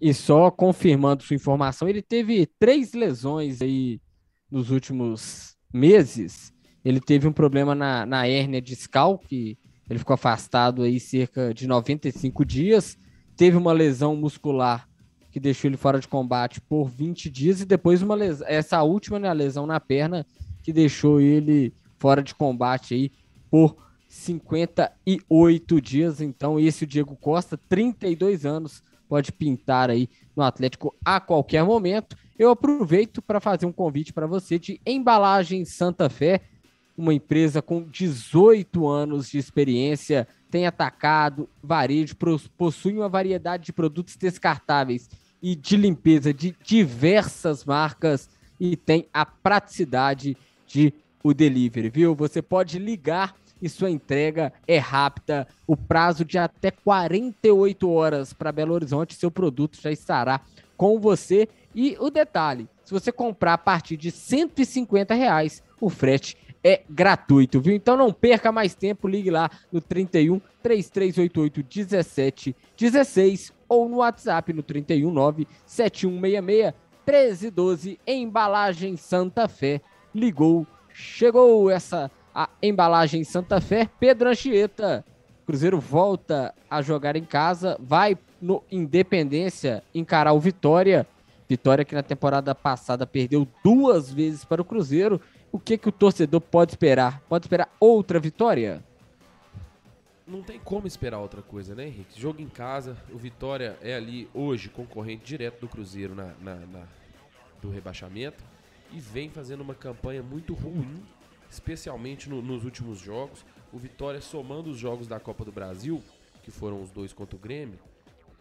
E 0.00 0.14
só 0.14 0.50
confirmando 0.50 1.22
sua 1.22 1.36
informação, 1.36 1.88
ele 1.88 2.02
teve 2.02 2.46
três 2.58 2.92
lesões 2.92 3.60
aí 3.60 4.00
nos 4.50 4.70
últimos 4.70 5.56
meses. 5.72 6.52
Ele 6.84 7.00
teve 7.00 7.26
um 7.26 7.32
problema 7.32 7.74
na, 7.74 8.06
na 8.06 8.26
hérnia 8.26 8.62
discal, 8.62 9.18
que 9.18 9.58
ele 9.90 9.98
ficou 9.98 10.14
afastado 10.14 10.82
aí 10.82 11.00
cerca 11.00 11.52
de 11.52 11.66
95 11.66 12.44
dias. 12.44 12.96
Teve 13.36 13.56
uma 13.56 13.72
lesão 13.72 14.14
muscular 14.14 14.88
que 15.30 15.40
deixou 15.40 15.68
ele 15.68 15.76
fora 15.76 15.98
de 15.98 16.08
combate 16.08 16.60
por 16.60 16.88
20 16.88 17.28
dias. 17.30 17.60
E 17.60 17.66
depois 17.66 18.02
uma 18.02 18.14
lesão, 18.14 18.46
essa 18.48 18.82
última 18.82 19.18
né, 19.18 19.32
lesão 19.32 19.66
na 19.66 19.80
perna 19.80 20.26
que 20.62 20.72
deixou 20.72 21.20
ele 21.20 21.72
fora 21.98 22.22
de 22.22 22.34
combate 22.34 22.94
aí 22.94 23.12
por 23.50 23.76
58 24.08 25.80
dias. 25.80 26.20
Então, 26.20 26.58
esse 26.58 26.84
o 26.84 26.86
Diego 26.86 27.16
Costa, 27.16 27.58
32 27.68 28.46
anos, 28.46 28.82
pode 29.08 29.32
pintar 29.32 29.90
aí 29.90 30.08
no 30.36 30.42
Atlético 30.42 30.94
a 31.04 31.18
qualquer 31.18 31.64
momento. 31.64 32.16
Eu 32.38 32.50
aproveito 32.50 33.20
para 33.20 33.40
fazer 33.40 33.66
um 33.66 33.72
convite 33.72 34.12
para 34.12 34.26
você 34.26 34.58
de 34.58 34.80
Embalagem 34.86 35.64
Santa 35.64 36.08
Fé, 36.08 36.42
uma 36.96 37.14
empresa 37.14 37.62
com 37.62 37.82
18 37.82 38.86
anos 38.86 39.30
de 39.30 39.38
experiência, 39.38 40.26
tem 40.50 40.66
atacado, 40.66 41.48
varejo, 41.62 42.16
possui 42.56 42.94
uma 42.94 43.08
variedade 43.08 43.66
de 43.66 43.72
produtos 43.72 44.16
descartáveis 44.16 45.08
e 45.42 45.54
de 45.54 45.76
limpeza 45.76 46.32
de 46.32 46.54
diversas 46.62 47.64
marcas 47.64 48.28
e 48.58 48.76
tem 48.76 49.06
a 49.12 49.24
praticidade 49.24 50.36
de 50.66 50.92
o 51.22 51.34
delivery, 51.34 51.90
viu? 51.90 52.14
Você 52.14 52.40
pode 52.40 52.78
ligar 52.78 53.34
e 53.60 53.68
sua 53.68 53.90
entrega 53.90 54.52
é 54.66 54.78
rápida. 54.78 55.46
O 55.66 55.76
prazo 55.76 56.24
de 56.24 56.38
até 56.38 56.70
48 56.70 57.90
horas 57.90 58.32
para 58.32 58.52
Belo 58.52 58.74
Horizonte, 58.74 59.14
seu 59.14 59.30
produto 59.30 59.78
já 59.80 59.90
estará 59.90 60.40
com 60.76 60.98
você. 61.00 61.48
E 61.74 61.96
o 62.00 62.10
detalhe: 62.10 62.68
se 62.84 62.92
você 62.92 63.12
comprar 63.12 63.54
a 63.54 63.58
partir 63.58 63.96
de 63.96 64.10
150 64.10 65.14
reais, 65.14 65.62
o 65.80 65.90
frete 65.90 66.36
é 66.62 66.82
gratuito, 66.88 67.60
viu? 67.60 67.74
Então 67.74 67.96
não 67.96 68.12
perca 68.12 68.50
mais 68.50 68.74
tempo, 68.74 69.06
ligue 69.06 69.30
lá 69.30 69.50
no 69.70 69.80
31 69.80 70.40
3388 70.62 71.62
17 71.62 72.56
16 72.76 73.52
ou 73.68 73.88
no 73.88 73.98
WhatsApp 73.98 74.52
no 74.52 74.62
319 74.62 75.46
7166 75.64 76.74
1312 77.06 78.00
Embalagem 78.06 78.96
Santa 78.96 79.48
Fé. 79.48 79.80
Ligou 80.14 80.66
chegou 80.98 81.70
essa 81.70 82.10
a 82.38 82.48
embalagem 82.62 83.24
Santa 83.24 83.60
Fé, 83.60 83.90
Pedro 83.98 84.28
Anchieta. 84.28 85.04
Cruzeiro 85.44 85.80
volta 85.80 86.54
a 86.70 86.80
jogar 86.80 87.16
em 87.16 87.24
casa, 87.24 87.76
vai 87.80 88.16
no 88.40 88.62
Independência 88.70 89.82
encarar 89.92 90.32
o 90.34 90.38
Vitória. 90.38 91.04
Vitória 91.48 91.84
que 91.84 91.96
na 91.96 92.02
temporada 92.02 92.54
passada 92.54 93.04
perdeu 93.04 93.48
duas 93.64 94.12
vezes 94.12 94.44
para 94.44 94.62
o 94.62 94.64
Cruzeiro. 94.64 95.20
O 95.50 95.58
que, 95.58 95.76
que 95.76 95.88
o 95.88 95.92
torcedor 95.92 96.40
pode 96.40 96.70
esperar? 96.70 97.20
Pode 97.28 97.46
esperar 97.46 97.74
outra 97.80 98.20
vitória? 98.20 98.84
Não 100.24 100.40
tem 100.40 100.60
como 100.60 100.86
esperar 100.86 101.18
outra 101.18 101.42
coisa, 101.42 101.74
né, 101.74 101.86
Henrique? 101.88 102.20
Jogo 102.20 102.40
em 102.40 102.48
casa, 102.48 102.96
o 103.12 103.18
Vitória 103.18 103.76
é 103.82 103.96
ali 103.96 104.28
hoje 104.32 104.68
concorrente 104.68 105.24
direto 105.24 105.62
do 105.62 105.66
Cruzeiro 105.66 106.14
na, 106.14 106.34
na, 106.40 106.54
na 106.54 106.82
do 107.60 107.68
rebaixamento 107.68 108.44
e 108.92 109.00
vem 109.00 109.28
fazendo 109.28 109.62
uma 109.62 109.74
campanha 109.74 110.22
muito 110.22 110.54
ruim, 110.54 111.02
especialmente 111.50 112.28
no, 112.28 112.42
nos 112.42 112.64
últimos 112.64 112.98
jogos. 112.98 113.44
O 113.72 113.78
Vitória 113.78 114.20
somando 114.20 114.70
os 114.70 114.78
jogos 114.78 115.06
da 115.06 115.20
Copa 115.20 115.44
do 115.44 115.52
Brasil, 115.52 116.02
que 116.42 116.50
foram 116.50 116.82
os 116.82 116.90
dois 116.90 117.12
contra 117.12 117.36
o 117.36 117.38
Grêmio, 117.38 117.78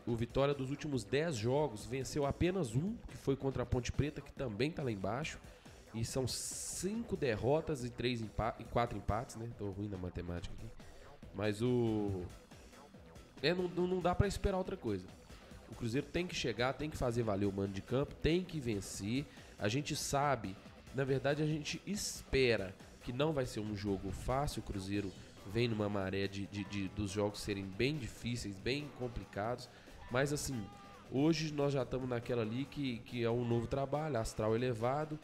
o 0.07 0.15
Vitória 0.15 0.53
dos 0.53 0.71
últimos 0.71 1.03
10 1.03 1.35
jogos 1.35 1.85
venceu 1.85 2.25
apenas 2.25 2.73
um, 2.73 2.95
que 3.09 3.17
foi 3.17 3.35
contra 3.35 3.63
a 3.63 3.65
Ponte 3.65 3.91
Preta, 3.91 4.21
que 4.21 4.31
também 4.31 4.69
está 4.69 4.81
lá 4.81 4.89
embaixo. 4.89 5.37
E 5.93 6.05
são 6.05 6.25
cinco 6.25 7.17
derrotas 7.17 7.83
e 7.83 7.89
três 7.89 8.21
e 8.21 8.63
quatro 8.71 8.97
empates, 8.97 9.35
né? 9.35 9.49
Tô 9.57 9.69
ruim 9.69 9.89
na 9.89 9.97
matemática 9.97 10.55
aqui. 10.57 10.67
Mas 11.35 11.61
o. 11.61 12.23
É, 13.41 13.53
não, 13.53 13.67
não 13.67 13.99
dá 13.99 14.15
para 14.15 14.27
esperar 14.27 14.57
outra 14.57 14.77
coisa. 14.77 15.05
O 15.69 15.75
Cruzeiro 15.75 16.07
tem 16.07 16.25
que 16.25 16.35
chegar, 16.35 16.73
tem 16.73 16.89
que 16.89 16.95
fazer 16.95 17.23
valer 17.23 17.45
o 17.45 17.51
mando 17.51 17.73
de 17.73 17.81
campo, 17.81 18.15
tem 18.15 18.43
que 18.43 18.59
vencer. 18.61 19.25
A 19.59 19.67
gente 19.67 19.93
sabe, 19.93 20.55
na 20.95 21.03
verdade, 21.03 21.43
a 21.43 21.45
gente 21.45 21.81
espera 21.85 22.73
que 23.07 23.13
não 23.13 23.31
vai 23.31 23.45
ser 23.45 23.61
um 23.61 23.73
jogo 23.73 24.11
fácil. 24.11 24.59
O 24.59 24.63
Cruzeiro 24.63 25.09
vem 25.45 25.69
numa 25.69 25.87
maré 25.87 26.27
de, 26.27 26.45
de, 26.47 26.65
de 26.65 26.89
dos 26.89 27.09
jogos 27.09 27.39
serem 27.39 27.63
bem 27.63 27.95
difíceis, 27.95 28.53
bem 28.53 28.89
complicados. 28.99 29.69
Mas 30.11 30.33
assim, 30.33 30.61
hoje 31.09 31.53
nós 31.53 31.71
já 31.71 31.83
estamos 31.83 32.09
naquela 32.09 32.41
ali 32.41 32.65
que, 32.65 32.97
que 33.05 33.23
é 33.23 33.31
um 33.31 33.47
novo 33.47 33.65
trabalho, 33.65 34.17
astral 34.17 34.53
elevado, 34.53 35.17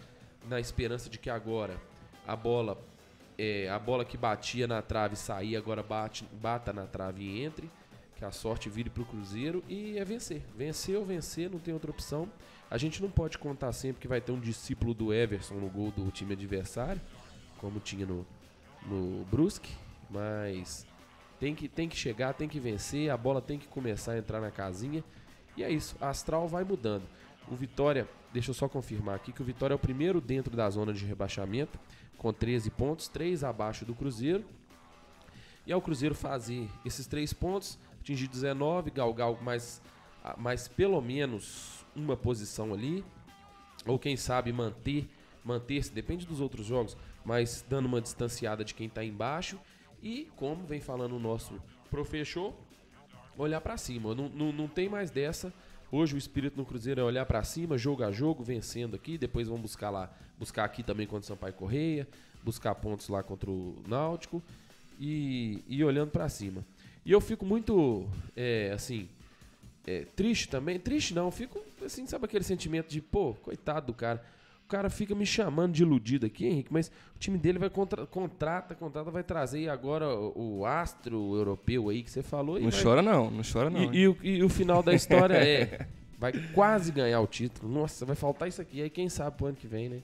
na 0.47 0.61
esperança 0.61 1.09
de 1.09 1.19
que 1.19 1.29
agora 1.29 1.77
a 2.25 2.37
bola 2.37 2.81
é, 3.37 3.67
a 3.69 3.77
bola 3.77 4.05
que 4.05 4.15
batia 4.15 4.65
na 4.65 4.81
trave 4.81 5.17
sair, 5.17 5.57
agora 5.57 5.83
bate, 5.83 6.23
bata 6.41 6.71
na 6.71 6.85
trave 6.85 7.21
e 7.21 7.43
entre, 7.43 7.69
que 8.15 8.23
a 8.23 8.31
sorte 8.31 8.69
vire 8.69 8.89
para 8.89 9.03
o 9.03 9.05
Cruzeiro 9.05 9.61
e 9.67 9.97
é 9.97 10.05
vencer. 10.05 10.41
Vencer 10.55 10.97
ou 10.97 11.03
vencer, 11.03 11.49
não 11.49 11.59
tem 11.59 11.73
outra 11.73 11.91
opção. 11.91 12.29
A 12.71 12.77
gente 12.77 13.01
não 13.01 13.11
pode 13.11 13.37
contar 13.37 13.73
sempre 13.73 14.01
que 14.01 14.07
vai 14.07 14.21
ter 14.21 14.31
um 14.31 14.39
discípulo 14.39 14.93
do 14.93 15.13
Everson 15.13 15.55
no 15.55 15.69
gol 15.69 15.91
do 15.91 16.09
time 16.11 16.31
adversário, 16.31 17.01
como 17.63 17.79
tinha 17.79 18.05
no, 18.05 18.25
no 18.85 19.23
Brusque, 19.31 19.71
mas 20.09 20.85
tem 21.39 21.55
que, 21.55 21.69
tem 21.69 21.87
que 21.87 21.95
chegar, 21.95 22.33
tem 22.33 22.49
que 22.49 22.59
vencer, 22.59 23.09
a 23.09 23.15
bola 23.15 23.41
tem 23.41 23.57
que 23.57 23.69
começar 23.69 24.11
a 24.11 24.17
entrar 24.17 24.41
na 24.41 24.51
casinha. 24.51 25.01
E 25.55 25.63
é 25.63 25.71
isso, 25.71 25.95
a 26.01 26.09
Astral 26.09 26.45
vai 26.45 26.65
mudando. 26.65 27.03
O 27.49 27.55
Vitória, 27.55 28.05
deixa 28.33 28.51
eu 28.51 28.53
só 28.53 28.67
confirmar 28.67 29.15
aqui 29.15 29.31
que 29.31 29.41
o 29.41 29.45
Vitória 29.45 29.73
é 29.73 29.77
o 29.77 29.79
primeiro 29.79 30.19
dentro 30.19 30.57
da 30.57 30.69
zona 30.69 30.91
de 30.91 31.05
rebaixamento, 31.05 31.79
com 32.17 32.33
13 32.33 32.69
pontos, 32.69 33.07
3 33.07 33.45
abaixo 33.45 33.85
do 33.85 33.95
Cruzeiro. 33.95 34.43
E 35.65 35.71
ao 35.71 35.81
Cruzeiro 35.81 36.13
fazer 36.13 36.67
esses 36.83 37.07
3 37.07 37.31
pontos, 37.31 37.79
atingir 38.01 38.27
19, 38.27 38.91
galgar 38.91 39.41
mais, 39.41 39.81
mais 40.37 40.67
pelo 40.67 40.99
menos 40.99 41.85
uma 41.95 42.17
posição 42.17 42.73
ali, 42.73 43.05
ou 43.85 43.97
quem 43.97 44.17
sabe 44.17 44.51
manter, 44.51 45.09
manter-se, 45.45 45.93
depende 45.93 46.25
dos 46.25 46.41
outros 46.41 46.65
jogos, 46.65 46.97
mas 47.23 47.63
dando 47.67 47.85
uma 47.85 48.01
distanciada 48.01 48.63
de 48.63 48.73
quem 48.73 48.87
está 48.87 49.03
embaixo 49.03 49.59
e, 50.01 50.29
como 50.35 50.65
vem 50.65 50.81
falando 50.81 51.15
o 51.15 51.19
nosso 51.19 51.61
professor, 51.89 52.53
olhar 53.37 53.61
para 53.61 53.77
cima. 53.77 54.13
Não, 54.13 54.29
não, 54.29 54.51
não 54.51 54.67
tem 54.67 54.89
mais 54.89 55.09
dessa. 55.09 55.53
Hoje 55.91 56.15
o 56.15 56.17
espírito 56.17 56.57
no 56.57 56.65
Cruzeiro 56.65 56.99
é 56.99 57.03
olhar 57.03 57.25
para 57.25 57.43
cima, 57.43 57.77
jogo 57.77 58.03
a 58.03 58.11
jogo, 58.11 58.43
vencendo 58.43 58.95
aqui. 58.95 59.17
Depois 59.17 59.47
vamos 59.47 59.61
buscar 59.61 59.89
lá, 59.89 60.11
buscar 60.37 60.65
aqui 60.65 60.83
também 60.83 61.07
contra 61.07 61.23
o 61.23 61.27
Sampaio 61.27 61.53
Correia, 61.53 62.07
buscar 62.43 62.75
pontos 62.75 63.07
lá 63.07 63.23
contra 63.23 63.49
o 63.49 63.81
Náutico 63.87 64.43
e, 64.99 65.63
e 65.67 65.83
olhando 65.83 66.11
para 66.11 66.27
cima. 66.27 66.65
E 67.05 67.11
eu 67.11 67.21
fico 67.21 67.45
muito, 67.45 68.07
é, 68.35 68.71
assim, 68.73 69.07
é, 69.85 70.05
triste 70.15 70.49
também. 70.49 70.79
Triste 70.79 71.13
não, 71.13 71.29
fico 71.31 71.63
assim, 71.85 72.05
sabe 72.07 72.25
aquele 72.25 72.43
sentimento 72.43 72.89
de, 72.89 73.01
pô, 73.01 73.33
coitado 73.35 73.87
do 73.87 73.93
cara 73.93 74.23
cara 74.67 74.89
fica 74.89 75.13
me 75.13 75.25
chamando 75.25 75.73
de 75.73 75.83
iludido 75.83 76.25
aqui, 76.25 76.45
Henrique, 76.45 76.71
mas 76.71 76.87
o 77.15 77.19
time 77.19 77.37
dele 77.37 77.59
vai 77.59 77.69
contra, 77.69 78.05
contrata, 78.05 78.73
contrata, 78.75 79.11
vai 79.11 79.23
trazer 79.23 79.69
agora 79.69 80.07
o, 80.07 80.59
o 80.59 80.65
astro 80.65 81.35
europeu 81.35 81.89
aí 81.89 82.03
que 82.03 82.09
você 82.09 82.23
falou. 82.23 82.59
não 82.59 82.69
vai... 82.69 82.83
chora 82.83 83.01
não, 83.01 83.29
não 83.29 83.41
chora 83.43 83.69
não. 83.69 83.93
E, 83.93 83.99
e, 83.99 84.07
o, 84.07 84.17
e 84.23 84.43
o 84.43 84.49
final 84.49 84.81
da 84.81 84.93
história 84.93 85.35
é, 85.35 85.87
vai 86.17 86.31
quase 86.53 86.91
ganhar 86.91 87.19
o 87.19 87.27
título. 87.27 87.71
Nossa, 87.71 88.05
vai 88.05 88.15
faltar 88.15 88.47
isso 88.47 88.61
aqui. 88.61 88.81
Aí 88.81 88.89
quem 88.89 89.09
sabe 89.09 89.37
pro 89.37 89.47
ano 89.47 89.57
que 89.57 89.67
vem, 89.67 89.89
né? 89.89 89.99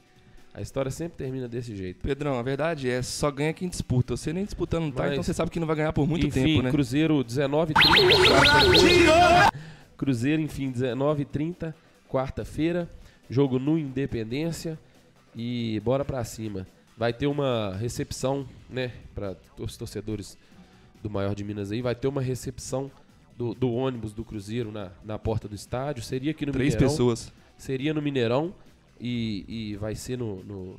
A 0.53 0.61
história 0.61 0.89
sempre 0.89 1.17
termina 1.17 1.47
desse 1.47 1.75
jeito. 1.75 2.01
Pedrão, 2.01 2.37
a 2.37 2.41
verdade 2.41 2.89
é, 2.89 3.01
só 3.01 3.29
ganha 3.29 3.53
quem 3.53 3.69
disputa. 3.69 4.17
Você 4.17 4.33
nem 4.33 4.43
disputando 4.43 4.83
não 4.83 4.91
tá, 4.91 5.03
Mas, 5.03 5.11
então 5.13 5.23
você 5.23 5.33
sabe 5.33 5.51
que 5.51 5.59
não 5.59 5.67
vai 5.67 5.75
ganhar 5.75 5.93
por 5.93 6.07
muito 6.07 6.27
enfim, 6.27 6.43
tempo, 6.43 6.61
né? 6.63 6.71
Cruzeiro 6.71 7.23
19 7.23 7.73
30 7.73 9.51
Cruzeiro, 9.95 10.41
enfim, 10.41 10.71
19 10.71 11.25
30 11.25 11.75
quarta-feira. 12.09 12.89
Jogo 13.29 13.59
no 13.59 13.77
Independência 13.77 14.79
e 15.35 15.79
bora 15.83 16.03
pra 16.03 16.23
cima. 16.23 16.67
Vai 16.97 17.13
ter 17.13 17.27
uma 17.27 17.75
recepção, 17.75 18.47
né, 18.69 18.91
para 19.13 19.37
os 19.57 19.77
torcedores 19.77 20.37
do 21.01 21.09
Maior 21.09 21.33
de 21.33 21.43
Minas 21.43 21.71
aí, 21.71 21.81
vai 21.81 21.95
ter 21.95 22.07
uma 22.07 22.21
recepção 22.21 22.91
do, 23.37 23.53
do 23.53 23.71
ônibus 23.71 24.11
do 24.11 24.25
Cruzeiro 24.25 24.71
na, 24.71 24.91
na 25.03 25.17
porta 25.17 25.47
do 25.47 25.55
estádio. 25.55 26.03
Seria 26.03 26.31
aqui 26.31 26.45
no 26.45 26.51
Três 26.51 26.73
Mineirão. 26.73 26.91
pessoas. 26.91 27.31
Seria 27.57 27.93
no 27.93 28.01
Mineirão 28.01 28.53
e, 28.99 29.45
e 29.47 29.75
vai 29.77 29.95
ser 29.95 30.17
no, 30.17 30.43
no, 30.43 30.75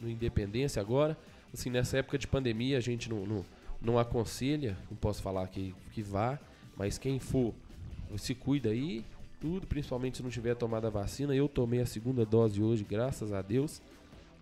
no, 0.00 0.08
Independência 0.08 0.80
agora. 0.80 1.18
Assim, 1.52 1.70
nessa 1.70 1.98
época 1.98 2.16
de 2.16 2.28
pandemia 2.28 2.78
a 2.78 2.80
gente 2.80 3.10
não, 3.10 3.26
não, 3.26 3.44
não 3.82 3.98
aconselha, 3.98 4.76
não 4.88 4.96
posso 4.96 5.22
falar 5.22 5.48
que, 5.48 5.74
que 5.92 6.02
vá, 6.02 6.38
mas 6.76 6.98
quem 6.98 7.18
for, 7.18 7.52
se 8.16 8.34
cuida 8.34 8.70
aí 8.70 9.04
tudo, 9.44 9.66
principalmente 9.66 10.16
se 10.16 10.22
não 10.22 10.30
tiver 10.30 10.54
tomado 10.54 10.86
a 10.86 10.90
vacina. 10.90 11.34
Eu 11.34 11.46
tomei 11.50 11.82
a 11.82 11.84
segunda 11.84 12.24
dose 12.24 12.62
hoje, 12.62 12.82
graças 12.82 13.30
a 13.30 13.42
Deus. 13.42 13.82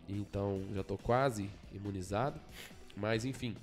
Então 0.09 0.61
já 0.72 0.80
estou 0.80 0.96
quase 0.96 1.50
imunizado. 1.74 2.38
Mas 2.96 3.24
enfim, 3.24 3.57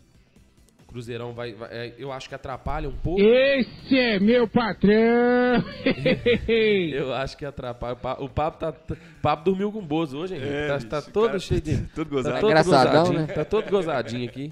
Cruzeirão 0.85 1.31
vai, 1.31 1.53
vai 1.53 1.69
é, 1.71 1.95
eu 1.97 2.11
acho 2.11 2.27
que 2.27 2.35
atrapalha 2.35 2.89
um 2.89 2.95
pouco. 2.97 3.21
Esse 3.21 3.97
é 3.97 4.19
meu 4.19 4.49
patrão. 4.49 5.63
eu 6.91 7.13
acho 7.13 7.37
que 7.37 7.45
atrapalha. 7.45 7.97
O 8.19 8.27
papo 8.27 8.59
tá, 8.59 8.71
o 8.71 9.21
papo 9.21 9.45
dormiu 9.45 9.71
com 9.71 9.79
o 9.79 9.85
Bozo 9.85 10.17
hoje, 10.17 10.35
hein? 10.35 10.41
É, 10.43 10.67
tá, 10.67 11.01
tá 11.01 11.01
todo 11.01 11.27
cara, 11.27 11.39
cheio 11.39 11.61
de, 11.61 11.77
todo 11.95 12.09
gozado. 12.09 12.35
Tá 12.35 12.41
todo 12.41 12.65
gozadinho, 12.65 13.19
né? 13.19 13.27
Tá 13.27 13.45
todo 13.45 13.69
gozadinho 13.69 14.29
aqui. 14.29 14.51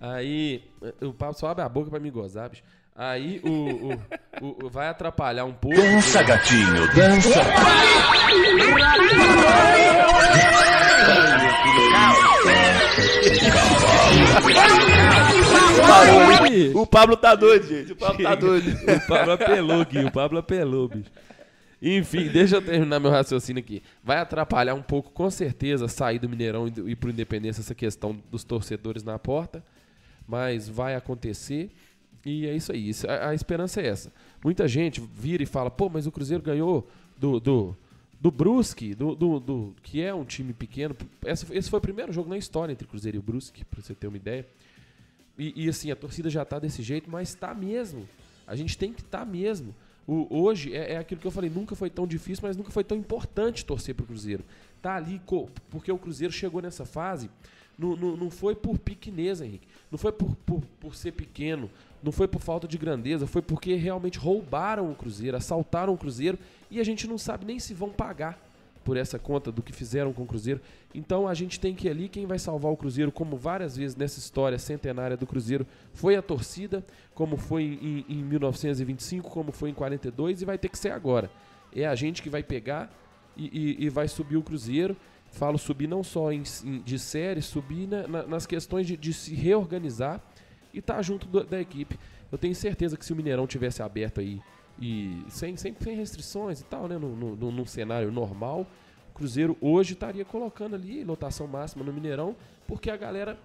Aí 0.00 0.64
o 1.02 1.12
papo 1.12 1.38
só 1.38 1.48
abre 1.48 1.62
a 1.62 1.68
boca 1.68 1.90
para 1.90 2.00
me 2.00 2.10
gozar, 2.10 2.48
bicho. 2.48 2.62
Aí 2.98 3.42
o, 3.44 3.92
o, 4.40 4.66
o, 4.66 4.70
vai 4.70 4.88
atrapalhar 4.88 5.44
um 5.44 5.52
pouco. 5.52 5.76
Dança, 5.76 6.22
gatinho, 6.22 6.94
dança. 6.94 7.42
O 16.74 16.86
Pablo 16.86 17.16
tá 17.18 17.34
doido, 17.34 17.66
gente. 17.66 17.92
O 17.92 17.96
Pablo 17.96 18.22
tá 18.22 18.34
doido. 18.34 18.70
o 18.70 19.06
Pablo 19.06 19.32
apelou, 19.32 19.84
Gui. 19.84 20.04
O 20.04 20.10
Pablo 20.10 20.38
apelou, 20.38 20.88
bicho. 20.88 21.10
Enfim, 21.82 22.28
deixa 22.28 22.56
eu 22.56 22.62
terminar 22.62 22.98
meu 22.98 23.10
raciocínio 23.10 23.60
aqui. 23.60 23.82
Vai 24.02 24.16
atrapalhar 24.16 24.74
um 24.74 24.82
pouco, 24.82 25.10
com 25.10 25.30
certeza, 25.30 25.86
sair 25.86 26.18
do 26.18 26.30
Mineirão 26.30 26.66
e 26.66 26.92
ir 26.92 26.96
pro 26.96 27.10
Independência 27.10 27.60
essa 27.60 27.74
questão 27.74 28.18
dos 28.30 28.42
torcedores 28.42 29.02
na 29.02 29.18
porta. 29.18 29.62
Mas 30.26 30.66
vai 30.66 30.94
acontecer. 30.94 31.70
E 32.26 32.44
é 32.44 32.56
isso 32.56 32.72
aí. 32.72 32.88
Isso, 32.88 33.08
a, 33.08 33.28
a, 33.28 33.34
esperança 33.34 33.80
é 33.80 33.86
essa. 33.86 34.12
Muita 34.42 34.66
gente 34.66 35.00
vira 35.00 35.44
e 35.44 35.46
fala, 35.46 35.70
pô, 35.70 35.88
mas 35.88 36.08
o 36.08 36.12
Cruzeiro 36.12 36.42
ganhou 36.42 36.84
do, 37.16 37.38
do, 37.38 37.76
do 38.20 38.30
Brusque, 38.32 38.96
do, 38.96 39.14
do, 39.14 39.38
do, 39.38 39.74
que 39.80 40.02
é 40.02 40.12
um 40.12 40.24
time 40.24 40.52
pequeno. 40.52 40.96
Esse, 41.24 41.46
esse 41.56 41.70
foi 41.70 41.78
o 41.78 41.82
primeiro 41.82 42.12
jogo 42.12 42.28
na 42.28 42.36
história 42.36 42.72
entre 42.72 42.84
o 42.84 42.88
Cruzeiro 42.88 43.16
e 43.16 43.20
o 43.20 43.22
Brusque, 43.22 43.64
pra 43.64 43.80
você 43.80 43.94
ter 43.94 44.08
uma 44.08 44.16
ideia. 44.16 44.44
E, 45.38 45.64
e 45.64 45.68
assim, 45.68 45.88
a 45.92 45.96
torcida 45.96 46.28
já 46.28 46.44
tá 46.44 46.58
desse 46.58 46.82
jeito, 46.82 47.08
mas 47.08 47.32
tá 47.32 47.54
mesmo. 47.54 48.08
A 48.44 48.56
gente 48.56 48.76
tem 48.76 48.92
que 48.92 49.02
estar 49.02 49.20
tá 49.20 49.24
mesmo. 49.24 49.72
O, 50.04 50.26
hoje 50.42 50.74
é, 50.74 50.94
é, 50.94 50.98
aquilo 50.98 51.20
que 51.20 51.26
eu 51.28 51.32
falei, 51.32 51.48
nunca 51.48 51.76
foi 51.76 51.90
tão 51.90 52.08
difícil, 52.08 52.42
mas 52.44 52.56
nunca 52.56 52.72
foi 52.72 52.82
tão 52.82 52.98
importante 52.98 53.64
torcer 53.64 53.94
pro 53.94 54.04
Cruzeiro. 54.04 54.44
Tá 54.82 54.96
ali, 54.96 55.20
porque 55.70 55.92
o 55.92 55.98
Cruzeiro 55.98 56.32
chegou 56.32 56.60
nessa 56.60 56.84
fase, 56.84 57.30
não, 57.78 57.94
não, 57.94 58.16
não 58.16 58.30
foi 58.30 58.56
por 58.56 58.78
pequenez, 58.78 59.40
Henrique. 59.40 59.68
Não 59.90 59.98
foi 59.98 60.10
por, 60.10 60.34
por, 60.46 60.62
por 60.80 60.94
ser 60.94 61.12
pequeno, 61.12 61.70
não 62.06 62.12
foi 62.12 62.26
por 62.26 62.40
falta 62.40 62.66
de 62.66 62.78
grandeza, 62.78 63.26
foi 63.26 63.42
porque 63.42 63.74
realmente 63.74 64.18
roubaram 64.18 64.90
o 64.90 64.94
Cruzeiro, 64.94 65.36
assaltaram 65.36 65.92
o 65.92 65.98
Cruzeiro 65.98 66.38
e 66.70 66.80
a 66.80 66.84
gente 66.84 67.06
não 67.06 67.18
sabe 67.18 67.44
nem 67.44 67.58
se 67.58 67.74
vão 67.74 67.90
pagar. 67.90 68.38
por 68.84 68.96
essa 68.96 69.18
conta 69.18 69.50
do 69.50 69.64
que 69.64 69.72
fizeram 69.72 70.12
com 70.12 70.22
o 70.22 70.26
Cruzeiro. 70.26 70.60
Então 70.94 71.26
a 71.26 71.34
gente 71.34 71.58
tem 71.58 71.74
que 71.74 71.88
ir 71.88 71.90
ali, 71.90 72.08
quem 72.08 72.24
vai 72.24 72.38
salvar 72.38 72.70
o 72.70 72.76
Cruzeiro, 72.76 73.10
como 73.10 73.36
várias 73.36 73.76
vezes 73.76 73.96
nessa 73.96 74.20
história 74.20 74.56
centenária 74.60 75.16
do 75.16 75.26
Cruzeiro, 75.26 75.66
foi 75.92 76.14
a 76.14 76.22
torcida, 76.22 76.84
como 77.12 77.36
foi 77.36 77.64
em, 77.82 78.04
em 78.08 78.22
1925, 78.22 79.28
como 79.28 79.50
foi 79.50 79.70
em 79.70 79.74
42 79.74 80.40
e 80.40 80.44
vai 80.44 80.56
ter 80.56 80.68
que 80.68 80.78
ser 80.78 80.90
agora. 80.92 81.28
É 81.74 81.84
a 81.84 81.96
gente 81.96 82.22
que 82.22 82.30
vai 82.30 82.44
pegar 82.44 82.88
e, 83.36 83.46
e- 83.80 83.86
e 83.86 83.88
vai 83.88 84.06
subir 84.06 84.36
o 84.36 84.42
Cruzeiro. 84.44 84.96
Falo 85.32 85.58
subir 85.58 85.88
não 85.88 86.04
só 86.04 86.30
em- 86.30 86.44
em- 86.64 86.80
de 86.82 86.96
série, 86.96 87.42
subir 87.42 87.88
na- 87.88 88.06
na- 88.06 88.26
nas 88.28 88.46
questões 88.46 88.86
de, 88.86 88.96
de 88.96 89.12
se 89.12 89.34
reorganizar 89.34 90.20
e 90.76 90.78
estar 90.78 91.02
junto 91.02 91.26
do- 91.26 91.42
da 91.44 91.60
equipe. 91.60 91.98
Eu 92.30 92.38
tenho 92.38 92.54
certeza 92.54 92.96
que 92.96 93.04
se 93.04 93.12
o 93.12 93.16
Mineirão 93.16 93.46
tivesse 93.46 93.82
aberto 93.82 94.20
aí 94.20 94.40
e 94.80 95.24
sem, 95.28 95.56
sem, 95.56 95.74
sem 95.80 95.96
restrições 95.96 96.60
e 96.60 96.64
tal, 96.64 96.86
né, 96.86 96.98
no, 96.98 97.16
no- 97.16 97.50
num 97.50 97.64
cenário 97.66 98.12
normal, 98.12 98.66
o 99.10 99.14
Cruzeiro 99.14 99.56
hoje 99.60 99.94
estaria 99.94 100.24
colocando 100.24 100.74
ali 100.76 101.02
lotação 101.02 101.46
máxima 101.46 101.82
no 101.82 101.92
Mineirão, 101.92 102.36
porque 102.68 102.90
a 102.90 102.96
galera 102.96 103.38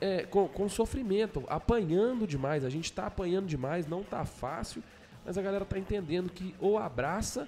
é, 0.00 0.24
com, 0.24 0.48
com 0.48 0.68
sofrimento, 0.68 1.44
apanhando 1.48 2.26
demais. 2.26 2.64
A 2.64 2.70
gente 2.70 2.84
está 2.86 3.06
apanhando 3.06 3.46
demais, 3.46 3.86
não 3.86 4.02
tá 4.02 4.24
fácil, 4.24 4.82
mas 5.24 5.38
a 5.38 5.42
galera 5.42 5.64
tá 5.64 5.78
entendendo 5.78 6.30
que 6.30 6.54
ou 6.60 6.76
abraça 6.78 7.46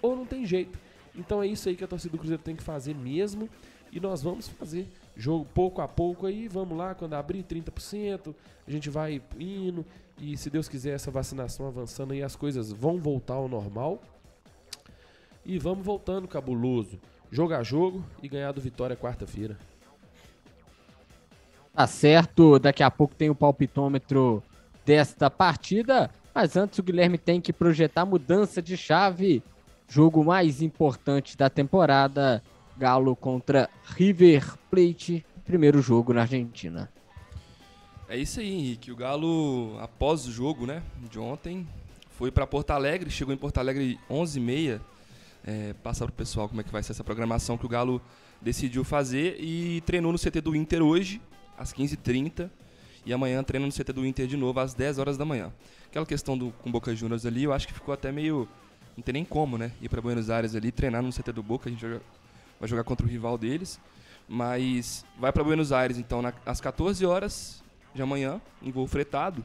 ou 0.00 0.16
não 0.16 0.24
tem 0.24 0.46
jeito. 0.46 0.78
Então 1.14 1.42
é 1.42 1.46
isso 1.46 1.68
aí 1.68 1.76
que 1.76 1.84
a 1.84 1.86
torcida 1.88 2.12
do 2.12 2.18
Cruzeiro 2.18 2.42
tem 2.42 2.56
que 2.56 2.62
fazer 2.62 2.94
mesmo. 2.94 3.48
E 3.92 3.98
nós 4.00 4.22
vamos 4.22 4.48
fazer 4.48 4.88
jogo 5.20 5.46
pouco 5.52 5.82
a 5.82 5.86
pouco 5.86 6.26
aí, 6.26 6.48
vamos 6.48 6.76
lá, 6.76 6.94
quando 6.94 7.12
abrir 7.12 7.44
30%, 7.44 8.34
a 8.66 8.70
gente 8.70 8.88
vai 8.88 9.20
indo. 9.38 9.84
E 10.18 10.36
se 10.36 10.48
Deus 10.48 10.66
quiser, 10.66 10.94
essa 10.94 11.10
vacinação 11.10 11.66
avançando 11.66 12.12
aí, 12.12 12.22
as 12.22 12.34
coisas 12.34 12.72
vão 12.72 12.98
voltar 12.98 13.34
ao 13.34 13.46
normal. 13.46 14.00
E 15.44 15.58
vamos 15.58 15.84
voltando, 15.84 16.26
cabuloso. 16.26 16.98
Jogo 17.30 17.54
a 17.54 17.62
jogo 17.62 18.02
e 18.22 18.28
ganhar 18.28 18.52
do 18.52 18.60
Vitória 18.60 18.96
quarta-feira. 18.96 19.58
Tá 21.74 21.86
certo, 21.86 22.58
daqui 22.58 22.82
a 22.82 22.90
pouco 22.90 23.14
tem 23.14 23.30
o 23.30 23.34
palpitômetro 23.34 24.42
desta 24.84 25.30
partida, 25.30 26.10
mas 26.34 26.56
antes 26.56 26.78
o 26.78 26.82
Guilherme 26.82 27.18
tem 27.18 27.40
que 27.40 27.52
projetar 27.52 28.06
mudança 28.06 28.60
de 28.62 28.76
chave. 28.76 29.42
Jogo 29.86 30.24
mais 30.24 30.62
importante 30.62 31.36
da 31.36 31.50
temporada, 31.50 32.42
Galo 32.80 33.14
contra 33.14 33.68
River 33.84 34.56
Plate, 34.70 35.22
primeiro 35.44 35.82
jogo 35.82 36.14
na 36.14 36.22
Argentina. 36.22 36.90
É 38.08 38.16
isso 38.16 38.40
aí, 38.40 38.50
Henrique. 38.50 38.90
O 38.90 38.96
Galo, 38.96 39.78
após 39.80 40.26
o 40.26 40.32
jogo, 40.32 40.64
né, 40.64 40.82
de 41.10 41.18
ontem, 41.18 41.68
foi 42.16 42.30
para 42.30 42.46
Porto 42.46 42.70
Alegre, 42.70 43.10
chegou 43.10 43.34
em 43.34 43.36
Porto 43.36 43.58
Alegre 43.58 43.98
11h30. 44.10 44.80
É, 45.44 45.74
passar 45.82 46.06
pro 46.06 46.14
pessoal 46.14 46.48
como 46.48 46.62
é 46.62 46.64
que 46.64 46.72
vai 46.72 46.82
ser 46.82 46.92
essa 46.92 47.04
programação 47.04 47.58
que 47.58 47.66
o 47.66 47.68
Galo 47.68 48.00
decidiu 48.40 48.82
fazer 48.82 49.36
e 49.38 49.82
treinou 49.82 50.10
no 50.10 50.18
CT 50.18 50.40
do 50.40 50.56
Inter 50.56 50.82
hoje, 50.82 51.20
às 51.58 51.74
15h30. 51.74 52.48
E 53.04 53.12
amanhã 53.12 53.42
treina 53.42 53.66
no 53.66 53.72
CT 53.72 53.92
do 53.92 54.06
Inter 54.06 54.26
de 54.26 54.38
novo, 54.38 54.58
às 54.58 54.72
10 54.72 54.98
horas 54.98 55.18
da 55.18 55.26
manhã. 55.26 55.52
Aquela 55.86 56.06
questão 56.06 56.36
do 56.36 56.50
com 56.62 56.72
Boca 56.72 56.94
Juniors 56.96 57.26
ali, 57.26 57.44
eu 57.44 57.52
acho 57.52 57.68
que 57.68 57.74
ficou 57.74 57.92
até 57.92 58.10
meio. 58.10 58.48
Não 58.96 59.02
tem 59.02 59.12
nem 59.12 59.24
como, 59.24 59.58
né? 59.58 59.70
Ir 59.82 59.90
para 59.90 60.00
Buenos 60.00 60.30
Aires 60.30 60.54
ali, 60.54 60.72
treinar 60.72 61.02
no 61.02 61.10
CT 61.10 61.30
do 61.32 61.42
Boca, 61.42 61.68
a 61.68 61.72
gente 61.72 61.86
vai, 61.86 62.00
vai 62.60 62.68
jogar 62.68 62.84
contra 62.84 63.04
o 63.06 63.08
rival 63.08 63.36
deles. 63.38 63.80
Mas 64.28 65.04
vai 65.18 65.32
para 65.32 65.42
Buenos 65.42 65.72
Aires, 65.72 65.98
então, 65.98 66.22
na- 66.22 66.32
às 66.46 66.60
14 66.60 67.04
horas 67.04 67.64
de 67.92 68.00
amanhã, 68.00 68.40
em 68.62 68.70
voo 68.70 68.86
fretado. 68.86 69.44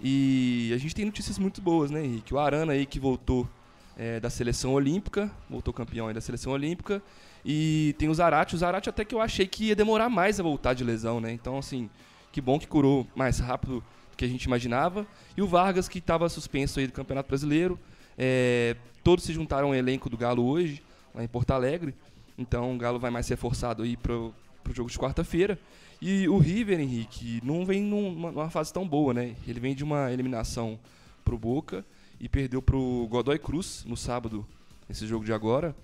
E 0.00 0.70
a 0.74 0.78
gente 0.78 0.94
tem 0.94 1.04
notícias 1.04 1.38
muito 1.38 1.62
boas, 1.62 1.90
né, 1.90 2.04
Henrique? 2.04 2.34
O 2.34 2.38
Arana 2.38 2.72
aí 2.72 2.84
que 2.84 2.98
voltou 3.00 3.48
é, 3.96 4.18
da 4.18 4.30
seleção 4.30 4.72
olímpica, 4.72 5.30
voltou 5.50 5.72
campeão 5.72 6.08
aí 6.08 6.14
da 6.14 6.20
seleção 6.20 6.52
olímpica. 6.52 7.02
E 7.44 7.94
tem 7.98 8.08
o 8.08 8.14
Zarate. 8.14 8.54
O 8.54 8.58
Zarate 8.58 8.88
até 8.88 9.04
que 9.04 9.14
eu 9.14 9.20
achei 9.20 9.46
que 9.46 9.66
ia 9.66 9.76
demorar 9.76 10.08
mais 10.08 10.40
a 10.40 10.42
voltar 10.42 10.72
de 10.74 10.82
lesão, 10.82 11.20
né? 11.20 11.30
Então, 11.30 11.58
assim, 11.58 11.90
que 12.32 12.40
bom 12.40 12.58
que 12.58 12.66
curou 12.66 13.06
mais 13.14 13.38
rápido 13.38 13.84
do 14.10 14.16
que 14.16 14.24
a 14.24 14.28
gente 14.28 14.44
imaginava. 14.44 15.06
E 15.36 15.42
o 15.42 15.46
Vargas, 15.46 15.88
que 15.90 15.98
estava 15.98 16.26
suspenso 16.30 16.80
aí 16.80 16.86
do 16.86 16.92
Campeonato 16.94 17.28
Brasileiro. 17.28 17.78
É, 18.16 18.76
todos 19.04 19.24
se 19.24 19.32
juntaram 19.34 19.68
ao 19.68 19.74
elenco 19.74 20.08
do 20.08 20.16
Galo 20.16 20.42
hoje, 20.44 20.82
lá 21.14 21.22
em 21.22 21.28
Porto 21.28 21.50
Alegre. 21.50 21.94
Então 22.38 22.74
o 22.74 22.78
Galo 22.78 22.98
vai 22.98 23.10
mais 23.10 23.28
reforçado 23.28 23.82
aí 23.82 23.96
pro, 23.96 24.34
pro 24.62 24.74
jogo 24.74 24.90
de 24.90 24.98
quarta-feira. 24.98 25.58
E 26.00 26.28
o 26.28 26.38
River, 26.38 26.80
Henrique, 26.80 27.40
não 27.44 27.64
vem 27.64 27.82
numa, 27.82 28.32
numa 28.32 28.50
fase 28.50 28.72
tão 28.72 28.86
boa, 28.86 29.14
né? 29.14 29.36
Ele 29.46 29.60
vem 29.60 29.74
de 29.74 29.84
uma 29.84 30.10
eliminação 30.12 30.78
pro 31.24 31.38
Boca 31.38 31.84
e 32.20 32.28
perdeu 32.28 32.60
pro 32.60 33.06
Godoy 33.08 33.38
Cruz 33.38 33.84
no 33.86 33.96
sábado, 33.96 34.44
nesse 34.88 35.06
jogo 35.06 35.24
de 35.24 35.32
agora. 35.32 35.74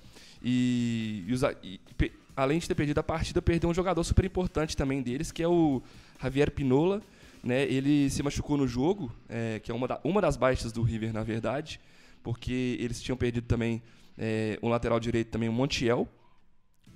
E, 0.43 1.25
e 1.27 1.33
os 1.33 1.43
e 1.63 1.81
pe- 1.97 2.13
além 2.37 2.59
de 2.59 2.67
ter 2.67 2.75
perdido 2.75 2.99
a 2.99 3.03
partida, 3.03 3.41
perdeu 3.41 3.71
um 3.71 3.75
jogador 3.75 4.03
super 4.03 4.25
importante 4.25 4.77
também 4.77 5.03
deles, 5.03 5.31
que 5.31 5.43
é 5.43 5.49
o 5.49 5.81
Javier 6.21 6.51
Pinola. 6.51 7.01
Né? 7.43 7.63
Ele 7.65 8.11
se 8.11 8.21
machucou 8.21 8.57
no 8.57 8.67
jogo, 8.67 9.13
é, 9.29 9.61
que 9.61 9.71
é 9.71 9.75
uma, 9.75 9.87
da- 9.87 10.01
uma 10.03 10.21
das 10.21 10.37
baixas 10.37 10.73
do 10.73 10.83
River, 10.83 11.13
na 11.13 11.23
verdade, 11.23 11.79
porque 12.25 12.77
eles 12.81 13.01
tinham 13.01 13.17
perdido 13.17 13.47
também 13.47 13.81
é, 14.19 14.59
um 14.61 14.69
lateral 14.69 14.99
direito, 14.99 15.29
também 15.31 15.49
o 15.49 15.53
Montiel. 15.53 16.09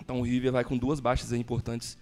Então 0.03 0.20
o 0.20 0.22
River 0.22 0.53
vai 0.53 0.64
com 0.64 0.76
duas 0.76 1.00
baixas 1.00 1.32
importantes 1.32 1.96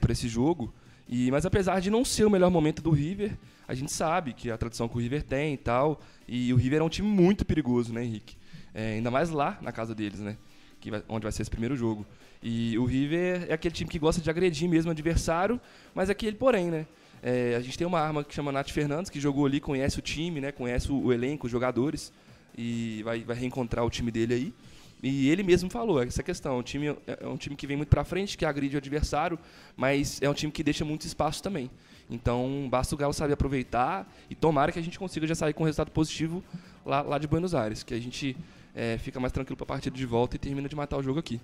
para 0.00 0.12
esse 0.12 0.28
jogo. 0.28 0.72
E, 1.08 1.30
mas 1.30 1.44
apesar 1.44 1.80
de 1.80 1.90
não 1.90 2.04
ser 2.04 2.24
o 2.24 2.30
melhor 2.30 2.50
momento 2.50 2.80
do 2.82 2.90
River, 2.90 3.36
a 3.66 3.74
gente 3.74 3.90
sabe 3.90 4.32
que 4.32 4.50
a 4.50 4.56
tradição 4.56 4.88
que 4.88 4.96
o 4.96 5.00
River 5.00 5.22
tem 5.22 5.54
e 5.54 5.56
tal. 5.56 6.00
E 6.28 6.52
o 6.52 6.56
River 6.56 6.80
é 6.80 6.82
um 6.84 6.88
time 6.88 7.08
muito 7.08 7.44
perigoso, 7.44 7.92
né, 7.92 8.04
Henrique? 8.04 8.36
É, 8.74 8.92
ainda 8.94 9.10
mais 9.10 9.30
lá 9.30 9.58
na 9.60 9.72
casa 9.72 9.94
deles, 9.94 10.20
né? 10.20 10.36
Que 10.80 10.90
vai- 10.90 11.02
onde 11.08 11.22
vai 11.24 11.32
ser 11.32 11.42
esse 11.42 11.50
primeiro 11.50 11.76
jogo. 11.76 12.06
E 12.42 12.76
o 12.78 12.84
River 12.84 13.46
é 13.48 13.54
aquele 13.54 13.74
time 13.74 13.90
que 13.90 13.98
gosta 13.98 14.20
de 14.20 14.28
agredir 14.30 14.68
mesmo 14.68 14.90
o 14.90 14.92
adversário, 14.92 15.60
mas 15.94 16.08
é 16.08 16.12
aquele 16.12 16.36
porém, 16.36 16.66
né? 16.70 16.86
É, 17.22 17.54
a 17.56 17.60
gente 17.60 17.78
tem 17.78 17.86
uma 17.86 18.00
arma 18.00 18.24
que 18.24 18.34
chama 18.34 18.50
Nath 18.50 18.70
Fernandes, 18.70 19.10
que 19.10 19.20
jogou 19.20 19.46
ali, 19.46 19.60
conhece 19.60 19.98
o 19.98 20.02
time, 20.02 20.40
né? 20.40 20.50
Conhece 20.50 20.90
o, 20.90 21.04
o 21.04 21.12
elenco, 21.12 21.46
os 21.46 21.52
jogadores. 21.52 22.12
E 22.56 23.00
vai, 23.04 23.22
vai 23.22 23.36
reencontrar 23.36 23.84
o 23.84 23.90
time 23.90 24.10
dele 24.10 24.34
aí. 24.34 24.54
E 25.02 25.28
ele 25.28 25.42
mesmo 25.42 25.68
falou 25.68 26.00
essa 26.02 26.22
questão. 26.22 26.58
O 26.58 26.62
time 26.62 26.88
é 26.88 26.96
é 27.22 27.26
um 27.26 27.36
time 27.36 27.56
que 27.56 27.66
vem 27.66 27.76
muito 27.76 27.88
pra 27.88 28.04
frente, 28.04 28.38
que 28.38 28.44
agride 28.44 28.76
o 28.76 28.78
adversário, 28.78 29.38
mas 29.76 30.20
é 30.22 30.30
um 30.30 30.34
time 30.34 30.52
que 30.52 30.62
deixa 30.62 30.84
muito 30.84 31.04
espaço 31.06 31.42
também. 31.42 31.68
Então, 32.08 32.68
basta 32.70 32.94
o 32.94 32.98
Galo 32.98 33.12
saber 33.12 33.32
aproveitar 33.32 34.06
e 34.30 34.34
tomara 34.34 34.70
que 34.70 34.78
a 34.78 34.82
gente 34.82 34.98
consiga 34.98 35.26
já 35.26 35.34
sair 35.34 35.54
com 35.54 35.62
um 35.62 35.66
resultado 35.66 35.90
positivo 35.90 36.42
lá, 36.86 37.00
lá 37.02 37.18
de 37.18 37.26
Buenos 37.26 37.54
Aires, 37.54 37.82
que 37.82 37.94
a 37.94 37.98
gente 38.00 38.36
é, 38.74 38.96
fica 38.98 39.18
mais 39.18 39.32
tranquilo 39.32 39.56
pra 39.56 39.66
partida 39.66 39.96
de 39.96 40.06
volta 40.06 40.36
e 40.36 40.38
termina 40.38 40.68
de 40.68 40.76
matar 40.76 40.98
o 40.98 41.02
jogo 41.02 41.18
aqui. 41.18 41.40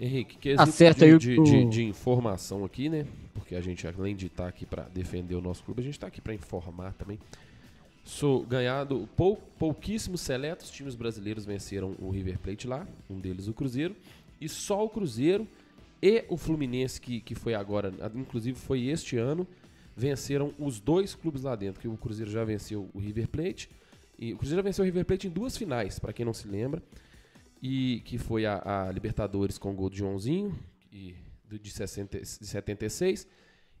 Henrique, 0.00 0.36
quesito 0.38 0.62
Acerta 0.62 1.00
de, 1.00 1.04
aí 1.06 1.14
o- 1.14 1.18
de, 1.18 1.40
de- 1.42 1.64
de 1.64 1.82
informação 1.84 2.64
aqui, 2.64 2.88
né? 2.88 3.04
Porque 3.34 3.54
a 3.54 3.60
gente, 3.60 3.86
além 3.86 4.14
de 4.14 4.26
estar 4.26 4.46
aqui 4.46 4.64
para 4.64 4.82
defender 4.84 5.34
o 5.34 5.40
nosso 5.40 5.64
clube, 5.64 5.80
a 5.80 5.84
gente 5.84 5.94
está 5.94 6.06
aqui 6.06 6.20
para 6.20 6.34
informar 6.34 6.92
também. 6.94 7.18
Sou 8.08 8.42
ganhado 8.42 9.06
pou, 9.14 9.36
pouquíssimos 9.58 10.22
seletos 10.22 10.70
times 10.70 10.94
brasileiros 10.94 11.44
venceram 11.44 11.94
o 11.98 12.08
River 12.08 12.38
Plate 12.38 12.66
lá, 12.66 12.88
um 13.08 13.20
deles 13.20 13.48
o 13.48 13.52
Cruzeiro, 13.52 13.94
e 14.40 14.48
só 14.48 14.82
o 14.82 14.88
Cruzeiro 14.88 15.46
e 16.00 16.24
o 16.30 16.38
Fluminense 16.38 16.98
que, 16.98 17.20
que 17.20 17.34
foi 17.34 17.52
agora, 17.52 17.92
inclusive 18.14 18.58
foi 18.58 18.86
este 18.86 19.18
ano, 19.18 19.46
venceram 19.94 20.54
os 20.58 20.80
dois 20.80 21.14
clubes 21.14 21.42
lá 21.42 21.54
dentro, 21.54 21.82
que 21.82 21.86
o 21.86 21.98
Cruzeiro 21.98 22.30
já 22.30 22.42
venceu 22.44 22.88
o 22.94 22.98
River 22.98 23.28
Plate 23.28 23.68
e 24.18 24.32
o 24.32 24.38
Cruzeiro 24.38 24.62
venceu 24.62 24.84
o 24.84 24.86
River 24.86 25.04
Plate 25.04 25.26
em 25.26 25.30
duas 25.30 25.54
finais, 25.54 25.98
para 25.98 26.10
quem 26.10 26.24
não 26.24 26.32
se 26.32 26.48
lembra 26.48 26.82
e 27.62 28.00
que 28.06 28.16
foi 28.16 28.46
a, 28.46 28.86
a 28.86 28.90
Libertadores 28.90 29.58
com 29.58 29.70
o 29.70 29.74
gol 29.74 29.90
de 29.90 29.98
Joãozinho, 29.98 30.58
e, 30.90 31.14
de, 31.46 31.70
60, 31.70 32.20
de 32.20 32.26
76, 32.26 33.28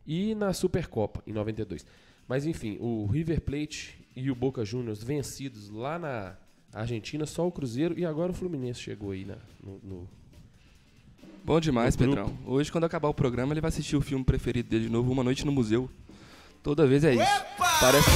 e 0.08 0.34
na 0.34 0.52
Supercopa, 0.54 1.22
em 1.26 1.32
92. 1.32 1.84
Mas 2.26 2.46
enfim, 2.46 2.78
o 2.80 3.06
River 3.06 3.40
Plate 3.42 3.96
e 4.16 4.30
o 4.30 4.34
Boca 4.34 4.64
Juniors 4.64 5.02
vencidos 5.04 5.68
lá 5.70 5.98
na 5.98 6.34
Argentina, 6.72 7.24
só 7.26 7.46
o 7.46 7.52
Cruzeiro, 7.52 7.98
e 7.98 8.04
agora 8.04 8.32
o 8.32 8.34
Fluminense 8.34 8.80
chegou 8.80 9.10
aí 9.12 9.24
na, 9.24 9.36
no, 9.62 9.78
no- 9.84 10.08
Bom 11.44 11.60
demais. 11.60 11.96
Pedrão. 11.96 12.36
Hoje, 12.44 12.70
quando 12.72 12.84
acabar 12.84 13.08
o 13.08 13.14
programa, 13.14 13.52
ele 13.54 13.60
vai 13.60 13.68
assistir 13.68 13.96
o 13.96 14.00
filme 14.02 14.24
preferido 14.24 14.68
dele 14.68 14.84
de 14.84 14.90
novo, 14.90 15.10
Uma 15.12 15.22
Noite 15.24 15.46
no 15.46 15.52
Museu. 15.52 15.88
Toda 16.62 16.86
vez 16.86 17.04
é 17.04 17.14
isso. 17.14 17.44
Parece, 17.80 18.10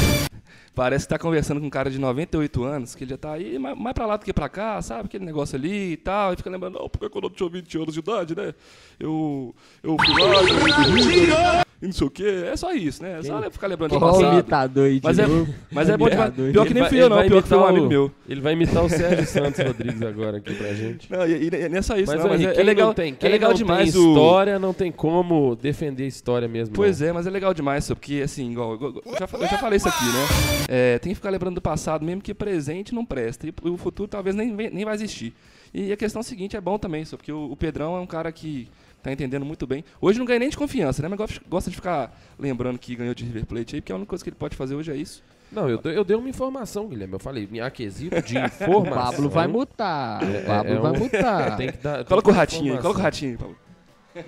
parece 0.74 1.04
que 1.06 1.08
tá 1.08 1.18
conversando 1.18 1.60
com 1.60 1.66
um 1.66 1.70
cara 1.70 1.90
de 1.90 1.98
98 1.98 2.62
anos, 2.64 2.94
que 2.94 3.04
ele 3.04 3.10
já 3.12 3.16
tá 3.16 3.32
aí 3.32 3.58
mais, 3.58 3.78
mais 3.78 3.94
pra 3.94 4.04
lá 4.04 4.16
do 4.18 4.24
que 4.24 4.32
pra 4.34 4.48
cá, 4.50 4.82
sabe? 4.82 5.06
Aquele 5.06 5.24
negócio 5.24 5.56
ali 5.56 5.92
e 5.92 5.96
tal. 5.96 6.34
E 6.34 6.36
fica 6.36 6.50
lembrando, 6.50 6.78
não, 6.78 6.88
porque 6.90 7.08
quando 7.08 7.24
eu 7.24 7.30
tinha 7.30 7.48
20 7.48 7.78
anos 7.78 7.94
de 7.94 8.00
idade, 8.00 8.36
né? 8.36 8.54
Eu, 9.00 9.54
eu 9.82 9.96
fui 9.96 10.28
lá, 10.28 10.42
eu 10.42 11.62
e 11.82 11.86
não 11.86 11.92
sei 11.92 12.06
o 12.06 12.10
quê. 12.10 12.44
É 12.46 12.56
só 12.56 12.72
isso, 12.72 13.02
né? 13.02 13.18
É 13.18 13.22
só 13.24 13.50
ficar 13.50 13.66
lembrando 13.66 13.96
o 13.96 14.00
passado. 14.00 14.34
imitador 14.34 14.86
aí 14.86 15.00
de 15.00 15.04
Mas 15.04 15.18
é, 15.18 15.26
novo. 15.26 15.52
mas 15.72 15.88
é 15.88 15.96
bom 15.96 16.08
demais. 16.08 16.32
Pior 16.32 16.64
que 16.64 16.74
nem 16.74 16.88
fui 16.88 17.02
eu, 17.02 17.08
não. 17.08 17.26
Pior 17.26 17.42
que 17.42 17.48
foi 17.48 17.58
um 17.58 17.66
amigo 17.66 17.86
o- 17.86 17.88
meu. 17.88 18.12
Ele 18.28 18.40
vai 18.40 18.52
imitar 18.52 18.84
o 18.84 18.88
Sérgio 18.88 19.26
Santos 19.26 19.58
Rodrigues 19.64 20.00
agora 20.00 20.36
aqui 20.36 20.54
pra 20.54 20.72
gente. 20.74 21.10
Não, 21.10 21.26
e, 21.26 21.48
e 21.48 21.50
é 21.52 21.78
isso, 21.78 21.92
Mas, 21.92 22.06
não. 22.06 22.28
Mas 22.28 22.40
Henrique, 22.40 22.56
é, 22.56 22.60
é 22.60 22.64
legal, 22.64 22.86
não 22.86 22.94
tem, 22.94 23.16
é 23.20 23.28
legal 23.28 23.50
não 23.50 23.56
demais 23.56 23.92
tem 23.92 24.00
o... 24.00 24.08
história, 24.10 24.58
não 24.60 24.72
tem 24.72 24.92
como 24.92 25.56
defender 25.56 26.04
a 26.04 26.06
história 26.06 26.46
mesmo. 26.46 26.72
Pois 26.72 27.00
não. 27.00 27.08
é, 27.08 27.12
mas 27.12 27.26
é 27.26 27.30
legal 27.30 27.52
demais, 27.52 27.84
só 27.84 27.96
porque 27.96 28.22
assim, 28.24 28.52
igual, 28.52 28.78
eu, 28.80 29.02
já, 29.18 29.28
eu 29.38 29.48
já 29.48 29.58
falei 29.58 29.76
isso 29.76 29.88
aqui, 29.88 30.04
né? 30.04 30.26
É, 30.68 30.98
tem 31.00 31.10
que 31.10 31.16
ficar 31.16 31.30
lembrando 31.30 31.56
do 31.56 31.60
passado, 31.60 32.04
mesmo 32.04 32.22
que 32.22 32.32
presente 32.32 32.94
não 32.94 33.04
presta. 33.04 33.44
E 33.46 33.52
o 33.64 33.76
futuro 33.76 34.08
talvez 34.08 34.36
nem, 34.36 34.52
nem 34.52 34.84
vai 34.84 34.94
existir. 34.94 35.34
E 35.74 35.90
a 35.90 35.96
questão 35.96 36.20
é 36.20 36.22
a 36.22 36.24
seguinte, 36.24 36.56
é 36.56 36.60
bom 36.60 36.78
também, 36.78 37.04
só 37.04 37.16
porque 37.16 37.32
o, 37.32 37.50
o 37.50 37.56
Pedrão 37.56 37.96
é 37.96 38.00
um 38.00 38.06
cara 38.06 38.30
que 38.30 38.68
tá 39.02 39.12
entendendo 39.12 39.44
muito 39.44 39.66
bem. 39.66 39.84
Hoje 40.00 40.18
não 40.18 40.26
ganha 40.26 40.38
nem 40.38 40.48
de 40.48 40.56
confiança, 40.56 41.02
né? 41.02 41.08
Mas 41.08 41.18
gosta- 41.18 41.40
de 41.70 41.76
ficar 41.76 42.16
lembrando 42.38 42.78
que 42.78 42.94
ganhou 42.94 43.14
de 43.14 43.24
River 43.24 43.46
Plate 43.46 43.74
aí, 43.76 43.80
porque 43.80 43.92
a 43.92 43.96
única 43.96 44.08
coisa 44.10 44.22
que 44.24 44.30
ele 44.30 44.36
pode 44.36 44.56
fazer 44.56 44.74
hoje 44.74 44.90
é 44.92 44.96
isso. 44.96 45.22
Não, 45.50 45.68
eu, 45.68 45.76
dei- 45.78 45.96
eu 45.98 46.02
dei 46.04 46.16
uma 46.16 46.28
informação, 46.30 46.88
Guilherme. 46.88 47.12
Eu 47.14 47.18
falei, 47.18 47.46
em 47.52 47.70
quesito 47.70 48.22
de 48.22 48.38
O 48.38 48.40
informação. 48.46 48.92
Pablo 49.12 49.28
vai 49.28 49.46
mutar. 49.46 50.22
O 50.22 50.44
Pablo 50.46 50.72
é 50.72 50.78
vai 50.78 50.92
um- 50.92 50.98
mutar. 50.98 51.56
Tem 51.58 51.70
que 51.70 51.76
dar, 51.78 51.96
tem 51.98 52.04
Coloca 52.06 52.24
que 52.24 52.30
o 52.30 52.32
dar 52.32 52.38
ratinho 52.38 52.72
aí, 52.74 52.80
coloca 52.80 53.00
o 53.00 53.02
ratinho 53.02 53.30
aí, 53.32 53.36
Pablo. 53.36 53.56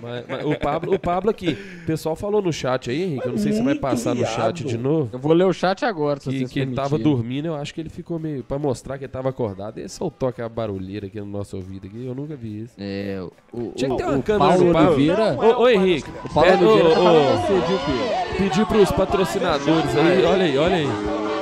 Mas- 0.01 0.25
mas 0.27 0.45
o, 0.45 0.55
Pablo, 0.59 0.93
o 0.95 0.99
Pablo 0.99 1.29
aqui, 1.29 1.57
o 1.83 1.85
pessoal 1.85 2.15
falou 2.15 2.41
no 2.41 2.51
chat 2.51 2.89
aí, 2.89 3.03
Henrique, 3.03 3.25
eu 3.25 3.31
não 3.33 3.37
sei 3.37 3.51
se 3.51 3.59
você 3.59 3.63
vai 3.63 3.75
passar 3.75 4.15
no 4.15 4.25
chat 4.25 4.63
de 4.63 4.77
novo, 4.77 5.09
Eu 5.13 5.19
vou 5.19 5.33
ler 5.33 5.45
o 5.45 5.53
chat 5.53 5.85
agora, 5.85 6.19
se 6.19 6.29
que, 6.29 6.45
que 6.45 6.59
ele 6.59 6.73
tava 6.75 6.97
dormindo, 6.97 7.45
eu 7.47 7.55
acho 7.55 7.73
que 7.73 7.81
ele 7.81 7.89
ficou 7.89 8.17
meio, 8.19 8.43
pra 8.43 8.57
mostrar 8.57 8.97
que 8.97 9.03
ele 9.05 9.11
tava 9.11 9.29
acordado, 9.29 9.77
ele 9.77 9.87
soltou 9.89 10.29
aquela 10.29 10.49
barulheira 10.49 11.07
aqui 11.07 11.19
no 11.19 11.25
nosso 11.27 11.55
ouvido 11.55 11.87
aqui, 11.87 12.05
eu 12.05 12.15
nunca 12.15 12.35
vi 12.35 12.61
isso. 12.63 12.73
É, 12.77 13.23
o, 13.53 13.71
Tinha 13.75 13.89
que 13.89 13.93
o, 13.93 13.97
ter 13.97 14.05
uma 14.05 14.17
o 14.17 14.23
câmera 14.23 14.49
Paulo 14.49 14.65
no 14.65 14.73
Pablo. 14.73 14.93
Oliveira... 14.95 15.33
Ô, 15.39 15.61
ô 15.63 15.69
Henrique, 15.69 16.09
O 16.23 16.33
Paulo 16.33 16.49
pede- 16.49 16.63
Oliveira 16.63 16.95
tá 16.95 17.01
ô, 17.01 17.47
Pedro? 17.47 18.37
pedir 18.37 18.65
pros 18.65 18.91
patrocinadores 18.91 19.95
aí, 19.97 20.23
olha 20.25 20.43
aí, 20.45 20.57
olha 20.57 20.75
aí. 20.75 20.87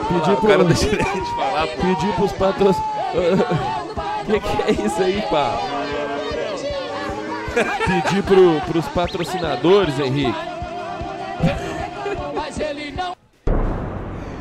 Pedir 0.08 0.32
O 0.34 0.38
pro, 0.38 0.48
cara 0.48 0.64
deixa 0.66 0.86
ele 0.88 0.98
de 0.98 1.36
falar, 1.36 1.68
pô. 1.68 1.82
pedir 1.82 2.16
pros 2.16 2.32
patrocinadores. 2.34 2.84
que 4.26 4.40
que 4.40 4.62
é 4.82 4.86
isso 4.86 5.02
aí, 5.02 5.22
Pablo? 5.30 5.83
Pedir 7.54 8.24
pro, 8.24 8.62
pros 8.62 8.88
patrocinadores, 8.88 10.00
Henrique. 10.00 10.34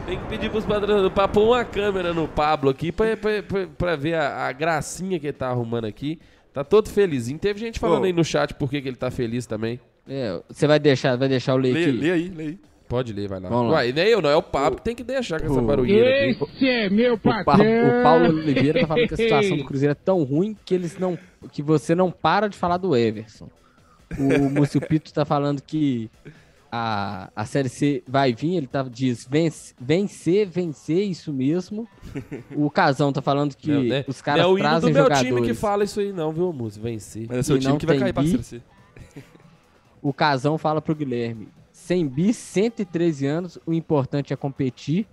Tem 0.06 0.18
que 0.18 0.26
pedir 0.26 0.50
pros 0.50 0.64
patrocinadores 0.64 1.12
pra 1.12 1.28
pôr 1.28 1.44
uma 1.44 1.64
câmera 1.64 2.12
no 2.12 2.28
Pablo 2.28 2.70
aqui 2.70 2.92
pra, 2.92 3.16
pra, 3.16 3.42
pra, 3.42 3.66
pra 3.66 3.96
ver 3.96 4.14
a, 4.14 4.46
a 4.48 4.52
gracinha 4.52 5.18
que 5.18 5.26
ele 5.26 5.32
tá 5.32 5.48
arrumando 5.48 5.86
aqui. 5.86 6.18
Tá 6.52 6.62
todo 6.62 6.90
felizinho. 6.90 7.38
Teve 7.38 7.60
gente 7.60 7.78
falando 7.78 8.02
Ô. 8.02 8.06
aí 8.06 8.12
no 8.12 8.24
chat 8.24 8.54
por 8.54 8.68
que 8.68 8.82
que 8.82 8.88
ele 8.88 8.96
tá 8.96 9.10
feliz 9.10 9.46
também. 9.46 9.80
É, 10.06 10.40
você 10.48 10.66
vai 10.66 10.78
deixar, 10.78 11.16
vai 11.16 11.28
deixar 11.28 11.54
o 11.54 11.56
ler 11.56 11.72
Lê, 11.72 11.86
lê 11.86 12.10
aí, 12.10 12.28
lê 12.28 12.42
aí. 12.44 12.58
Pode 12.88 13.12
ler, 13.12 13.28
vai 13.28 13.40
lá. 13.40 13.48
Vamos 13.48 13.68
lá. 13.72 13.78
Uai, 13.78 13.92
nem 13.92 14.06
eu, 14.08 14.20
não. 14.20 14.28
É 14.30 14.36
o 14.36 14.42
Pablo 14.42 14.78
que 14.78 14.84
tem 14.84 14.94
que 14.94 15.02
deixar 15.04 15.40
com 15.40 15.46
essa 15.46 15.62
barulheira 15.62 16.30
aqui. 16.32 16.44
Esse 16.54 16.68
é 16.68 16.90
meu 16.90 17.14
O, 17.14 17.18
Pa- 17.18 17.42
patrão. 17.44 18.00
o 18.00 18.02
Paulo 18.02 18.24
Oliveira 18.26 18.80
tá 18.80 18.86
falando 18.86 19.08
que 19.08 19.14
a 19.14 19.16
situação 19.16 19.56
do 19.56 19.64
Cruzeiro 19.64 19.92
é 19.92 19.94
tão 19.94 20.22
ruim 20.22 20.56
que 20.64 20.74
eles 20.74 20.98
não, 20.98 21.18
que 21.50 21.62
você 21.62 21.94
não 21.94 22.10
para 22.10 22.48
de 22.48 22.56
falar 22.56 22.76
do 22.76 22.94
Everson. 22.96 23.48
O 24.18 24.48
Múcio 24.50 24.80
Pito 24.80 25.12
tá 25.12 25.24
falando 25.24 25.62
que 25.62 26.10
a, 26.70 27.30
a 27.36 27.44
Série 27.44 27.68
C 27.68 28.02
vai 28.06 28.32
vir, 28.34 28.56
ele 28.56 28.66
tá, 28.66 28.82
diz 28.82 29.26
vence, 29.30 29.74
vencer, 29.80 30.46
vencer, 30.46 31.02
isso 31.06 31.32
mesmo. 31.32 31.86
O 32.56 32.70
Casão 32.70 33.12
tá 33.12 33.20
falando 33.22 33.54
que 33.56 33.70
Não, 33.70 33.82
né? 33.84 34.04
os 34.08 34.20
caras 34.22 34.42
não 34.42 34.50
é 34.50 34.52
o 34.52 34.56
do 34.56 34.60
trazem 34.60 34.92
meu 34.92 35.02
jogadores. 35.02 35.28
time 35.34 35.42
que 35.46 35.54
fala 35.54 35.84
isso 35.84 36.00
aí, 36.00 36.12
não, 36.12 36.32
viu, 36.32 36.52
Múcio? 36.52 36.82
Vencer. 36.82 37.26
Mas 37.28 37.38
é 37.38 37.42
seu 37.42 37.56
E 37.56 37.60
time 37.60 37.72
não 37.72 37.78
que 37.78 37.86
vai 37.86 37.98
cair 37.98 38.12
pra. 38.12 38.22
Série 38.24 38.42
C. 38.42 38.60
O 40.00 40.12
Casão 40.12 40.58
fala 40.58 40.82
pro 40.82 40.94
Guilherme, 40.96 41.46
sem 41.82 42.06
bis, 42.06 42.36
113 42.36 43.26
anos, 43.26 43.58
o 43.66 43.72
importante 43.72 44.32
é 44.32 44.36
competir. 44.36 45.06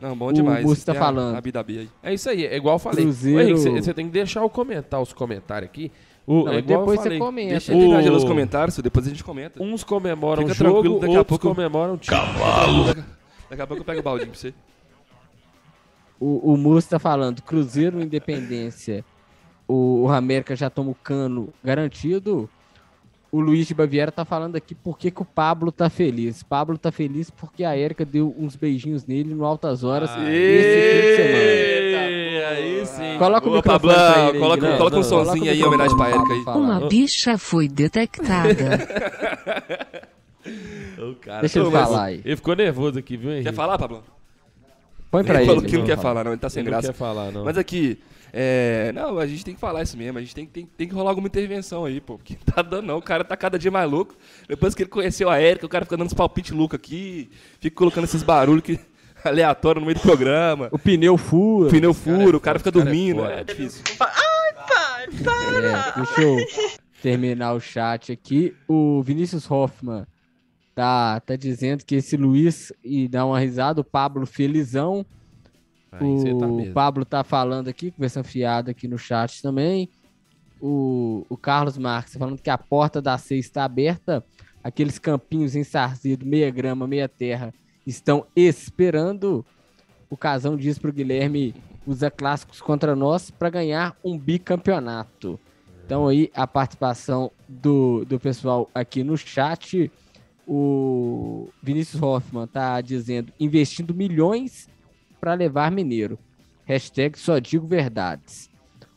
Não, 0.00 0.16
bom 0.16 0.26
O 0.28 0.32
demais. 0.32 0.64
Busto 0.64 0.84
tá 0.84 0.92
Tem 0.92 1.00
a- 1.00 1.04
falando. 1.04 1.36
A 1.36 1.40
Bidabi 1.40 1.78
aí. 1.78 1.88
É 2.02 2.12
isso 2.12 2.28
aí, 2.28 2.44
é 2.44 2.56
igual 2.56 2.74
eu 2.74 2.78
falei. 2.78 3.04
Cruzeiro- 3.04 3.56
você 3.56 3.94
tem 3.94 4.06
que 4.06 4.12
deixar 4.12 4.40
eu 4.40 4.50
comentar 4.50 5.00
os 5.00 5.12
comentários 5.12 5.70
aqui. 5.70 5.90
O, 6.26 6.44
Não, 6.44 6.52
é 6.52 6.58
igual 6.58 6.80
depois 6.80 7.00
você 7.00 7.18
comenta. 7.18 7.50
Deixa 7.50 7.72
O- 7.72 7.94
ele 8.00 8.10
nos 8.10 8.24
comentários, 8.24 8.76
depois 8.78 9.06
a 9.06 9.08
gente 9.10 9.22
comenta. 9.22 9.62
Uns 9.62 9.84
comemoram 9.84 10.42
o 10.42 10.48
Fica 10.48 10.58
jogo, 10.58 10.72
tranquilo, 10.72 11.00
daqui 11.00 11.14
a 11.14 11.18
outros 11.18 11.38
pouco- 11.38 11.54
comemoram 11.54 11.94
o 11.94 11.96
time. 11.98 12.16
Daqui 13.48 13.62
a 13.62 13.66
pouco 13.66 13.80
eu 13.82 13.84
pego 13.84 14.00
o 14.00 14.02
baldinho 14.02 14.30
pra 14.30 14.38
você. 14.38 14.52
O, 16.18 16.52
o 16.52 16.82
tá 16.82 16.98
falando, 16.98 17.42
Cruzeiro 17.42 18.02
Independência, 18.02 19.04
o, 19.68 20.02
o 20.04 20.08
América 20.10 20.56
já 20.56 20.68
toma 20.68 20.90
o 20.90 20.94
cano 20.96 21.50
garantido. 21.62 22.50
O 23.36 23.40
Luiz 23.40 23.66
de 23.66 23.74
Baviera 23.74 24.10
tá 24.10 24.24
falando 24.24 24.56
aqui 24.56 24.74
por 24.74 24.96
que, 24.96 25.10
que 25.10 25.20
o 25.20 25.24
Pablo 25.24 25.70
tá 25.70 25.90
feliz. 25.90 26.42
Pablo 26.42 26.78
tá 26.78 26.90
feliz 26.90 27.28
porque 27.30 27.64
a 27.64 27.76
Erika 27.76 28.02
deu 28.02 28.34
uns 28.38 28.56
beijinhos 28.56 29.04
nele 29.04 29.34
no 29.34 29.44
Altas 29.44 29.84
Horas 29.84 30.08
Ah, 30.10 30.22
esse 30.32 30.96
fim 30.96 31.06
de 31.06 31.16
semana. 31.16 31.38
Eita, 31.42 32.48
aí 32.48 32.86
sim. 32.86 33.18
Coloca 33.18 33.48
o 33.50 33.62
Pablão, 33.62 33.94
pra 33.94 34.12
ele 34.28 34.30
aí, 34.30 34.38
coloca- 34.38 34.56
Guilherme. 34.56 34.78
coloca 34.78 34.96
um 34.96 35.00
Não, 35.00 35.04
sonzinho 35.04 35.44
o 35.44 35.48
aí 35.50 35.60
em 35.60 35.64
homenagem 35.64 35.96
pra 35.98 36.10
Erika 36.10 36.32
aí. 36.32 36.40
Uma 36.56 36.88
bicha 36.88 37.36
foi 37.36 37.68
detectada. 37.68 38.56
O 40.98 41.14
cara- 41.16 41.40
Deixa 41.40 41.58
ele 41.58 41.68
mas- 41.70 41.88
falar 41.88 42.04
aí. 42.04 42.20
Ele 42.24 42.36
ficou 42.36 42.54
nervoso 42.56 42.98
aqui, 42.98 43.16
viu, 43.16 43.30
Henrique? 43.32 43.48
Quer 43.50 43.54
falar, 43.54 43.76
Pablo? 43.78 44.02
Põe 45.10 45.24
pra 45.24 45.34
ele 45.34 45.42
ele. 45.42 45.46
falou 45.48 45.62
que 45.70 45.76
não 45.76 45.84
quer 45.84 45.98
falar. 45.98 46.24
não. 46.24 46.32
Ele 46.32 46.40
tá 46.40 46.48
sem 46.48 46.60
Ele 46.62 46.70
não 46.70 46.78
graça. 46.78 46.92
quer 46.92 46.98
falar, 46.98 47.30
não. 47.32 47.44
Mas 47.44 47.58
aqui, 47.58 47.98
é... 48.38 48.92
Não, 48.92 49.18
a 49.18 49.26
gente 49.26 49.44
tem 49.44 49.54
que 49.54 49.60
falar 49.60 49.82
isso 49.82 49.96
mesmo. 49.96 50.18
A 50.18 50.20
gente 50.20 50.34
tem, 50.34 50.46
tem, 50.46 50.66
tem 50.66 50.86
que 50.86 50.94
rolar 50.94 51.10
alguma 51.10 51.26
intervenção 51.26 51.86
aí, 51.86 52.00
pô. 52.00 52.18
Porque 52.18 52.36
tá 52.44 52.60
dando, 52.60 52.86
não. 52.86 52.98
O 52.98 53.02
cara 53.02 53.24
tá 53.24 53.34
cada 53.36 53.58
dia 53.58 53.70
mais 53.70 53.90
louco. 53.90 54.14
Depois 54.46 54.74
que 54.74 54.82
ele 54.82 54.90
conheceu 54.90 55.30
a 55.30 55.40
Erika, 55.40 55.64
o 55.64 55.68
cara 55.68 55.86
fica 55.86 55.96
dando 55.96 56.06
uns 56.06 56.14
palpites 56.14 56.50
loucos 56.52 56.76
aqui. 56.76 57.30
Fica 57.58 57.74
colocando 57.74 58.04
esses 58.04 58.22
barulhos 58.22 58.62
que... 58.62 58.78
aleatórios 59.24 59.80
no 59.80 59.86
meio 59.86 59.98
do 59.98 60.02
programa. 60.02 60.68
O 60.70 60.78
pneu 60.78 61.16
fura. 61.16 61.68
O 61.68 61.70
pneu 61.70 61.94
fura, 61.94 62.36
o 62.36 62.40
cara 62.40 62.58
fica 62.58 62.70
cara 62.70 62.82
é 62.82 62.84
dormindo. 62.84 63.22
foda. 63.22 63.32
É 63.32 63.44
difícil. 63.44 63.82
É, 65.08 65.92
deixa 65.96 66.22
eu 66.22 66.36
terminar 67.02 67.54
o 67.54 67.60
chat 67.60 68.12
aqui. 68.12 68.54
O 68.68 69.02
Vinícius 69.02 69.50
Hoffman 69.50 70.06
tá, 70.74 71.20
tá 71.20 71.36
dizendo 71.36 71.84
que 71.84 71.96
esse 71.96 72.16
Luiz 72.16 72.72
e 72.84 73.08
dá 73.08 73.24
uma 73.24 73.38
risada, 73.38 73.80
o 73.80 73.84
Pablo 73.84 74.26
felizão. 74.26 75.04
Tá 75.90 75.98
o 76.04 76.56
mesmo. 76.56 76.74
Pablo 76.74 77.04
tá 77.04 77.22
falando 77.24 77.68
aqui, 77.68 77.90
conversando 77.90 78.24
fiado 78.24 78.70
aqui 78.70 78.88
no 78.88 78.98
chat 78.98 79.40
também. 79.40 79.88
O, 80.60 81.24
o 81.28 81.36
Carlos 81.36 81.78
Marques 81.78 82.14
tá 82.14 82.18
falando 82.18 82.40
que 82.40 82.50
a 82.50 82.58
porta 82.58 83.00
da 83.00 83.16
C 83.18 83.36
está 83.36 83.64
aberta. 83.64 84.24
Aqueles 84.62 84.98
campinhos 84.98 85.54
ensarzidos, 85.54 86.26
meia 86.26 86.50
grama, 86.50 86.86
meia 86.86 87.08
terra, 87.08 87.54
estão 87.86 88.26
esperando. 88.34 89.44
O 90.10 90.16
Casão 90.16 90.56
diz 90.56 90.78
pro 90.78 90.92
Guilherme 90.92 91.54
usa 91.86 92.10
clássicos 92.10 92.60
contra 92.60 92.96
nós 92.96 93.30
para 93.30 93.48
ganhar 93.48 93.96
um 94.04 94.18
bicampeonato. 94.18 95.38
Então 95.84 96.08
aí 96.08 96.30
a 96.34 96.46
participação 96.46 97.30
do, 97.48 98.04
do 98.04 98.18
pessoal 98.18 98.68
aqui 98.74 99.04
no 99.04 99.16
chat. 99.16 99.90
O 100.48 101.48
Vinícius 101.62 102.00
Hoffman 102.02 102.46
tá 102.46 102.80
dizendo 102.80 103.32
investindo 103.38 103.94
milhões 103.94 104.68
para 105.26 105.34
levar 105.34 105.72
Mineiro. 105.72 106.16
Hashtag 106.64 107.18
só 107.18 107.40
digo 107.40 107.66
verdades. 107.66 108.48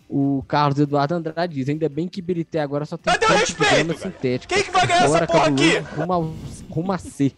O 0.07 0.43
Carlos 0.47 0.79
Eduardo 0.79 1.15
Andrade 1.15 1.55
diz, 1.55 1.67
ainda 1.67 1.89
bem 1.89 2.07
que 2.07 2.21
Birité 2.21 2.59
agora 2.59 2.85
só 2.85 2.97
tem 2.97 3.11
de 3.17 3.53
grama 3.55 3.95
sintética. 3.95 4.53
Quem 4.53 4.63
que 4.63 4.69
vai 4.69 4.85
ganhar 4.85 5.05
essa 5.05 5.25
porra 5.25 5.47
aqui? 5.47 5.77
Rumo, 5.79 6.13
ao- 6.13 6.33
rumo 6.69 6.91
a 6.91 6.99
C. 6.99 7.31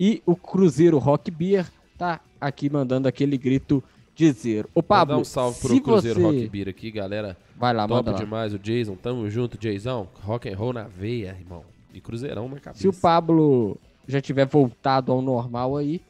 E 0.00 0.22
o 0.24 0.34
Cruzeiro 0.34 0.96
Rock 0.96 1.30
Beer 1.30 1.66
tá 1.98 2.20
aqui 2.40 2.70
mandando 2.70 3.06
aquele 3.06 3.36
grito 3.36 3.84
dizer. 4.14 4.64
Ô 4.66 4.68
Vou 4.76 4.82
Pablo, 4.82 5.16
dar 5.16 5.20
um 5.20 5.24
salve 5.24 5.60
pro 5.60 5.80
Cruzeiro 5.82 6.20
você... 6.20 6.26
Rock 6.26 6.48
Beer 6.48 6.68
aqui, 6.70 6.90
galera. 6.90 7.36
Vai 7.54 7.74
lá, 7.74 7.82
Top 7.86 7.96
manda 7.96 8.12
lá. 8.12 8.18
demais 8.18 8.54
o 8.54 8.58
Jason. 8.58 8.94
Tamo 8.94 9.28
junto, 9.28 9.58
Jayzão. 9.62 10.08
Rock 10.22 10.48
and 10.48 10.56
roll 10.56 10.72
na 10.72 10.84
veia, 10.84 11.36
irmão. 11.38 11.64
E 11.92 12.00
Cruzeirão 12.00 12.48
na 12.48 12.58
cabeça. 12.60 12.80
Se 12.80 12.88
o 12.88 12.94
Pablo 12.94 13.76
já 14.06 14.22
tiver 14.22 14.46
voltado 14.46 15.12
ao 15.12 15.20
normal 15.20 15.76
aí, 15.76 16.00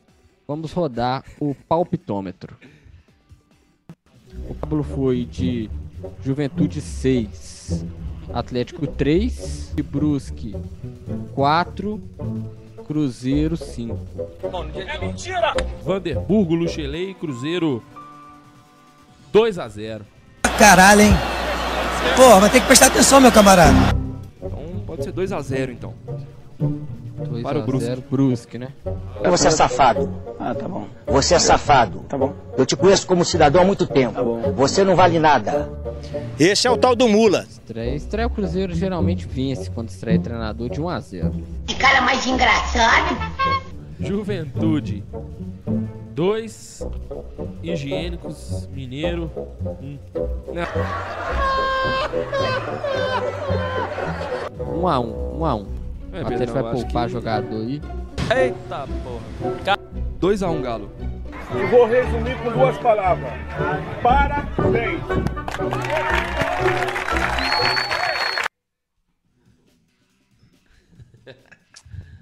vamos 0.49 0.73
rodar 0.73 1.25
o 1.39 1.55
palpitômetro. 1.55 2.57
O 4.49 4.55
Pablo 4.55 4.83
foi 4.83 5.27
de 5.27 5.69
Juventude 6.25 6.81
6, 6.81 7.85
Atlético 8.33 8.87
3, 8.87 9.75
e 9.77 9.83
Brusque 9.83 10.57
4, 11.35 12.01
Cruzeiro 12.87 13.59
5. 13.59 13.99
Vanderburgo, 15.85 16.55
Luxelei, 16.55 17.13
Cruzeiro 17.13 17.83
2 19.31 19.59
a 19.59 19.69
0 19.69 20.07
Caralho, 20.59 21.03
hein? 21.03 21.13
Pô, 22.17 22.41
vai 22.41 22.49
ter 22.49 22.61
que 22.61 22.67
prestar 22.67 22.87
atenção, 22.87 23.21
meu 23.21 23.31
camarada. 23.31 23.77
Então 24.43 24.83
pode 24.87 25.05
ser 25.05 25.13
2x0, 25.13 25.73
então. 25.73 25.95
2 27.25 27.43
Para 27.43 27.59
o 27.59 27.67
Brusque. 27.67 27.87
0 27.87 28.05
Brusque, 28.11 28.59
né? 28.59 28.69
Você 29.25 29.49
é 29.49 29.51
safado. 29.51 30.13
Ah, 30.39 30.55
tá 30.55 30.69
bom. 30.69 30.87
Você 31.07 31.35
é 31.35 31.39
safado. 31.39 32.01
Tá 32.09 32.17
bom. 32.17 32.35
Eu 32.57 32.65
te 32.65 32.77
conheço 32.77 33.07
como 33.07 33.25
cidadão 33.25 33.63
há 33.63 33.65
muito 33.65 33.87
tempo. 33.87 34.15
Tá 34.15 34.23
bom. 34.23 34.53
Você 34.53 34.85
não 34.85 34.95
vale 34.95 35.19
nada. 35.19 35.71
Esse 36.39 36.67
é 36.67 36.71
o 36.71 36.77
tal 36.77 36.95
do 36.95 37.09
Mula. 37.09 37.45
Estreia, 37.49 37.95
estreia 37.95 38.27
o 38.27 38.31
Cruzeiro 38.31 38.75
geralmente 38.75 39.27
vence 39.27 39.71
quando 39.71 39.89
estreia 39.89 40.19
treinador 40.19 40.69
de 40.71 40.81
1 40.81 40.89
a 40.89 41.01
0 41.01 41.33
Que 41.67 41.75
cara 41.75 42.01
mais 42.01 42.27
engraçado. 42.27 43.17
Juventude 44.01 45.05
2, 46.15 46.87
Higiênicos, 47.63 48.69
Mineiro 48.73 49.31
1. 49.83 49.99
1 54.81 54.89
a 54.89 55.01
1 55.01 55.39
1 55.39 55.45
a 55.45 55.55
1 55.55 55.78
é, 56.19 56.23
o 56.23 56.27
Atlético 56.27 56.63
vai 56.63 56.73
poupar 56.73 57.07
que... 57.07 57.13
jogador 57.13 57.61
aí. 57.61 57.81
Eita 58.37 58.89
porra. 59.05 59.79
2x1 60.21 60.51
um, 60.51 60.63
Galo. 60.63 60.91
E 61.55 61.67
vou 61.71 61.87
resumir 61.87 62.37
com 62.43 62.51
duas 62.51 62.77
palavras. 62.79 63.33
Parabéns. 64.03 65.01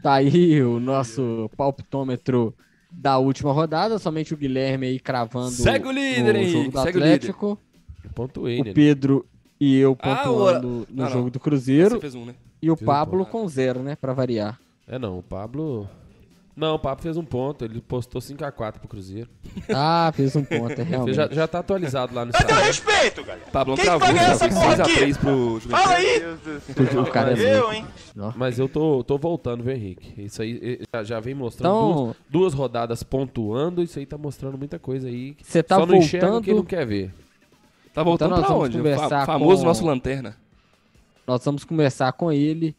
Tá 0.02 0.12
aí 0.14 0.62
o 0.62 0.78
nosso 0.78 1.50
palpitômetro 1.56 2.54
da 2.92 3.18
última 3.18 3.50
rodada, 3.50 3.98
somente 3.98 4.32
o 4.32 4.36
Guilherme 4.36 4.86
aí 4.86 5.00
cravando 5.00 5.50
Segue 5.50 5.88
o 5.88 5.90
líder, 5.90 6.32
no 6.32 6.44
jogo 6.44 6.70
do 6.70 6.82
Segue 6.82 6.98
Atlético. 6.98 7.46
O, 7.46 7.50
líder. 7.50 8.14
Pontuei, 8.14 8.60
o 8.60 8.72
Pedro 8.72 9.16
né? 9.16 9.40
e 9.58 9.76
eu 9.78 9.90
né? 9.90 9.96
Ah, 10.02 10.16
pontuando 10.18 10.86
ah, 10.88 10.92
o... 10.92 10.96
no 10.96 11.04
ah, 11.04 11.08
jogo 11.08 11.28
do 11.28 11.40
Cruzeiro. 11.40 11.96
Você 11.96 12.00
fez 12.00 12.14
um, 12.14 12.24
né? 12.24 12.36
E 12.60 12.70
o 12.70 12.74
um 12.74 12.76
Pablo 12.76 13.24
ponto. 13.24 13.30
com 13.32 13.48
zero, 13.48 13.80
né? 13.82 13.96
Pra 13.96 14.12
variar. 14.12 14.58
É 14.88 14.98
não, 14.98 15.18
o 15.18 15.22
Pablo. 15.22 15.88
Não, 16.56 16.76
o 16.76 16.78
Pablo 16.78 17.02
fez 17.02 17.18
um 17.18 17.24
ponto, 17.24 17.66
ele 17.66 17.82
postou 17.82 18.18
5x4 18.18 18.78
pro 18.78 18.88
Cruzeiro. 18.88 19.28
Ah, 19.74 20.10
fez 20.16 20.34
um 20.34 20.42
ponto, 20.42 20.72
é 20.72 20.82
realmente. 20.84 21.14
já, 21.14 21.28
já 21.28 21.46
tá 21.46 21.58
atualizado 21.58 22.14
lá 22.14 22.24
no 22.24 22.30
Instagram. 22.30 22.56
Respeito, 22.60 23.22
galera. 23.22 23.50
Pablão 23.52 23.76
Quem 23.76 23.84
que 23.84 23.90
travou, 23.90 24.06
vai 24.06 24.14
ganhar 24.14 24.26
já 24.28 24.32
essa 24.32 24.48
fez 24.48 24.54
porra 24.54 24.76
6x3 24.76 25.18
pro. 25.18 25.60
Fala 25.68 25.94
aí. 25.96 26.22
O 26.98 27.10
cara 27.10 27.38
é 27.38 27.58
Eu, 27.58 27.72
hein? 27.74 27.86
Mas 28.36 28.58
eu 28.58 28.70
tô, 28.70 29.04
tô 29.04 29.18
voltando, 29.18 29.62
viu, 29.62 29.74
Henrique? 29.74 30.14
Isso 30.24 30.40
aí 30.40 30.78
eh, 30.80 30.84
já, 30.94 31.04
já 31.04 31.20
vem 31.20 31.34
mostrando 31.34 31.68
Então- 31.74 32.04
duas, 32.04 32.16
duas 32.30 32.54
rodadas 32.54 33.02
pontuando, 33.02 33.82
isso 33.82 33.98
aí 33.98 34.06
tá 34.06 34.16
mostrando 34.16 34.56
muita 34.56 34.78
coisa 34.78 35.08
aí. 35.08 35.36
Você 35.42 35.62
tá 35.62 35.76
Só 35.76 35.84
não 35.84 35.96
enxerga 35.96 36.26
voltando- 36.28 36.44
quem 36.44 36.54
não 36.54 36.64
quer 36.64 36.86
ver. 36.86 37.12
Tá 37.92 38.02
voltando 38.02 38.32
Então 38.34 38.44
pra 38.46 38.54
onde? 38.54 38.80
O 38.80 39.26
famoso 39.26 39.60
com- 39.60 39.68
nosso 39.68 39.84
lanterna. 39.84 40.36
Nós 41.26 41.44
vamos 41.44 41.64
começar 41.64 42.12
com 42.12 42.30
ele. 42.32 42.74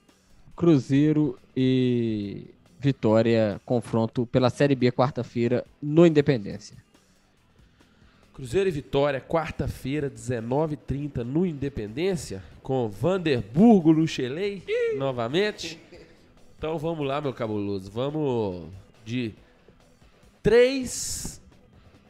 Cruzeiro 0.56 1.38
e 1.56 2.46
Vitória, 2.80 3.60
confronto 3.66 4.26
pela 4.26 4.50
Série 4.50 4.76
B 4.76 4.92
quarta-feira 4.92 5.66
no 5.82 6.06
Independência. 6.06 6.76
Cruzeiro 8.34 8.70
e 8.70 8.72
Vitória, 8.72 9.20
quarta-feira, 9.20 10.10
19h30, 10.10 11.18
no 11.24 11.46
Independência, 11.46 12.44
com 12.62 12.88
Vanderburgo 12.88 13.92
Luchelei, 13.92 14.64
novamente. 14.96 15.80
Então 16.58 16.78
vamos 16.78 17.06
lá, 17.08 17.20
meu 17.20 17.34
cabuloso. 17.34 17.90
Vamos 17.92 18.68
de 19.04 19.34
3, 20.44 21.42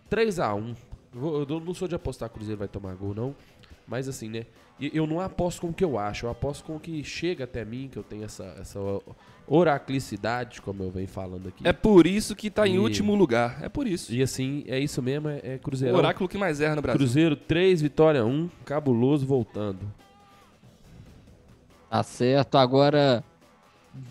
3 0.10 0.40
a 0.40 0.54
1 0.54 0.76
Vou- 1.14 1.42
Eu 1.50 1.60
não 1.62 1.74
sou 1.74 1.88
de 1.88 1.96
apostar 1.96 2.30
que 2.30 2.36
o 2.36 2.38
Cruzeiro 2.38 2.60
vai 2.60 2.68
tomar 2.68 2.94
gol, 2.96 3.14
não. 3.16 3.34
Mas 3.88 4.08
assim, 4.10 4.30
né? 4.30 4.46
E- 4.80 4.92
Eu 4.94 5.06
não 5.08 5.20
aposto 5.20 5.62
com 5.62 5.68
o 5.70 5.74
que 5.74 5.84
eu 5.84 5.98
acho, 5.98 6.26
eu 6.26 6.30
aposto 6.30 6.64
com 6.66 6.76
o 6.76 6.80
que 6.80 7.04
chega 7.04 7.44
até 7.46 7.64
mim, 7.66 7.90
que 7.92 7.98
eu 7.98 8.04
tenho 8.04 8.24
essa, 8.26 8.44
essa 8.60 8.80
oraclicidade, 9.48 10.62
como 10.62 10.84
eu 10.84 10.92
venho 10.92 11.08
falando 11.08 11.48
aqui. 11.50 11.68
É 11.68 11.72
por 11.74 12.06
isso 12.06 12.36
que 12.36 12.50
tá 12.50 12.68
em 12.68 12.76
E- 12.76 12.80
último 12.80 13.16
lugar. 13.16 13.60
É 13.64 13.70
por 13.70 13.88
isso. 13.88 14.14
E 14.14 14.22
assim, 14.22 14.64
é 14.68 14.78
isso 14.80 15.02
mesmo, 15.02 15.30
é, 15.30 15.40
é 15.44 15.56
O 15.56 15.60
Cruzeiro. 15.60 15.98
oráculo 15.98 16.28
que 16.28 16.38
mais 16.38 16.60
erra 16.62 16.76
no 16.76 16.82
Brasil. 16.82 17.00
Cruzeiro 17.00 17.36
3, 17.36 17.82
Vitória 17.82 18.26
1, 18.26 18.50
cabuloso 18.66 19.26
voltando. 19.26 19.80
Tá 21.90 22.04
certo. 22.04 22.58
Agora, 22.58 23.24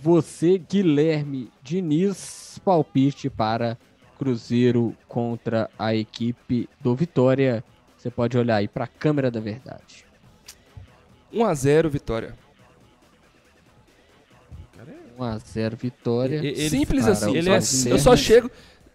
você, 0.03 0.57
Guilherme 0.59 1.51
Diniz, 1.63 2.59
palpite 2.65 3.29
para 3.29 3.77
Cruzeiro 4.19 4.97
contra 5.07 5.69
a 5.79 5.95
equipe 5.95 6.67
do 6.81 6.95
Vitória. 6.95 7.63
Você 7.99 8.11
pode 8.11 8.39
olhar 8.39 8.57
aí 8.57 8.69
para 8.69 8.85
a 8.85 8.89
câmera 8.89 9.31
da 9.31 9.41
verdade. 9.41 10.06
1x0 11.33 11.89
vitória. 11.89 12.35
1x0 15.19 15.77
Vitória. 15.77 16.37
E- 16.37 16.47
ele- 16.49 16.69
Simples 16.71 17.07
assim. 17.07 17.35
ele 17.37 17.49
é. 17.51 17.57
Eu 17.91 17.99
só 17.99 18.15
chego. 18.17 18.51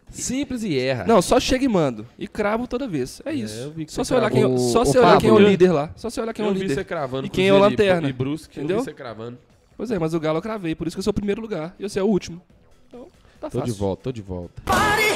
Simples 0.09 0.61
e 0.63 0.77
erra. 0.77 1.05
Não, 1.05 1.21
só 1.21 1.39
chego 1.39 1.63
e 1.63 1.67
mando. 1.69 2.05
E 2.19 2.27
cravo 2.27 2.67
toda 2.67 2.85
vez. 2.87 3.21
É 3.25 3.33
isso. 3.33 3.57
eu 3.57 3.71
vi 3.71 3.85
que 3.85 3.91
só 3.93 4.03
você 4.03 4.09
você 4.09 4.15
olhar 4.19 4.29
quem, 4.29 4.57
só 4.57 4.83
você 4.85 4.99
olhar 4.99 5.17
quem 5.17 5.29
é 5.29 5.31
o 5.31 5.35
Pablo- 5.35 5.49
líder 5.49 5.71
lá. 5.71 5.89
Só 5.95 6.09
você 6.09 6.21
olhar 6.21 6.33
quem 6.33 6.45
é 6.45 6.49
o 6.49 6.51
líder. 6.51 6.73
você 6.75 6.83
cravando 6.83 7.25
E 7.27 7.29
quem 7.29 7.47
é 7.47 7.53
o 7.53 7.57
lanterna. 7.57 8.09
E 8.09 8.13
Brusque, 8.13 8.57
eu 8.57 8.63
Entendeu? 8.63 8.79
vi 8.79 8.85
você 8.85 8.93
cravando. 8.93 9.37
Pois 9.77 9.89
é, 9.89 9.97
mas 9.97 10.13
o 10.13 10.19
Galo 10.19 10.37
eu 10.37 10.41
cravei, 10.41 10.75
por 10.75 10.85
isso 10.85 10.95
que 10.95 10.99
eu 10.99 11.03
sou 11.03 11.11
o 11.11 11.13
primeiro 11.13 11.41
lugar. 11.41 11.73
E 11.79 11.87
você 11.89 11.97
é 11.99 12.03
o 12.03 12.07
último. 12.07 12.41
Então, 12.87 13.07
tá 13.39 13.49
Tô 13.49 13.59
fácil. 13.59 13.73
de 13.73 13.79
volta, 13.79 14.03
tô 14.03 14.11
de 14.11 14.21
volta. 14.21 14.61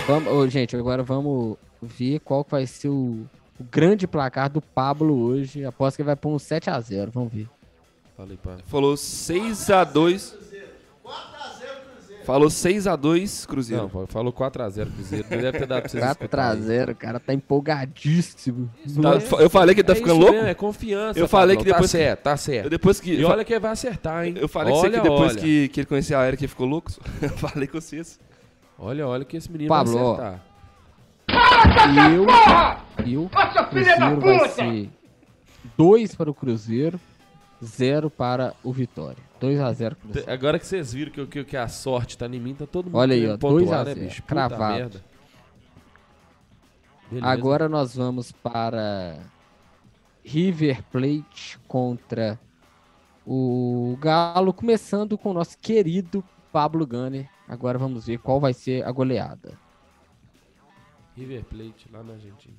Vamos, 0.08 0.32
ô, 0.34 0.48
gente, 0.48 0.76
agora 0.78 1.04
vamos 1.04 1.58
ver 1.82 2.20
qual 2.22 2.44
que 2.46 2.52
vai 2.52 2.66
ser 2.66 2.88
o, 2.88 3.26
o 3.60 3.64
grande 3.64 4.08
placar 4.08 4.50
do 4.50 4.62
Pablo 4.62 5.18
hoje. 5.22 5.64
Aposto 5.66 5.96
que 5.98 6.02
ele 6.02 6.08
vai 6.08 6.16
pôr 6.16 6.30
um 6.34 6.38
7x0. 6.38 7.10
Vamos 7.12 7.32
ver. 7.34 7.48
Falei, 8.18 8.38
pá. 8.38 8.58
Falou 8.66 8.96
6x2. 8.96 10.34
Falou 12.24 12.48
6x2 12.50 13.46
Cruzeiro. 13.46 13.84
Não, 13.84 13.90
pô, 13.90 14.08
falou 14.08 14.34
4x0 14.34 14.92
Cruzeiro. 14.92 15.28
Não 15.30 15.38
deve 15.38 15.60
ter 15.60 15.68
dado 15.68 15.82
pra 15.82 15.90
vocês 15.90 16.04
escutarem. 16.04 16.62
4x0, 16.64 16.92
o 16.92 16.96
cara 16.96 17.20
tá 17.20 17.34
empolgadíssimo. 17.36 18.68
Tá, 19.00 19.38
eu 19.44 19.48
falei 19.50 19.76
que 19.76 19.82
ele 19.82 19.86
tá 19.88 19.94
É 19.94 19.96
ficando 19.96 20.14
isso 20.14 20.20
louco? 20.22 20.34
mesmo, 20.34 20.48
é 20.50 20.54
confiança. 20.56 21.20
Eu 21.20 21.28
falei 21.28 21.56
Pablão. 21.56 21.64
que 21.66 21.72
depois 21.72 21.92
Tá 21.92 21.98
que- 21.98 22.04
certo, 22.04 22.22
tá 22.24 22.38
certo. 22.38 22.70
Depois 22.72 23.00
que. 23.00 23.14
E 23.14 23.24
olha 23.24 23.46
que 23.46 23.60
vai 23.60 23.72
acertar, 23.72 24.26
hein? 24.26 24.34
Eu 24.38 24.48
falei 24.48 24.74
que, 24.74 24.80
olha, 24.80 24.90
você 24.92 24.98
que 24.98 25.04
depois 25.04 25.32
olha. 25.34 25.40
que, 25.42 25.68
que 25.68 25.80
ele 25.82 25.88
conhecia 25.88 26.18
a 26.18 26.24
Era 26.24 26.36
que 26.36 26.48
ficou 26.48 26.66
louco. 26.66 26.92
Eu 27.22 27.30
falei 27.30 27.68
com 27.68 27.80
vocês. 27.80 28.20
Olha, 28.80 29.08
olha 29.08 29.24
que 29.24 29.38
esse 29.38 29.52
menino 29.52 29.70
Pablo, 29.70 29.94
vai 29.94 30.04
ó. 30.32 30.36
Acertar. 31.66 32.14
Eu, 32.14 32.26
eu, 33.06 33.30
Cruzeiro 33.70 34.22
vai 34.22 34.50
ser 34.50 34.90
2 35.78 36.16
para 36.16 36.30
o 36.30 36.34
Cruzeiro, 36.34 37.00
0 37.64 38.10
para 38.10 38.54
o 38.64 38.72
Vitória. 38.72 39.24
2x0 39.42 39.96
Cruzeiro. 39.96 40.32
Agora 40.32 40.60
que 40.60 40.66
vocês 40.66 40.94
viram 40.94 41.12
que, 41.12 41.26
que, 41.26 41.44
que 41.44 41.58
a 41.58 41.68
sorte 41.68 42.18
tá 42.18 42.26
em 42.28 42.40
mim, 42.40 42.54
tá 42.56 42.66
todo 42.66 42.86
mundo 42.86 42.98
Olha 42.98 43.14
aí, 43.14 43.28
ó, 43.28 43.38
pontuar, 43.38 43.60
2 43.60 43.72
a 43.72 43.78
né, 43.78 43.94
0, 43.94 44.00
bicho? 44.00 44.22
Puta 44.22 44.34
cravado. 44.34 45.02
Agora 47.22 47.70
nós 47.70 47.96
vamos 47.96 48.32
para 48.32 49.20
River 50.24 50.82
Plate 50.92 51.60
contra 51.68 52.40
o 53.26 53.98
Galo, 54.00 54.54
começando 54.54 55.18
com 55.18 55.32
o 55.32 55.34
nosso 55.34 55.58
querido 55.58 56.24
Pablo 56.52 56.86
Gunner. 56.86 57.30
Agora 57.48 57.78
vamos 57.78 58.08
ver 58.08 58.18
qual 58.20 58.40
vai 58.40 58.54
ser 58.54 58.84
a 58.86 58.92
goleada. 58.92 59.65
River 61.16 61.44
Plate 61.46 61.88
lá 61.92 62.04
na 62.04 62.14
Argentina. 62.14 62.56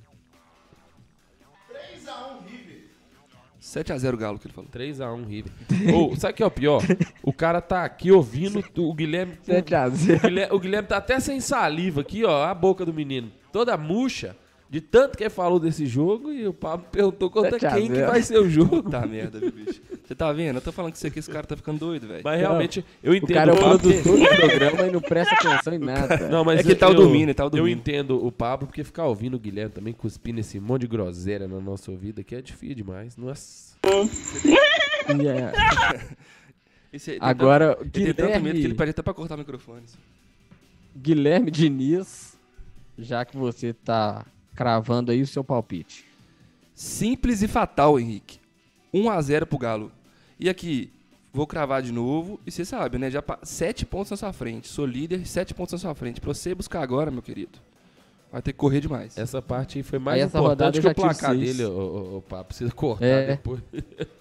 7x0 3.61 4.17
Galo 4.17 4.39
que 4.39 4.47
ele 4.47 4.53
falou. 4.53 4.69
3x1 4.69 5.27
River. 5.27 5.51
Ô, 5.93 6.15
sabe 6.15 6.33
o 6.33 6.35
que 6.35 6.43
é 6.43 6.45
o 6.45 6.51
pior? 6.51 6.81
O 7.23 7.33
cara 7.33 7.59
tá 7.59 7.83
aqui 7.83 8.11
ouvindo 8.11 8.63
o 8.77 8.93
Guilherme. 8.93 9.37
7x0. 9.45 10.17
O 10.17 10.21
Guilherme, 10.21 10.55
o 10.55 10.59
Guilherme 10.59 10.87
tá 10.87 10.97
até 10.97 11.19
sem 11.19 11.39
saliva 11.39 12.01
aqui, 12.01 12.23
ó. 12.23 12.45
A 12.45 12.53
boca 12.53 12.85
do 12.85 12.93
menino. 12.93 13.31
Toda 13.51 13.77
murcha. 13.77 14.35
De 14.69 14.81
tanto 14.81 15.17
que 15.17 15.23
ele 15.23 15.29
falou 15.29 15.59
desse 15.61 15.85
jogo 15.85 16.29
e 16.31 16.45
o 16.45 16.53
Pablo 16.53 16.85
perguntou 16.91 17.29
contra 17.29 17.51
7 17.51 17.65
a 17.67 17.71
quem 17.71 17.87
que 17.87 17.95
0. 17.95 18.07
vai 18.07 18.21
ser 18.21 18.37
o 18.37 18.49
jogo. 18.49 18.89
Tá 18.89 19.05
merda, 19.07 19.39
viu, 19.39 19.49
bicho. 19.51 19.81
Você 20.05 20.13
tá 20.13 20.31
vendo? 20.33 20.57
Eu 20.57 20.61
tô 20.61 20.73
falando 20.73 20.91
que 20.91 20.97
isso 20.97 21.07
aqui, 21.07 21.19
esse 21.19 21.29
cara 21.31 21.47
tá 21.47 21.55
ficando 21.55 21.79
doido, 21.79 22.05
velho. 22.05 22.21
Mas 22.21 22.37
realmente, 22.39 22.83
eu 23.01 23.13
O 23.13 23.15
entendo 23.15 23.33
cara 23.33 23.51
é 23.51 23.53
o 23.53 23.57
produtor 23.57 23.93
do 23.93 24.35
programa 24.35 24.87
e 24.87 24.91
não 24.91 24.99
presta 25.01 25.35
atenção 25.35 25.73
em 25.73 25.77
nada. 25.79 26.27
Não, 26.29 26.43
mas 26.43 26.59
É 26.59 26.63
que 26.63 26.69
ele 26.69 26.75
tava 26.75 26.91
eu- 26.91 26.97
dormindo, 26.97 27.23
ele 27.29 27.33
tava 27.33 27.57
Eu 27.57 27.65
entendo 27.67 28.25
o 28.25 28.29
Pablo, 28.29 28.67
porque 28.67 28.83
ficar 28.83 29.05
ouvindo 29.05 29.35
o 29.35 29.39
Guilherme 29.39 29.71
também 29.71 29.93
cuspindo 29.93 30.41
esse 30.41 30.59
monte 30.59 30.81
de 30.81 30.87
groselha 30.87 31.47
na 31.47 31.61
nossa 31.61 31.91
vida 31.95 32.19
aqui 32.19 32.35
é 32.35 32.41
difícil 32.41 32.75
demais. 32.75 33.15
Nossa. 33.15 33.77
É- 33.85 35.07
Esse- 36.91 37.11
ele 37.11 37.19
Agora, 37.21 37.75
tanto- 37.75 37.97
ele 37.99 38.13
tem 38.13 38.13
tanto 38.13 38.27
medo 38.31 38.41
que 38.41 38.47
ele 38.47 38.53
Guilherme, 38.53 38.75
pede 38.77 38.91
até 38.91 39.01
pra 39.01 39.13
cortar 39.13 39.35
o 39.35 39.37
microfone. 39.37 39.83
Guilherme 40.95 41.51
Diniz, 41.51 42.37
já 42.97 43.23
que 43.25 43.37
você 43.37 43.73
tá 43.73 44.25
cravando 44.57 45.11
aí 45.11 45.21
o 45.21 45.27
seu 45.27 45.43
palpite. 45.43 46.03
Simples 46.73 47.41
e 47.43 47.47
fatal, 47.47 47.99
Henrique. 47.99 48.39
1x0 48.93 49.45
pro 49.45 49.57
Galo. 49.59 49.91
E 50.39 50.49
aqui, 50.49 50.91
vou 51.31 51.45
cravar 51.45 51.81
de 51.83 51.91
novo. 51.91 52.39
E 52.45 52.51
você 52.51 52.65
sabe, 52.65 52.97
né? 52.97 53.09
Já 53.11 53.23
7 53.43 53.85
pontos 53.85 54.09
na 54.11 54.17
sua 54.17 54.33
frente. 54.33 54.67
Sou 54.67 54.85
líder, 54.85 55.25
7 55.27 55.53
pontos 55.53 55.73
na 55.73 55.77
sua 55.79 55.93
frente. 55.95 56.19
Pra 56.19 56.33
você 56.33 56.55
buscar 56.55 56.81
agora, 56.81 57.11
meu 57.11 57.21
querido, 57.21 57.59
vai 58.31 58.41
ter 58.41 58.51
que 58.51 58.57
correr 58.57 58.81
demais. 58.81 59.15
Essa 59.17 59.41
parte 59.41 59.77
aí 59.77 59.83
foi 59.83 59.99
mais 59.99 60.15
Aí 60.17 60.21
essa 60.25 60.39
rodada 60.39 60.75
importante 60.77 60.87
eu 60.87 60.93
que 60.95 60.99
o 60.99 61.03
placar 61.03 61.37
dele, 61.37 61.63
ô, 61.65 61.69
ô, 61.71 62.17
ô, 62.17 62.21
Pablo. 62.21 62.45
Precisa 62.45 62.71
cortar 62.71 63.05
É. 63.05 63.27
depois. 63.27 63.61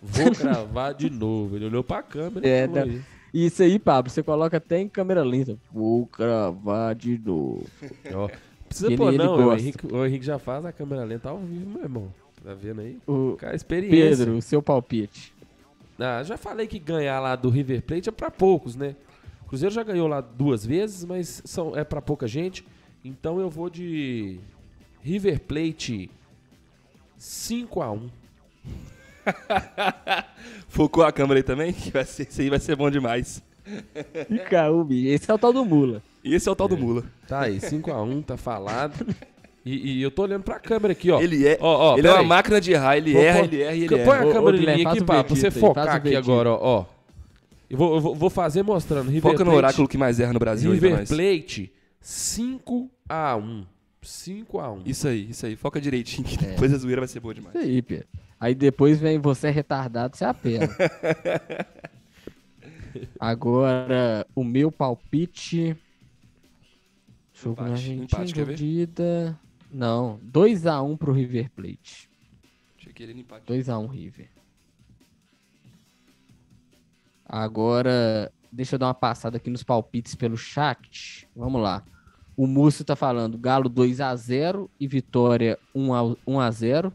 Vou 0.00 0.30
cravar 0.32 0.94
de 0.94 1.10
novo. 1.10 1.56
Ele 1.56 1.66
olhou 1.66 1.84
pra 1.84 2.02
câmera 2.02 2.46
É, 2.48 2.64
e 2.64 2.68
falou 2.68 2.86
não. 2.86 2.92
isso. 2.94 3.04
Isso 3.32 3.62
aí, 3.62 3.78
Pablo, 3.78 4.10
você 4.10 4.22
coloca 4.22 4.56
até 4.56 4.78
em 4.80 4.88
câmera 4.88 5.22
lenta. 5.22 5.56
Vou 5.72 6.06
cravar 6.06 6.94
de 6.96 7.16
novo. 7.18 7.64
Ó, 8.12 8.28
Precisa 8.70 8.86
Ele- 8.86 8.96
pôr, 8.96 9.08
ele 9.08 9.18
não. 9.18 9.48
O. 9.48 9.52
Henrique, 9.52 9.86
o 9.92 10.06
Henrique 10.06 10.24
já 10.24 10.38
faz 10.38 10.64
a 10.64 10.70
câmera 10.72 11.02
lenta 11.02 11.28
ao 11.28 11.38
vivo, 11.38 11.70
meu 11.70 11.82
irmão. 11.82 12.14
Tá 12.44 12.54
vendo 12.54 12.80
aí? 12.80 12.96
O 13.04 13.36
Cara, 13.36 13.54
experiência. 13.56 14.16
Pedro, 14.24 14.36
o 14.36 14.40
seu 14.42 14.62
palpite. 14.62 15.32
Ah, 15.98 16.22
já 16.22 16.38
falei 16.38 16.66
que 16.68 16.78
ganhar 16.78 17.18
lá 17.18 17.34
do 17.34 17.50
River 17.50 17.82
Plate 17.82 18.08
é 18.08 18.12
pra 18.12 18.30
poucos, 18.30 18.76
né? 18.76 18.94
O 19.44 19.48
Cruzeiro 19.48 19.74
já 19.74 19.82
ganhou 19.82 20.06
lá 20.06 20.20
duas 20.20 20.64
vezes, 20.64 21.04
mas 21.04 21.42
são, 21.44 21.76
é 21.76 21.82
pra 21.82 22.00
pouca 22.00 22.28
gente. 22.28 22.64
Então 23.04 23.40
eu 23.40 23.50
vou 23.50 23.68
de 23.68 24.38
River 25.02 25.40
Plate 25.40 26.08
5x1. 27.18 28.08
Focou 30.68 31.02
a 31.04 31.12
câmera 31.12 31.40
aí 31.40 31.44
também? 31.44 31.72
Que 31.72 31.90
vai 31.92 32.04
ser, 32.04 32.28
isso 32.28 32.40
aí 32.40 32.48
vai 32.48 32.60
ser 32.60 32.76
bom 32.76 32.88
demais. 32.90 33.42
Icaúbi, 34.30 35.08
esse 35.08 35.30
é 35.30 35.34
o 35.34 35.38
tal 35.38 35.52
do 35.52 35.64
Mula. 35.64 36.02
E 36.22 36.34
esse 36.34 36.48
é 36.48 36.52
o 36.52 36.56
tal 36.56 36.68
do 36.68 36.76
Mula. 36.76 37.04
Tá 37.26 37.40
aí, 37.42 37.58
5x1, 37.58 38.24
tá 38.24 38.36
falado. 38.36 39.06
E, 39.64 39.98
e 39.98 40.02
eu 40.02 40.10
tô 40.10 40.22
olhando 40.22 40.42
pra 40.42 40.58
câmera 40.58 40.92
aqui, 40.92 41.10
ó. 41.10 41.20
Ele 41.20 41.46
é, 41.46 41.58
Ó, 41.60 41.92
ó, 41.94 41.98
ele 41.98 42.06
é 42.08 42.12
uma 42.12 42.22
máquina 42.22 42.60
de 42.60 42.72
errar, 42.72 42.96
ele 42.96 43.12
Vou 43.12 43.22
erra, 43.22 43.38
pôr- 43.40 43.44
ele 43.52 43.62
erra 43.62 43.74
e 43.74 43.78
ele 43.84 43.88
Põe 43.88 43.98
erra. 44.00 44.16
a 44.22 44.26
Ô, 44.26 44.28
ô, 44.30 44.32
câmera 44.32 44.56
em 44.56 44.60
mim 44.76 44.86
aqui, 44.86 45.04
pá, 45.04 45.24
pra 45.24 45.34
você 45.34 45.42
verdito 45.42 45.54
aí, 45.54 45.60
focar 45.60 45.86
o 45.86 45.90
aqui 45.90 46.16
agora, 46.16 46.50
ó. 46.50 46.58
ó. 46.62 46.84
Eu 47.68 47.76
vou, 47.78 47.94
eu 47.94 48.00
vou- 48.14 48.30
fazer 48.30 48.62
mostrando. 48.62 49.08
River 49.10 49.32
Foca 49.32 49.44
no 49.44 49.50
Plate- 49.52 49.56
oráculo 49.64 49.86
que 49.88 49.96
mais 49.98 50.18
erra 50.18 50.32
no 50.32 50.38
Brasil 50.38 50.72
aí 50.72 50.78
pra 50.78 50.88
River 50.88 51.00
nós. 51.00 51.08
Plate 51.08 51.72
5x1. 52.02 53.64
5x1. 54.02 54.80
Isso 54.86 55.06
aí, 55.08 55.28
isso 55.30 55.46
aí. 55.46 55.56
Foca 55.56 55.80
direitinho, 55.80 56.26
que 56.26 56.42
É. 56.44 56.48
depois 56.52 56.72
a 56.72 56.78
zoeira 56.78 57.00
vai 57.02 57.08
ser 57.08 57.20
boa 57.20 57.34
demais. 57.34 57.54
Isso 57.54 57.64
aí, 57.64 57.82
Pedro. 57.82 58.06
Aí 58.40 58.54
depois 58.54 58.98
vem 58.98 59.18
você 59.18 59.48
é 59.48 59.50
retardado, 59.50 60.16
você 60.16 60.24
apela. 60.24 60.66
Agora, 63.18 64.26
o 64.34 64.42
meu 64.42 64.72
palpite. 64.72 65.76
Jogo 67.42 67.62
na 67.62 67.68
Empate, 67.68 67.72
Argentina, 67.72 68.04
empate, 68.04 68.34
quer 68.34 68.44
ver? 68.44 69.36
Não, 69.72 70.18
2x1 70.30 70.98
pro 70.98 71.12
River 71.12 71.50
Plate. 71.50 72.10
Achei 72.78 72.92
que 72.92 73.02
ele 73.02 73.20
empate. 73.20 73.46
2x1 73.46 73.88
River. 73.88 74.28
Agora, 77.24 78.32
deixa 78.50 78.74
eu 78.74 78.78
dar 78.78 78.88
uma 78.88 78.94
passada 78.94 79.36
aqui 79.36 79.48
nos 79.48 79.62
palpites 79.62 80.14
pelo 80.14 80.36
chat. 80.36 81.26
Vamos 81.34 81.62
lá. 81.62 81.84
O 82.36 82.46
Múcio 82.46 82.84
tá 82.84 82.96
falando 82.96 83.38
Galo 83.38 83.70
2x0 83.70 84.68
e 84.78 84.86
Vitória 84.86 85.58
1x- 85.74 86.16
1x0. 86.26 86.92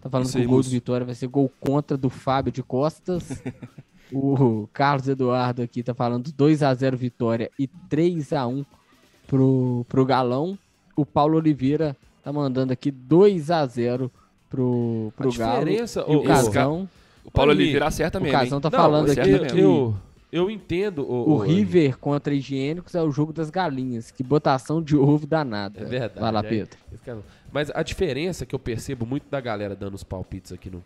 Tá 0.00 0.08
falando 0.08 0.26
Isso 0.26 0.38
que 0.38 0.44
o 0.44 0.48
gol 0.48 0.56
Múcio. 0.58 0.72
Vitória 0.72 1.04
vai 1.04 1.14
ser 1.14 1.26
gol 1.26 1.52
contra 1.60 1.96
do 1.96 2.08
Fábio 2.08 2.50
de 2.50 2.62
Costas. 2.62 3.42
o 4.12 4.66
Carlos 4.72 5.06
Eduardo 5.06 5.60
aqui 5.62 5.82
tá 5.82 5.92
falando 5.94 6.32
2x0 6.32 6.96
Vitória 6.96 7.50
e 7.58 7.68
3x1 7.68 8.64
pro, 9.28 9.86
pro 9.88 10.04
Galão. 10.04 10.58
O 10.96 11.06
Paulo 11.06 11.36
Oliveira 11.36 11.96
tá 12.24 12.32
mandando 12.32 12.72
aqui 12.72 12.90
2x0 12.90 14.10
pro, 14.50 15.12
pro 15.16 15.30
A 15.32 15.36
Galo. 15.36 15.58
diferença, 15.64 16.04
E 16.08 16.16
o 16.16 16.24
Casão, 16.24 16.88
O 17.24 17.30
Paulo 17.30 17.52
Oliveira 17.52 17.86
acerta 17.86 18.18
o 18.18 18.22
mesmo. 18.22 18.36
Casão 18.36 18.58
hein? 18.58 18.62
tá 18.62 18.70
Não, 18.70 18.78
falando 18.78 19.10
aqui 19.10 19.38
que 19.52 19.60
eu, 19.60 19.94
eu 20.32 20.50
entendo 20.50 21.02
o, 21.02 21.34
o 21.34 21.36
River 21.38 21.96
contra 21.98 22.34
higiênicos 22.34 22.94
é 22.94 23.02
o 23.02 23.12
jogo 23.12 23.32
das 23.32 23.50
galinhas. 23.50 24.10
Que 24.10 24.24
botação 24.24 24.82
de 24.82 24.96
ovo 24.96 25.26
danada. 25.26 25.80
É 25.82 25.84
verdade. 25.84 26.20
Vai 26.20 26.32
lá, 26.32 26.40
é- 26.40 26.42
Pedro. 26.42 26.76
Mas 27.52 27.70
a 27.72 27.82
diferença 27.82 28.44
que 28.44 28.54
eu 28.54 28.58
percebo 28.58 29.06
muito 29.06 29.24
da 29.30 29.40
galera 29.40 29.76
dando 29.76 29.94
os 29.94 30.02
palpites 30.02 30.52
aqui 30.52 30.68
no, 30.68 30.82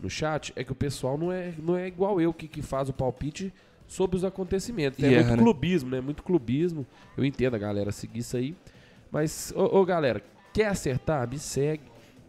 no 0.00 0.10
chat 0.10 0.52
é 0.56 0.64
que 0.64 0.72
o 0.72 0.74
pessoal 0.74 1.16
não 1.16 1.30
é, 1.30 1.54
não 1.62 1.76
é 1.76 1.86
igual 1.86 2.20
eu 2.20 2.32
que, 2.34 2.48
que 2.48 2.60
faz 2.62 2.88
o 2.88 2.92
palpite 2.92 3.52
sobre 3.86 4.16
os 4.16 4.24
acontecimentos. 4.24 4.98
E 4.98 5.04
É 5.06 5.12
erra, 5.14 5.22
muito 5.28 5.36
né? 5.36 5.42
clubismo, 5.42 5.90
né? 5.90 6.00
Muito 6.00 6.22
clubismo. 6.22 6.86
Eu 7.16 7.24
entendo 7.24 7.54
a 7.54 7.58
galera 7.58 7.92
seguir 7.92 8.20
isso 8.20 8.36
aí. 8.36 8.54
Mas, 9.10 9.52
ô, 9.56 9.80
ô, 9.80 9.84
galera, 9.84 10.22
quer 10.52 10.66
acertar? 10.66 11.28
Me 11.28 11.38
segue. 11.38 11.82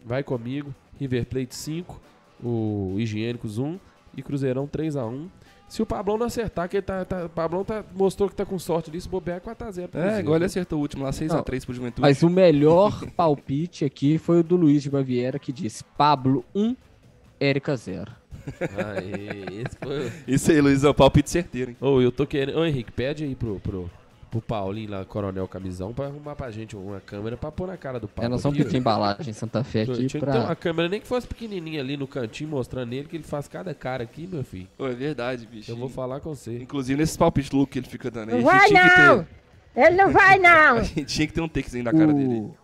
Vai 0.04 0.22
comigo. 0.22 0.74
River 1.00 1.26
Plate 1.26 1.54
5, 1.54 2.00
o 2.42 2.94
Higiênicos 2.98 3.58
1 3.58 3.78
e 4.16 4.22
Cruzeirão 4.22 4.66
3x1. 4.68 5.28
Se 5.66 5.82
o 5.82 5.86
Pablão 5.86 6.16
não 6.18 6.26
acertar, 6.26 6.68
que 6.68 6.76
ele 6.76 6.82
tá, 6.82 7.04
tá- 7.04 7.24
o 7.24 7.28
Pablão 7.28 7.64
tá, 7.64 7.82
mostrou 7.96 8.28
que 8.28 8.36
tá 8.36 8.44
com 8.44 8.58
sorte 8.58 9.00
se 9.00 9.08
bobear 9.08 9.38
é 9.38 9.40
4x0. 9.40 9.88
pro 9.88 9.98
É, 9.98 10.02
Cruzeiro, 10.02 10.20
igual 10.20 10.36
ele 10.36 10.40
né? 10.40 10.46
acertou 10.46 10.78
o 10.78 10.82
último 10.82 11.02
lá, 11.02 11.10
6x3 11.10 11.64
pro 11.64 11.74
Juventude. 11.74 12.00
Mas 12.02 12.22
o 12.22 12.28
melhor 12.30 13.04
palpite 13.16 13.84
aqui 13.84 14.18
foi 14.18 14.40
o 14.40 14.42
do 14.44 14.54
Luiz 14.56 14.82
de 14.84 14.90
Baviera, 14.90 15.38
que 15.38 15.50
disse 15.52 15.82
Pablo 15.96 16.44
1, 16.54 16.76
Érica 17.40 17.74
0. 17.74 18.12
Aê, 18.60 19.62
esse 19.62 19.76
foi... 19.82 20.12
Isso 20.26 20.50
aí, 20.50 20.60
Luizão, 20.60 20.92
palpite 20.94 21.30
certeiro, 21.30 21.70
hein? 21.70 21.76
Ô, 21.80 22.00
eu 22.00 22.12
tô 22.12 22.26
querendo. 22.26 22.58
Ô, 22.58 22.64
Henrique, 22.64 22.92
pede 22.92 23.24
aí 23.24 23.34
pro, 23.34 23.58
pro, 23.60 23.90
pro 24.30 24.40
Paulinho 24.40 24.90
lá, 24.90 25.04
Coronel 25.04 25.46
Camisão, 25.48 25.92
pra 25.92 26.06
arrumar 26.06 26.34
pra 26.34 26.50
gente 26.50 26.76
uma 26.76 27.00
câmera 27.00 27.36
pra 27.36 27.50
pôr 27.52 27.66
na 27.68 27.76
cara 27.76 27.98
do 28.00 28.08
Pablo. 28.08 28.26
É, 28.26 28.28
nós 28.28 28.42
vamos 28.42 28.58
pedir 28.58 28.76
embalagem 28.76 29.32
Santa 29.32 29.62
Fé 29.64 29.82
aqui 29.82 29.92
Tinha 29.94 30.06
que 30.08 30.12
ter 30.12 30.20
pra... 30.20 30.40
uma 30.40 30.56
câmera, 30.56 30.88
nem 30.88 31.00
que 31.00 31.06
fosse 31.06 31.26
pequenininha 31.26 31.80
ali 31.80 31.96
no 31.96 32.06
cantinho, 32.06 32.50
mostrando 32.50 32.92
ele, 32.92 33.06
que 33.08 33.16
ele 33.16 33.24
faz 33.24 33.46
cada 33.48 33.72
cara 33.74 34.02
aqui, 34.04 34.26
meu 34.26 34.44
filho. 34.44 34.68
É 34.78 34.88
verdade, 34.90 35.46
bicho. 35.46 35.70
Eu 35.70 35.76
vou 35.76 35.88
falar 35.88 36.20
com 36.20 36.34
você. 36.34 36.58
Inclusive 36.58 36.98
nesses 36.98 37.16
palpites 37.16 37.50
loucos 37.50 37.72
que 37.72 37.78
ele 37.78 37.86
fica 37.88 38.10
dando 38.10 38.30
aí. 38.34 38.42
Não 38.42 38.50
a 38.50 38.58
gente 38.58 38.72
vai 38.72 38.82
tinha 38.82 38.90
que 38.94 39.00
não! 39.00 39.26
Ele 39.76 39.96
não 39.96 40.12
vai 40.12 40.38
não! 40.38 40.74
ter- 40.76 40.80
A 40.80 40.82
gente 40.84 41.04
tinha 41.06 41.26
que 41.26 41.32
ter 41.32 41.40
um 41.40 41.48
takezinho 41.48 41.84
na 41.84 41.92
cara 41.92 42.12
dele. 42.12 42.34
O, 42.40 42.56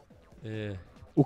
É. 0.45 0.75
o 1.15 1.25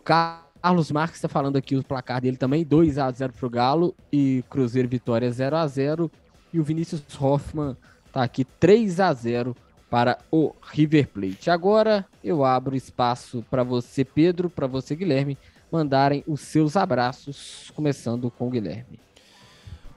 Carlos 0.65 0.91
Marques 0.91 1.21
tá 1.21 1.29
falando 1.29 1.57
aqui 1.57 1.77
o 1.77 1.85
placar 1.85 2.23
dele 2.23 2.39
também, 2.39 2.65
2x0 2.65 3.33
pro 3.33 3.51
Galo 3.51 3.95
e 4.11 4.43
Cruzeiro 4.49 4.89
Vitória 4.89 5.29
0x0. 5.29 6.11
E 6.55 6.59
o 6.59 6.65
Vinícius 6.65 7.03
Hoffman 7.21 7.77
tá 8.11 8.23
aqui 8.23 8.47
3x0 8.59 9.55
para 9.91 10.17
o 10.33 10.55
River 10.63 11.09
Plate. 11.09 11.51
Agora 11.51 12.07
eu 12.25 12.47
abro 12.47 12.75
espaço 12.75 13.45
para 13.51 13.63
você, 13.63 14.07
Pedro, 14.07 14.49
para 14.49 14.67
você, 14.67 14.97
Guilherme, 14.97 15.37
mandarem 15.71 16.25
os 16.27 16.41
seus 16.41 16.79
abraços, 16.79 17.71
começando 17.77 18.31
com 18.31 18.47
o 18.47 18.51
Guilherme. 18.51 18.99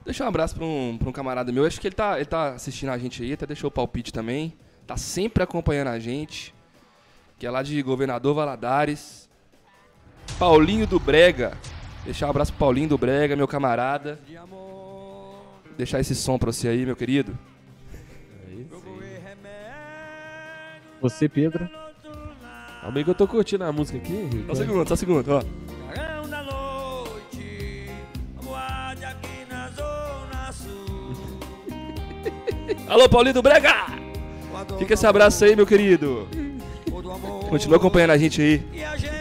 Deixar 0.04 0.26
um 0.26 0.28
abraço 0.28 0.54
pra 0.54 0.66
um, 0.66 0.98
um 1.02 1.12
camarada 1.12 1.50
meu. 1.50 1.64
Acho 1.64 1.80
que 1.80 1.86
ele 1.86 1.96
tá, 1.96 2.16
ele 2.16 2.26
tá 2.26 2.50
assistindo 2.50 2.90
a 2.90 2.98
gente 2.98 3.22
aí, 3.22 3.32
até 3.32 3.46
deixou 3.46 3.68
o 3.68 3.72
palpite 3.72 4.12
também. 4.12 4.52
Tá 4.86 4.98
sempre 4.98 5.42
acompanhando 5.42 5.88
a 5.88 5.98
gente. 5.98 6.54
Que 7.38 7.46
é 7.46 7.50
lá 7.50 7.62
de 7.62 7.80
Governador 7.80 8.34
Valadares. 8.34 9.27
Paulinho 10.36 10.86
do 10.86 10.98
Brega. 10.98 11.52
Deixar 12.04 12.26
um 12.26 12.30
abraço 12.30 12.52
pro 12.52 12.60
Paulinho 12.60 12.88
do 12.88 12.98
Brega, 12.98 13.36
meu 13.36 13.46
camarada. 13.46 14.18
Deixar 15.76 16.00
esse 16.00 16.14
som 16.14 16.38
pra 16.38 16.52
você 16.52 16.68
aí, 16.68 16.84
meu 16.84 16.96
querido. 16.96 17.38
Você, 21.00 21.28
Pedro. 21.28 21.68
Amigo, 22.82 23.10
eu 23.10 23.14
tô 23.14 23.28
curtindo 23.28 23.64
a 23.64 23.72
música 23.72 23.98
aqui. 23.98 24.44
Só 24.46 24.52
um 24.52 24.56
segundo, 24.56 24.88
só 24.88 24.94
um 24.94 24.96
segundo, 24.96 25.28
ó. 25.28 25.42
Alô, 32.88 33.08
Paulinho 33.08 33.34
do 33.34 33.42
Brega! 33.42 33.86
Fica 34.78 34.94
esse 34.94 35.06
abraço 35.06 35.44
aí, 35.44 35.54
meu 35.54 35.66
querido. 35.66 36.26
Continua 37.48 37.76
acompanhando 37.76 38.10
a 38.10 38.18
gente 38.18 38.42
aí. 38.42 38.62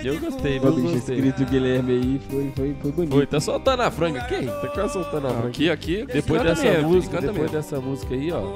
Eu 0.03 0.19
gostei, 0.19 0.59
bicho 0.59 0.81
Gostei. 0.81 1.15
escrito 1.17 1.43
do 1.43 1.51
Guilherme 1.51 1.91
aí 1.93 2.21
foi, 2.29 2.51
foi, 2.55 2.75
foi 2.81 2.91
bonito. 2.91 3.11
Foi, 3.13 3.25
tá 3.25 3.39
soltando 3.39 3.81
a 3.83 3.91
franga 3.91 4.21
aqui? 4.21 4.45
Tá 4.45 4.67
quase 4.69 4.93
soltando 4.93 5.27
a 5.27 5.31
franga. 5.31 5.47
Aqui, 5.47 5.69
aqui. 5.69 6.05
Depois 6.05 6.41
canta 6.41 6.55
dessa 6.55 6.63
mesmo, 6.63 6.89
música, 6.89 7.21
depois 7.21 7.39
mesmo. 7.41 7.55
dessa 7.57 7.81
música 7.81 8.15
aí, 8.15 8.31
ó. 8.31 8.39
O 8.41 8.55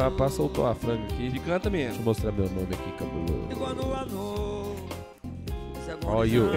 rapaz 0.00 0.32
soltou 0.34 0.66
a 0.66 0.74
franga 0.74 1.02
aqui. 1.04 1.26
Ele 1.26 1.38
canta 1.40 1.70
Deixa 1.70 1.88
mesmo. 1.88 2.02
eu 2.02 2.04
mostrar 2.04 2.32
meu 2.32 2.46
nome 2.48 2.68
aqui, 2.72 2.92
cabuloso. 2.92 3.46
Olha 6.06 6.28
you. 6.28 6.46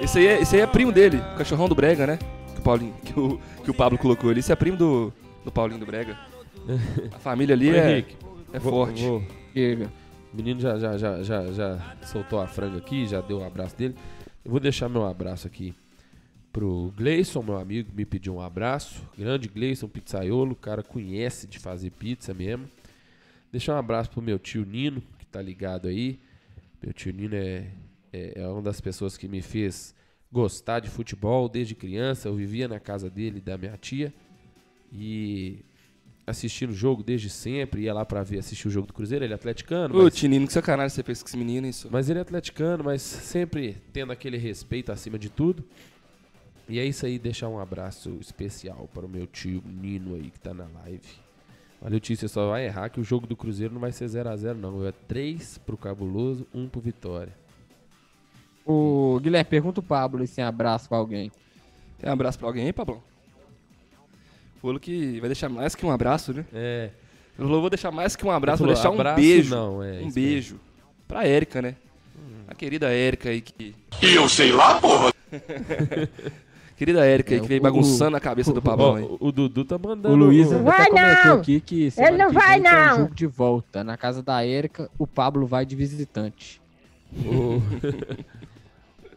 Esse 0.00 0.18
aí, 0.18 0.26
é, 0.26 0.40
esse 0.40 0.56
aí 0.56 0.62
é 0.62 0.66
primo 0.66 0.90
dele, 0.90 1.18
o 1.18 1.36
cachorrão 1.38 1.68
do 1.68 1.74
Brega, 1.74 2.06
né? 2.06 2.18
Que 2.54 2.60
o 2.60 2.62
Paulinho, 2.62 2.94
que 3.04 3.18
o, 3.20 3.40
que 3.64 3.70
o 3.70 3.74
Pablo 3.74 3.98
colocou 3.98 4.30
ali. 4.30 4.40
Esse 4.40 4.52
é 4.52 4.56
primo 4.56 4.76
do, 4.76 5.12
do 5.44 5.52
Paulinho 5.52 5.78
do 5.78 5.86
Brega. 5.86 6.16
A 7.14 7.18
família 7.18 7.54
ali 7.54 7.70
Ô, 7.70 7.74
é, 7.74 7.92
Henrique, 7.92 8.16
é 8.52 8.58
vou- 8.58 8.72
forte. 8.86 9.04
vou- 9.06 9.22
Chega. 9.52 9.88
O 10.34 10.36
menino 10.36 10.60
já, 10.60 10.76
já, 10.76 10.98
já, 10.98 11.22
já, 11.22 11.52
já 11.52 11.96
soltou 12.02 12.40
a 12.40 12.48
franga 12.48 12.78
aqui, 12.78 13.06
já 13.06 13.20
deu 13.20 13.38
o 13.38 13.44
abraço 13.44 13.76
dele. 13.76 13.94
Eu 14.44 14.50
vou 14.50 14.58
deixar 14.58 14.88
meu 14.88 15.06
abraço 15.06 15.46
aqui 15.46 15.72
pro 16.52 16.92
Gleison, 16.96 17.40
meu 17.40 17.56
amigo, 17.56 17.92
me 17.94 18.04
pediu 18.04 18.34
um 18.34 18.40
abraço. 18.40 19.00
Grande 19.16 19.46
Gleison, 19.46 19.86
pizzaiolo, 19.86 20.50
o 20.50 20.56
cara 20.56 20.82
conhece 20.82 21.46
de 21.46 21.60
fazer 21.60 21.90
pizza 21.90 22.34
mesmo. 22.34 22.68
Deixar 23.52 23.76
um 23.76 23.78
abraço 23.78 24.10
pro 24.10 24.20
meu 24.20 24.36
tio 24.36 24.66
Nino, 24.66 25.00
que 25.20 25.24
tá 25.24 25.40
ligado 25.40 25.86
aí. 25.86 26.18
Meu 26.82 26.92
tio 26.92 27.12
Nino 27.12 27.36
é, 27.36 27.68
é, 28.12 28.40
é 28.40 28.48
uma 28.48 28.60
das 28.60 28.80
pessoas 28.80 29.16
que 29.16 29.28
me 29.28 29.40
fez 29.40 29.94
gostar 30.32 30.80
de 30.80 30.90
futebol 30.90 31.48
desde 31.48 31.76
criança. 31.76 32.26
Eu 32.26 32.34
vivia 32.34 32.66
na 32.66 32.80
casa 32.80 33.08
dele 33.08 33.38
e 33.38 33.40
da 33.40 33.56
minha 33.56 33.76
tia. 33.76 34.12
E 34.92 35.64
assistindo 36.26 36.70
o 36.70 36.74
jogo 36.74 37.02
desde 37.02 37.28
sempre, 37.28 37.82
ia 37.82 37.92
lá 37.94 38.04
pra 38.04 38.22
ver, 38.22 38.38
assistir 38.38 38.66
o 38.68 38.70
jogo 38.70 38.86
do 38.86 38.92
Cruzeiro, 38.94 39.24
ele 39.24 39.32
é 39.32 39.36
atleticano. 39.36 39.98
Ô, 39.98 40.04
mas- 40.04 40.14
Tinino, 40.14 40.46
que 40.46 40.52
sacanagem 40.52 40.88
você 40.94 41.02
fez 41.02 41.22
com 41.22 41.28
esse 41.28 41.36
menino, 41.36 41.66
isso. 41.66 41.88
mas 41.90 42.08
ele 42.08 42.18
é 42.18 42.22
atleticano, 42.22 42.82
mas 42.84 43.02
sempre 43.02 43.76
tendo 43.92 44.12
aquele 44.12 44.36
respeito 44.38 44.90
acima 44.90 45.18
de 45.18 45.28
tudo. 45.28 45.64
E 46.68 46.78
é 46.78 46.84
isso 46.84 47.04
aí, 47.04 47.18
deixar 47.18 47.48
um 47.48 47.58
abraço 47.60 48.16
especial 48.20 48.88
para 48.94 49.04
o 49.04 49.08
meu 49.08 49.26
tio 49.26 49.62
Nino 49.66 50.14
aí 50.14 50.30
que 50.30 50.40
tá 50.40 50.54
na 50.54 50.66
live. 50.82 51.02
Valeu, 51.82 52.00
tio, 52.00 52.16
você 52.16 52.26
só 52.26 52.48
vai 52.48 52.64
errar 52.64 52.88
que 52.88 52.98
o 52.98 53.04
jogo 53.04 53.26
do 53.26 53.36
Cruzeiro 53.36 53.74
não 53.74 53.80
vai 53.82 53.92
ser 53.92 54.06
0x0 54.06 54.54
não. 54.56 54.86
É 54.86 54.92
3 54.92 55.58
pro 55.58 55.76
Cabuloso, 55.76 56.46
1 56.54 56.66
pro 56.68 56.80
Vitória. 56.80 57.34
O 58.64 59.20
Guilherme, 59.22 59.50
pergunta 59.50 59.80
o 59.80 59.82
Pablo 59.82 60.26
se 60.26 60.36
tem 60.36 60.44
abraço 60.44 60.88
pra 60.88 60.96
alguém. 60.96 61.30
Tem 61.98 62.08
um 62.08 62.12
abraço 62.14 62.38
pra 62.38 62.48
alguém 62.48 62.64
aí, 62.64 62.72
Pablão? 62.72 63.02
Falou 64.64 64.80
que 64.80 65.20
vai 65.20 65.28
deixar 65.28 65.48
mais 65.50 65.74
que 65.74 65.84
um 65.84 65.90
abraço, 65.90 66.32
né? 66.32 66.44
É. 66.52 66.90
Ele 67.38 67.46
falou, 67.48 67.60
vou 67.60 67.68
deixar 67.70 67.90
mais 67.90 68.16
que 68.16 68.24
um 68.24 68.30
abraço, 68.30 68.62
Ele 68.62 68.72
vou 68.72 68.76
falou, 68.82 68.96
deixar 68.96 68.96
um 68.96 69.00
abraço 69.10 69.20
beijo. 69.28 69.54
não, 69.54 69.82
é, 69.82 70.00
um 70.02 70.10
beijo. 70.10 70.56
Pra 71.06 71.26
Érica, 71.26 71.60
né? 71.60 71.74
A 72.48 72.54
querida 72.54 72.90
Érica 72.90 73.28
aí 73.28 73.40
que... 73.40 73.74
E 74.02 74.14
eu 74.14 74.28
sei 74.28 74.52
lá, 74.52 74.80
porra. 74.80 75.12
Querida 76.76 77.04
Érica 77.06 77.32
aí 77.34 77.38
É, 77.38 77.40
que 77.42 77.46
veio 77.48 77.60
o- 77.60 77.62
bagunçando 77.62 78.16
a 78.16 78.20
cabeça 78.20 78.52
do 78.52 78.58
Ó, 78.58 78.60
Pablão 78.62 78.96
aí. 78.96 79.02
o, 79.04 79.18
o 79.20 79.32
Dudu 79.32 79.64
tá 79.64 79.78
mandando. 79.78 80.14
O 80.14 80.16
Luiz 80.16 80.48
o- 80.50 80.54
até 80.54 80.62
Vai 80.62 80.86
comentou 80.86 81.24
não! 81.26 81.40
aqui 81.40 81.60
que 81.60 81.92
Ele 81.96 82.16
não 82.16 82.28
que 82.28 82.34
vai 82.34 82.60
tem 82.60 82.70
um 82.70 82.74
não! 82.74 82.96
jogo 82.98 83.14
de 83.14 83.26
volta. 83.26 83.84
Na 83.84 83.96
casa 83.96 84.22
da 84.22 84.44
Érica, 84.44 84.90
o 84.98 85.06
Pablo 85.06 85.46
vai 85.46 85.64
de 85.66 85.76
visitante. 85.76 86.60
O, 87.16 87.62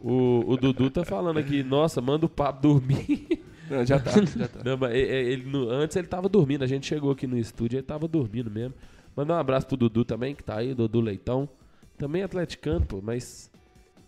o, 0.00 0.44
o 0.52 0.56
Dudu 0.56 0.90
tá 0.90 1.04
falando 1.04 1.38
aqui, 1.38 1.62
nossa, 1.62 2.00
manda 2.00 2.26
o 2.26 2.28
papo 2.28 2.60
dormir. 2.62 3.26
Não, 3.70 3.84
já 3.84 3.98
tá, 3.98 4.10
já 4.24 4.48
tá. 4.48 4.60
Não, 4.64 4.76
mas 4.76 4.92
e- 4.94 4.96
e- 4.98 5.32
ele, 5.32 5.44
no- 5.44 5.68
antes 5.70 5.96
ele 5.96 6.06
tava 6.06 6.28
dormindo, 6.28 6.62
a 6.64 6.66
gente 6.66 6.86
chegou 6.86 7.10
aqui 7.10 7.26
no 7.26 7.36
estúdio, 7.38 7.76
ele 7.76 7.82
tava 7.86 8.06
dormindo 8.08 8.50
mesmo. 8.50 8.74
Mandar 9.16 9.34
um 9.34 9.38
abraço 9.38 9.66
pro 9.66 9.76
Dudu 9.76 10.04
também, 10.04 10.34
que 10.34 10.42
tá 10.44 10.56
aí, 10.58 10.74
Dudu 10.74 11.00
Leitão. 11.00 11.48
Também 11.96 12.22
atleticano, 12.22 12.86
pô, 12.86 13.00
mas 13.02 13.50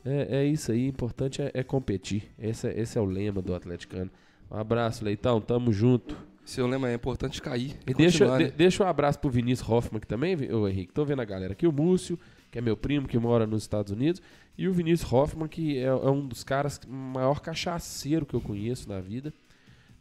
é, 0.05 0.39
é 0.43 0.45
isso 0.45 0.71
aí, 0.71 0.87
importante 0.87 1.43
é, 1.43 1.51
é 1.53 1.63
competir. 1.65 2.25
Esse 2.39 2.69
é, 2.69 2.81
esse 2.81 2.97
é 2.97 3.01
o 3.01 3.05
lema 3.05 3.43
do 3.43 3.55
atleticano. 3.55 4.11
Um 4.51 4.57
abraço, 4.57 5.05
Leitão, 5.05 5.41
tamo 5.41 5.73
junto. 5.73 6.17
Seu 6.45 6.67
lema 6.67 6.89
é 6.89 6.95
importante 6.95 7.41
cair. 7.43 7.77
E 7.87 7.93
deixa, 7.95 8.19
continuar, 8.25 8.39
de- 8.39 8.45
né? 8.45 8.53
deixa 8.57 8.85
um 8.85 8.87
abraço 8.87 9.19
pro 9.19 9.31
Vinícius 9.31 9.69
Hoffman 9.69 9.99
aqui 9.99 10.07
também, 10.07 10.37
ô 10.53 10.67
Henrique. 10.69 10.93
Tô 10.93 11.05
vendo 11.05 11.21
a 11.23 11.25
galera 11.25 11.53
aqui, 11.53 11.67
o 11.67 11.73
Múcio, 11.73 12.19
que 12.51 12.59
é 12.59 12.63
meu 12.63 12.77
primo, 12.77 13.07
que 13.09 13.19
mora 13.19 13.47
nos 13.47 13.63
Estados 13.63 13.93
Unidos, 13.93 14.21
e 14.59 14.67
o 14.69 14.73
Vinícius 14.73 15.13
Hoffman, 15.13 15.47
que 15.49 15.79
é, 15.79 15.85
é 15.87 15.93
um 16.11 16.27
dos 16.27 16.43
caras, 16.45 16.79
que- 16.79 16.89
maior 16.89 17.41
cachaceiro 17.41 18.25
que 18.27 18.35
eu 18.35 18.41
conheço 18.41 18.89
na 18.89 19.01
vida. 19.01 19.33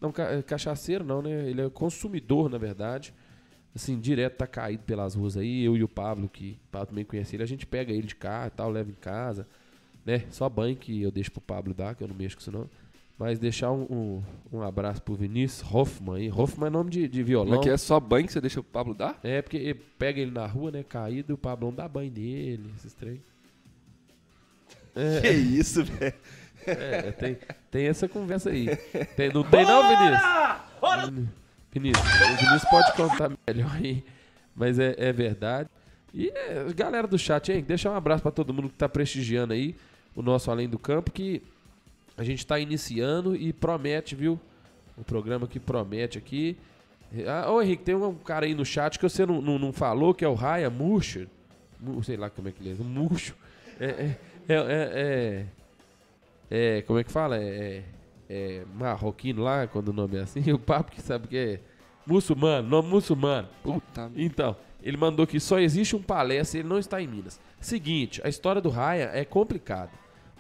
Não, 0.02 0.12
ca- 0.12 0.32
é, 0.32 0.42
cachaceiro 0.42 1.04
não, 1.04 1.22
né? 1.22 1.50
Ele 1.50 1.62
é 1.62 1.70
consumidor, 1.70 2.50
na 2.50 2.58
verdade. 2.58 3.14
Assim, 3.76 4.00
direto 4.00 4.38
tá 4.38 4.48
caído 4.48 4.84
pelas 4.84 5.14
ruas 5.16 5.38
aí. 5.38 5.64
Eu 5.64 5.78
e 5.78 5.84
o 5.84 5.88
Pablo, 5.88 6.28
que 6.30 6.58
o 6.68 6.72
Pablo 6.72 6.88
também 6.88 7.06
conhece 7.06 7.36
ele, 7.36 7.44
a 7.44 7.48
gente 7.48 7.66
pega 7.66 7.92
ele 7.92 8.08
de 8.08 8.16
carro 8.16 8.48
e 8.48 8.52
tal, 8.52 8.70
leva 8.72 8.90
em 8.90 8.96
casa, 8.96 9.48
né? 10.06 10.24
Só 10.32 10.48
banho 10.50 10.76
que 10.76 11.02
eu 11.02 11.12
deixo 11.12 11.32
pro 11.32 11.42
Pablo 11.42 11.74
dar, 11.74 11.96
que 11.96 12.04
eu 12.04 12.08
não 12.08 12.16
mexo 12.16 12.36
com 12.38 12.42
isso 12.42 12.52
não. 12.52 12.70
Mas 13.18 13.38
deixar 13.38 13.70
um, 13.74 13.84
um, 13.84 14.24
um 14.60 14.62
abraço 14.62 15.02
pro 15.02 15.14
Vinícius 15.14 15.70
Hoffman 15.70 16.16
aí. 16.16 16.32
Hoffman 16.32 16.68
é 16.68 16.70
nome 16.70 16.90
de, 16.90 17.06
de 17.08 17.22
violão. 17.22 17.50
Como 17.50 17.62
é 17.62 17.64
que 17.64 17.70
é 17.70 17.76
só 17.78 18.00
banho 18.00 18.26
que 18.26 18.32
você 18.32 18.40
deixa 18.40 18.62
o 18.62 18.64
Pablo 18.64 18.94
dar? 18.94 19.20
É, 19.22 19.42
porque 19.42 19.58
ele 19.58 19.74
pega 19.74 20.22
ele 20.22 20.32
na 20.32 20.48
rua, 20.48 20.72
né, 20.72 20.84
caído, 20.84 21.34
e 21.34 21.36
o 21.36 21.38
Pablão 21.38 21.74
dá 21.74 21.86
banho 21.86 22.10
nele, 22.12 22.72
esses 22.78 22.94
trem. 22.94 23.22
É, 24.96 25.22
Que 25.22 25.32
isso, 25.32 25.84
velho. 25.84 26.14
É, 26.66 27.12
tem, 27.12 27.38
tem 27.72 27.88
essa 27.88 28.08
conversa 28.08 28.50
aí. 28.50 28.76
Tem- 29.16 29.32
não 29.34 29.44
tem 29.44 29.66
não, 29.66 29.88
Vinícius? 29.88 31.30
Vinícius, 31.72 32.06
o 32.08 32.36
Vinícius 32.38 32.66
pode 32.70 32.94
contar 32.94 33.32
melhor 33.48 33.72
aí, 33.76 34.04
mas 34.56 34.80
é, 34.80 34.96
é 34.98 35.12
verdade. 35.14 35.70
E 36.14 36.30
é, 36.30 36.66
galera 36.76 37.08
do 37.08 37.18
chat, 37.18 37.52
hein, 37.52 37.64
deixa 37.66 37.90
um 37.90 37.96
abraço 37.96 38.24
pra 38.24 38.32
todo 38.32 38.54
mundo 38.54 38.70
que 38.70 38.76
tá 38.76 38.90
prestigiando 38.90 39.54
aí 39.54 39.76
o 40.16 40.22
nosso 40.24 40.50
Além 40.50 40.68
do 40.68 40.80
Campo, 40.80 41.12
que 41.12 41.42
a 42.18 42.24
gente 42.24 42.46
tá 42.46 42.60
iniciando 42.60 43.36
e 43.36 43.54
promete, 43.54 44.16
viu? 44.16 44.40
O 44.98 45.04
programa 45.04 45.48
que 45.48 45.60
promete 45.60 46.18
aqui. 46.18 46.58
Ah, 47.28 47.52
ô 47.52 47.62
Henrique, 47.62 47.84
tem 47.84 47.96
um 47.96 48.14
cara 48.16 48.46
aí 48.46 48.54
no 48.54 48.66
chat 48.66 48.98
que 49.00 49.08
você 49.08 49.26
não, 49.26 49.42
não, 49.42 49.58
não 49.60 49.72
falou, 49.72 50.14
que 50.14 50.26
é 50.26 50.28
o 50.28 50.34
Raya 50.34 50.70
Murcho. 50.70 51.28
Mu- 51.80 52.04
Sei 52.04 52.18
lá 52.18 52.30
como 52.30 52.48
é 52.50 52.52
que 52.52 52.62
ele 52.62 52.72
é. 52.80 52.84
Murcho. 52.84 53.36
É, 53.80 53.86
é, 53.86 54.16
é, 54.50 54.56
é, 54.56 55.46
é- 56.50 56.78
é, 56.78 56.82
como 56.82 57.00
é 57.00 57.04
que 57.04 57.12
fala? 57.12 57.38
É, 57.38 57.84
é 58.30 58.64
marroquino 58.76 59.42
lá, 59.44 59.68
quando 59.68 59.90
o 59.90 59.94
nome 59.94 60.18
é 60.18 60.22
assim. 60.22 60.42
O 60.54 60.60
papo 60.60 60.92
que 60.92 61.02
sabe 61.02 61.28
que 61.28 61.38
é 61.38 61.60
muçulmano, 62.06 62.68
nome 62.68 62.90
muçulmano. 62.90 63.48
Puta. 63.64 64.12
Então, 64.16 64.56
ele 64.82 64.98
mandou 64.98 65.28
que 65.28 65.40
só 65.40 65.60
existe 65.60 65.96
um 65.96 66.02
palestra 66.02 66.58
e 66.58 66.62
ele 66.62 66.70
não 66.70 66.80
está 66.80 67.02
em 67.02 67.08
Minas. 67.08 67.40
Seguinte, 67.60 68.22
a 68.24 68.30
história 68.30 68.62
do 68.62 68.70
Raya 68.70 69.12
é 69.14 69.24
complicada. 69.26 69.92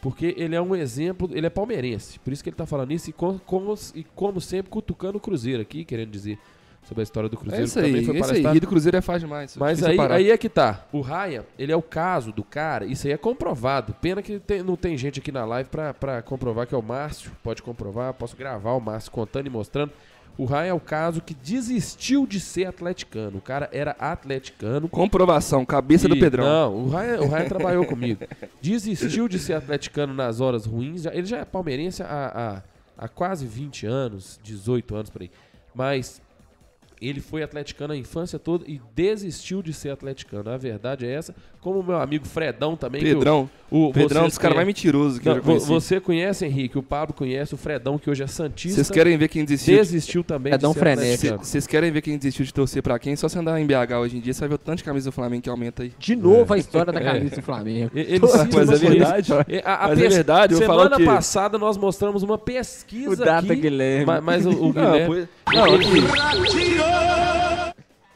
Porque 0.02 0.34
ele 0.38 0.56
é 0.56 0.62
um 0.62 0.74
exemplo, 0.74 1.30
ele 1.34 1.46
é 1.46 1.50
palmeirense. 1.50 2.18
Por 2.20 2.32
isso 2.32 2.42
que 2.42 2.50
ele 2.50 2.56
tá 2.56 2.66
falando 2.66 2.92
isso 2.94 3.10
e, 3.10 3.14
com- 3.14 3.38
como, 3.38 3.74
e 3.94 4.04
como 4.16 4.40
sempre 4.40 4.70
cutucando 4.72 5.18
o 5.18 5.22
Cruzeiro 5.22 5.62
aqui, 5.62 5.84
querendo 5.84 6.10
dizer 6.10 6.40
sobre 6.84 7.02
a 7.02 7.04
história 7.04 7.30
do 7.30 7.36
É 7.36 7.40
Cruzeiro. 7.40 7.66
isso 7.66 7.80
que 7.80 7.86
aí, 7.86 7.92
também 8.06 8.24
foi 8.24 8.38
é 8.38 8.40
isso. 8.40 8.56
E 8.56 8.60
do 8.60 8.68
Cruzeiro 8.68 8.98
é 8.98 9.02
fácil 9.02 9.28
demais. 9.28 9.56
Mas 9.58 9.84
aí, 9.84 10.00
aí 10.00 10.32
é 10.32 10.38
que 10.38 10.50
tá. 10.50 10.86
O 10.92 11.02
Raya, 11.02 11.46
ele 11.58 11.72
é 11.72 11.76
o 11.76 11.82
caso 11.82 12.32
do 12.32 12.44
cara, 12.44 12.86
isso 12.86 13.06
aí 13.06 13.14
é 13.14 13.18
comprovado. 13.18 13.94
Pena 14.02 14.22
que 14.22 14.40
tem- 14.40 14.64
não 14.64 14.76
tem 14.76 14.98
gente 14.98 15.20
aqui 15.20 15.32
na 15.32 15.46
live 15.46 15.70
pra, 15.70 15.94
pra 15.94 16.22
comprovar 16.22 16.66
que 16.66 16.74
é 16.74 16.78
o 16.78 16.82
Márcio. 16.82 17.32
Pode 17.44 17.62
comprovar, 17.62 18.14
posso 18.14 18.36
gravar 18.36 18.72
o 18.74 18.80
Márcio 18.80 19.12
contando 19.12 19.48
e 19.48 19.50
mostrando. 19.50 19.92
O 20.38 20.46
Raya 20.46 20.70
é 20.70 20.74
o 20.74 20.80
caso 20.80 21.20
que 21.22 21.34
desistiu 21.34 22.26
de 22.26 22.40
ser 22.40 22.64
atleticano. 22.66 23.40
O 23.40 23.42
cara 23.42 23.70
era 23.74 23.92
atleticano. 24.00 24.88
Comprovação, 24.88 25.66
cabeça 25.66 26.08
do 26.08 26.16
E- 26.16 26.20
Pedrão. 26.20 26.46
Não, 26.46 26.76
o 26.86 26.90
Raya, 26.90 27.22
o 27.22 27.28
Raya 27.28 27.46
trabalhou 27.50 27.86
comigo. 27.86 28.24
Desistiu 28.62 29.28
de 29.28 29.38
ser 29.38 29.54
atleticano 29.54 30.14
nas 30.14 30.40
horas 30.40 30.66
ruins. 30.66 31.06
Ele 31.06 31.26
já 31.26 31.40
é 31.40 31.46
palmeirense 31.46 32.02
há, 32.04 32.62
há, 32.98 33.04
há 33.06 33.08
quase 33.10 33.46
20 33.46 33.86
anos, 33.86 34.40
18 34.42 34.96
anos 34.96 35.10
por 35.10 35.22
aí. 35.22 35.30
Mas 35.76 36.22
ele 37.02 37.22
foi 37.22 37.44
atleticano 37.44 37.94
a 37.94 37.98
infância 37.98 38.38
toda 38.40 38.66
e 38.68 38.82
desistiu 38.96 39.62
de 39.62 39.74
ser 39.74 39.90
atleticano. 39.90 40.50
A 40.50 40.58
verdade 40.58 41.06
é 41.06 41.12
essa. 41.14 41.34
Como 41.62 41.80
o 41.80 41.84
meu 41.84 41.98
amigo 42.00 42.26
Fredão 42.26 42.76
também. 42.78 43.02
que 43.02 43.14
Pedrão. 43.14 43.50
o, 43.70 43.88
o, 43.88 43.94
Pedrão 43.94 44.22
é 44.22 44.24
um 44.26 44.28
dos 44.28 44.38
caras 44.38 44.56
mais 44.56 44.66
mentirosos 44.68 45.20
que 45.20 45.26
Não, 45.26 45.34
eu 45.34 45.40
já 45.42 45.46
conheci. 45.46 45.68
Você 45.68 46.00
conhece, 46.00 46.46
Henrique, 46.46 46.78
o 46.78 46.84
Pablo 46.84 47.14
conhece, 47.14 47.54
o 47.54 47.58
Fredão, 47.58 47.98
que 47.98 48.10
hoje 48.10 48.24
é 48.24 48.28
Santista. 48.28 48.76
Vocês 48.76 48.90
querem 48.90 49.18
ver 49.18 49.28
quem 49.28 49.44
desistiu? 49.44 49.74
de- 49.76 49.80
Desistiu 49.82 50.24
também 50.24 50.52
Fredão 50.54 50.72
de 50.72 50.80
frenético. 50.80 51.44
Vocês 51.46 51.68
querem 51.68 51.92
ver 51.92 52.02
quem 52.02 52.18
desistiu 52.18 52.46
de 52.46 52.54
torcer 52.54 52.82
pra 52.82 52.98
quem? 52.98 53.16
Só 53.18 53.28
você 53.28 53.40
andar 53.40 53.60
em 53.60 53.66
BH 53.66 53.94
hoje 54.00 54.18
em 54.18 54.22
dia, 54.22 54.34
você 54.34 54.40
vai 54.40 54.50
ver 54.50 54.56
o 54.56 54.58
tanto 54.58 54.78
de 54.78 54.84
camisa 54.86 55.10
do 55.10 55.14
Flamengo 55.14 55.42
que 55.44 55.50
aumenta 55.50 55.84
aí. 55.84 55.92
De 56.00 56.16
novo 56.16 56.54
a 56.54 56.58
história 56.58 56.94
da 56.94 57.00
É. 57.00 57.04
camisa 57.04 57.36
do 57.36 57.42
Flamengo. 57.42 57.92
Ele 57.94 58.20
Mas 58.20 58.70
é 58.72 58.76
verdade. 58.90 59.34
A- 59.66 59.86
a 59.86 59.88
Mas 59.90 60.00
é 60.00 60.02
pes- 60.04 60.14
verdade, 60.16 60.54
eu 60.54 60.60
vou 60.60 60.68
falar 60.68 60.84
Semana 60.84 60.96
o 60.96 61.00
quê? 61.00 61.06
passada 61.06 61.58
nós 61.58 61.76
mostramos 61.78 62.24
uma 62.24 62.38
pesquisa 62.38 63.12
O 63.12 63.16
Data 63.18 63.52
aqui, 63.52 63.62
Guilherme. 63.64 64.06
ma- 64.06 64.22
Mas, 64.22 64.46
o, 64.46 64.50
o 64.52 64.54
Não, 64.68 64.72
Guilherme, 64.72 65.06
pois- 65.08 65.28
não, 65.56 65.68
ele, 65.68 65.86
aqui, 65.86 66.00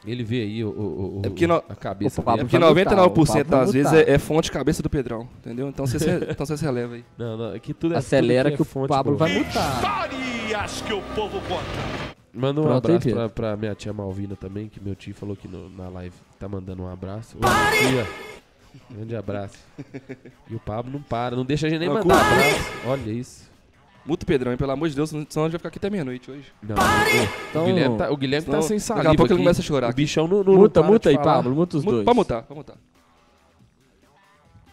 ele 0.06 0.24
vê 0.24 0.42
aí 0.42 0.64
o, 0.66 0.70
o- 0.70 1.20
o- 1.20 1.22
É 1.26 1.30
porque 1.30 1.48
no- 1.48 1.56
a 1.70 1.76
cabeça 1.76 2.20
o 2.20 2.24
Pablo 2.24 2.38
dele. 2.46 2.50
porque 2.50 2.60
vai 2.74 2.84
mutar, 2.84 2.98
99% 2.98 3.42
o 3.42 3.46
Pablo 3.46 3.66
das 3.66 3.72
vezes 3.74 3.94
é, 3.94 4.12
é 4.12 4.18
fonte 4.20 4.52
cabeça 4.52 4.84
do 4.84 4.90
Pedrão, 4.90 5.28
entendeu? 5.40 5.70
Então 5.70 5.88
você, 5.88 5.98
se- 5.98 6.10
então 6.30 6.46
você 6.46 6.58
se 6.58 6.66
releva 6.66 6.96
aí. 6.96 7.06
Não, 7.18 7.38
não, 7.38 7.54
aqui 7.54 7.74
tudo 7.74 7.94
é 7.96 7.98
Acelera 7.98 8.50
tudo 8.50 8.58
que 8.58 8.62
o 8.62 8.66
é 8.66 8.66
fonte 8.68 8.90
Pablo 8.90 9.16
boa. 9.16 9.30
vai 9.30 9.38
mutar. 9.40 9.76
Histórias 9.76 10.82
que 10.82 10.94
o 10.94 11.02
povo 11.16 11.40
conta. 11.48 12.14
Manda 12.34 12.60
um 12.62 12.64
Pronto 12.64 12.88
abraço 12.92 13.10
pra, 13.12 13.30
pra 13.30 13.56
minha 13.56 13.76
tia 13.76 13.94
Malvina 13.94 14.36
também, 14.36 14.68
que 14.68 14.84
meu 14.84 14.96
tio 14.96 15.14
falou 15.14 15.36
que 15.36 15.48
no- 15.48 15.70
na 15.70 15.88
live 15.88 16.16
tá 16.40 16.50
mandando 16.50 16.84
um 16.84 16.92
abraço. 16.92 17.38
Ô, 17.38 17.42
tia, 17.42 18.08
grande 18.90 19.16
abraço. 19.16 19.60
E 20.50 20.56
o 20.56 20.60
Pablo 20.60 20.92
não 20.92 21.02
para, 21.02 21.36
não 21.36 21.46
deixa 21.46 21.68
a 21.68 21.70
gente 21.70 21.80
nem 21.80 21.88
Não, 21.88 21.96
mandar 21.96 22.20
abraço. 22.20 22.72
Olha 22.88 23.10
isso. 23.12 23.53
Muta 24.06 24.24
o 24.24 24.28
Pedrão, 24.28 24.52
hein? 24.52 24.58
pelo 24.58 24.72
amor 24.72 24.90
de 24.90 24.96
Deus, 24.96 25.10
senão 25.10 25.22
a 25.22 25.26
gente 25.26 25.36
vai 25.38 25.50
ficar 25.52 25.70
aqui 25.70 25.78
até 25.78 25.90
meia-noite 25.90 26.30
hoje. 26.30 26.52
Não, 26.62 26.76
Então- 27.50 27.64
o 27.64 27.66
Guilherme 27.68 27.98
tá, 27.98 28.12
o 28.12 28.18
Guilherme 28.18 28.48
tá 28.48 28.62
sem 28.62 28.78
daqui 28.78 28.92
a 28.92 28.96
saliva 28.96 29.10
pouco 29.16 29.24
ele 29.28 29.34
aqui. 29.36 29.44
começa 29.44 29.62
a 29.62 29.64
chorar 29.64 29.88
O 29.88 29.90
aqui. 29.92 30.02
bichão 30.02 30.28
não, 30.28 30.44
não 30.44 30.54
Muta, 30.56 30.80
não 30.82 30.84
para 30.88 30.94
muta 30.94 31.10
de 31.10 31.16
aí, 31.18 31.24
falar. 31.24 31.36
Pablo. 31.38 31.56
Muta 31.56 31.78
os 31.78 31.84
Muta- 31.86 31.96
dois. 31.96 32.06
Pode 32.06 32.18
mutar, 32.18 32.44
pode 32.44 32.58
mutar. 32.58 32.76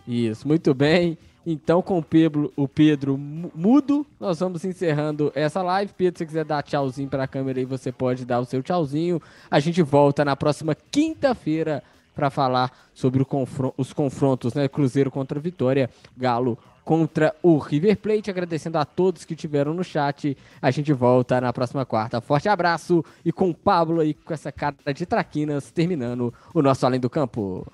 Isso, 0.07 0.47
muito 0.47 0.75
bem. 0.75 1.17
Então, 1.47 1.81
com 1.81 1.99
o 1.99 2.03
Pedro, 2.03 2.53
o 2.55 2.69
Pedro 2.69 3.17
mu- 3.17 3.51
mudo, 3.55 4.07
nós 4.19 4.39
vamos 4.41 4.65
encerrando 4.65 5.33
essa 5.35 5.63
live. 5.63 5.93
Pedro, 5.97 6.19
se 6.19 6.25
você 6.25 6.27
quiser 6.27 6.45
dar 6.45 6.63
tchauzinho 6.63 7.09
para 7.09 7.25
a 7.25 7.27
câmera 7.29 7.59
aí, 7.59 7.65
você 7.65 7.91
pode 7.91 8.25
dar 8.27 8.41
o 8.41 8.45
seu 8.45 8.63
tchauzinho. 8.63 9.23
A 9.51 9.59
gente 9.59 9.81
volta 9.81 10.25
na 10.25 10.37
próxima 10.37 10.75
quinta-feira 10.75 11.83
para 12.15 12.29
falar 12.29 12.71
sobre 12.93 13.23
o 13.23 13.27
confron- 13.27 13.73
os 13.79 13.93
confrontos, 13.93 14.53
né? 14.53 14.69
Cruzeiro 14.69 15.11
contra 15.11 15.41
Vitória, 15.41 15.89
Galo 16.17 16.59
contra 16.91 17.33
o 17.41 17.57
River 17.57 17.97
Plate. 17.99 18.33
Agradecendo 18.33 18.77
a 18.77 18.85
todos 18.85 19.25
que 19.25 19.37
tiveram 19.37 19.73
no 19.73 19.85
chat. 19.85 20.37
A 20.61 20.73
gente 20.73 20.93
volta 20.93 21.41
na 21.41 21.53
próxima 21.53 21.87
quarta. 21.87 22.21
Forte 22.21 22.49
abraço 22.49 23.05
e 23.25 23.31
com 23.31 23.51
o 23.51 23.55
Pablo 23.55 24.01
aí 24.01 24.13
com 24.13 24.35
essa 24.35 24.51
cara 24.51 24.75
de 24.93 25.07
traquinas, 25.07 25.71
terminando 25.71 26.35
o 26.53 26.61
nosso 26.61 26.85
Além 26.85 26.99
do 26.99 27.09
Campo. 27.09 27.65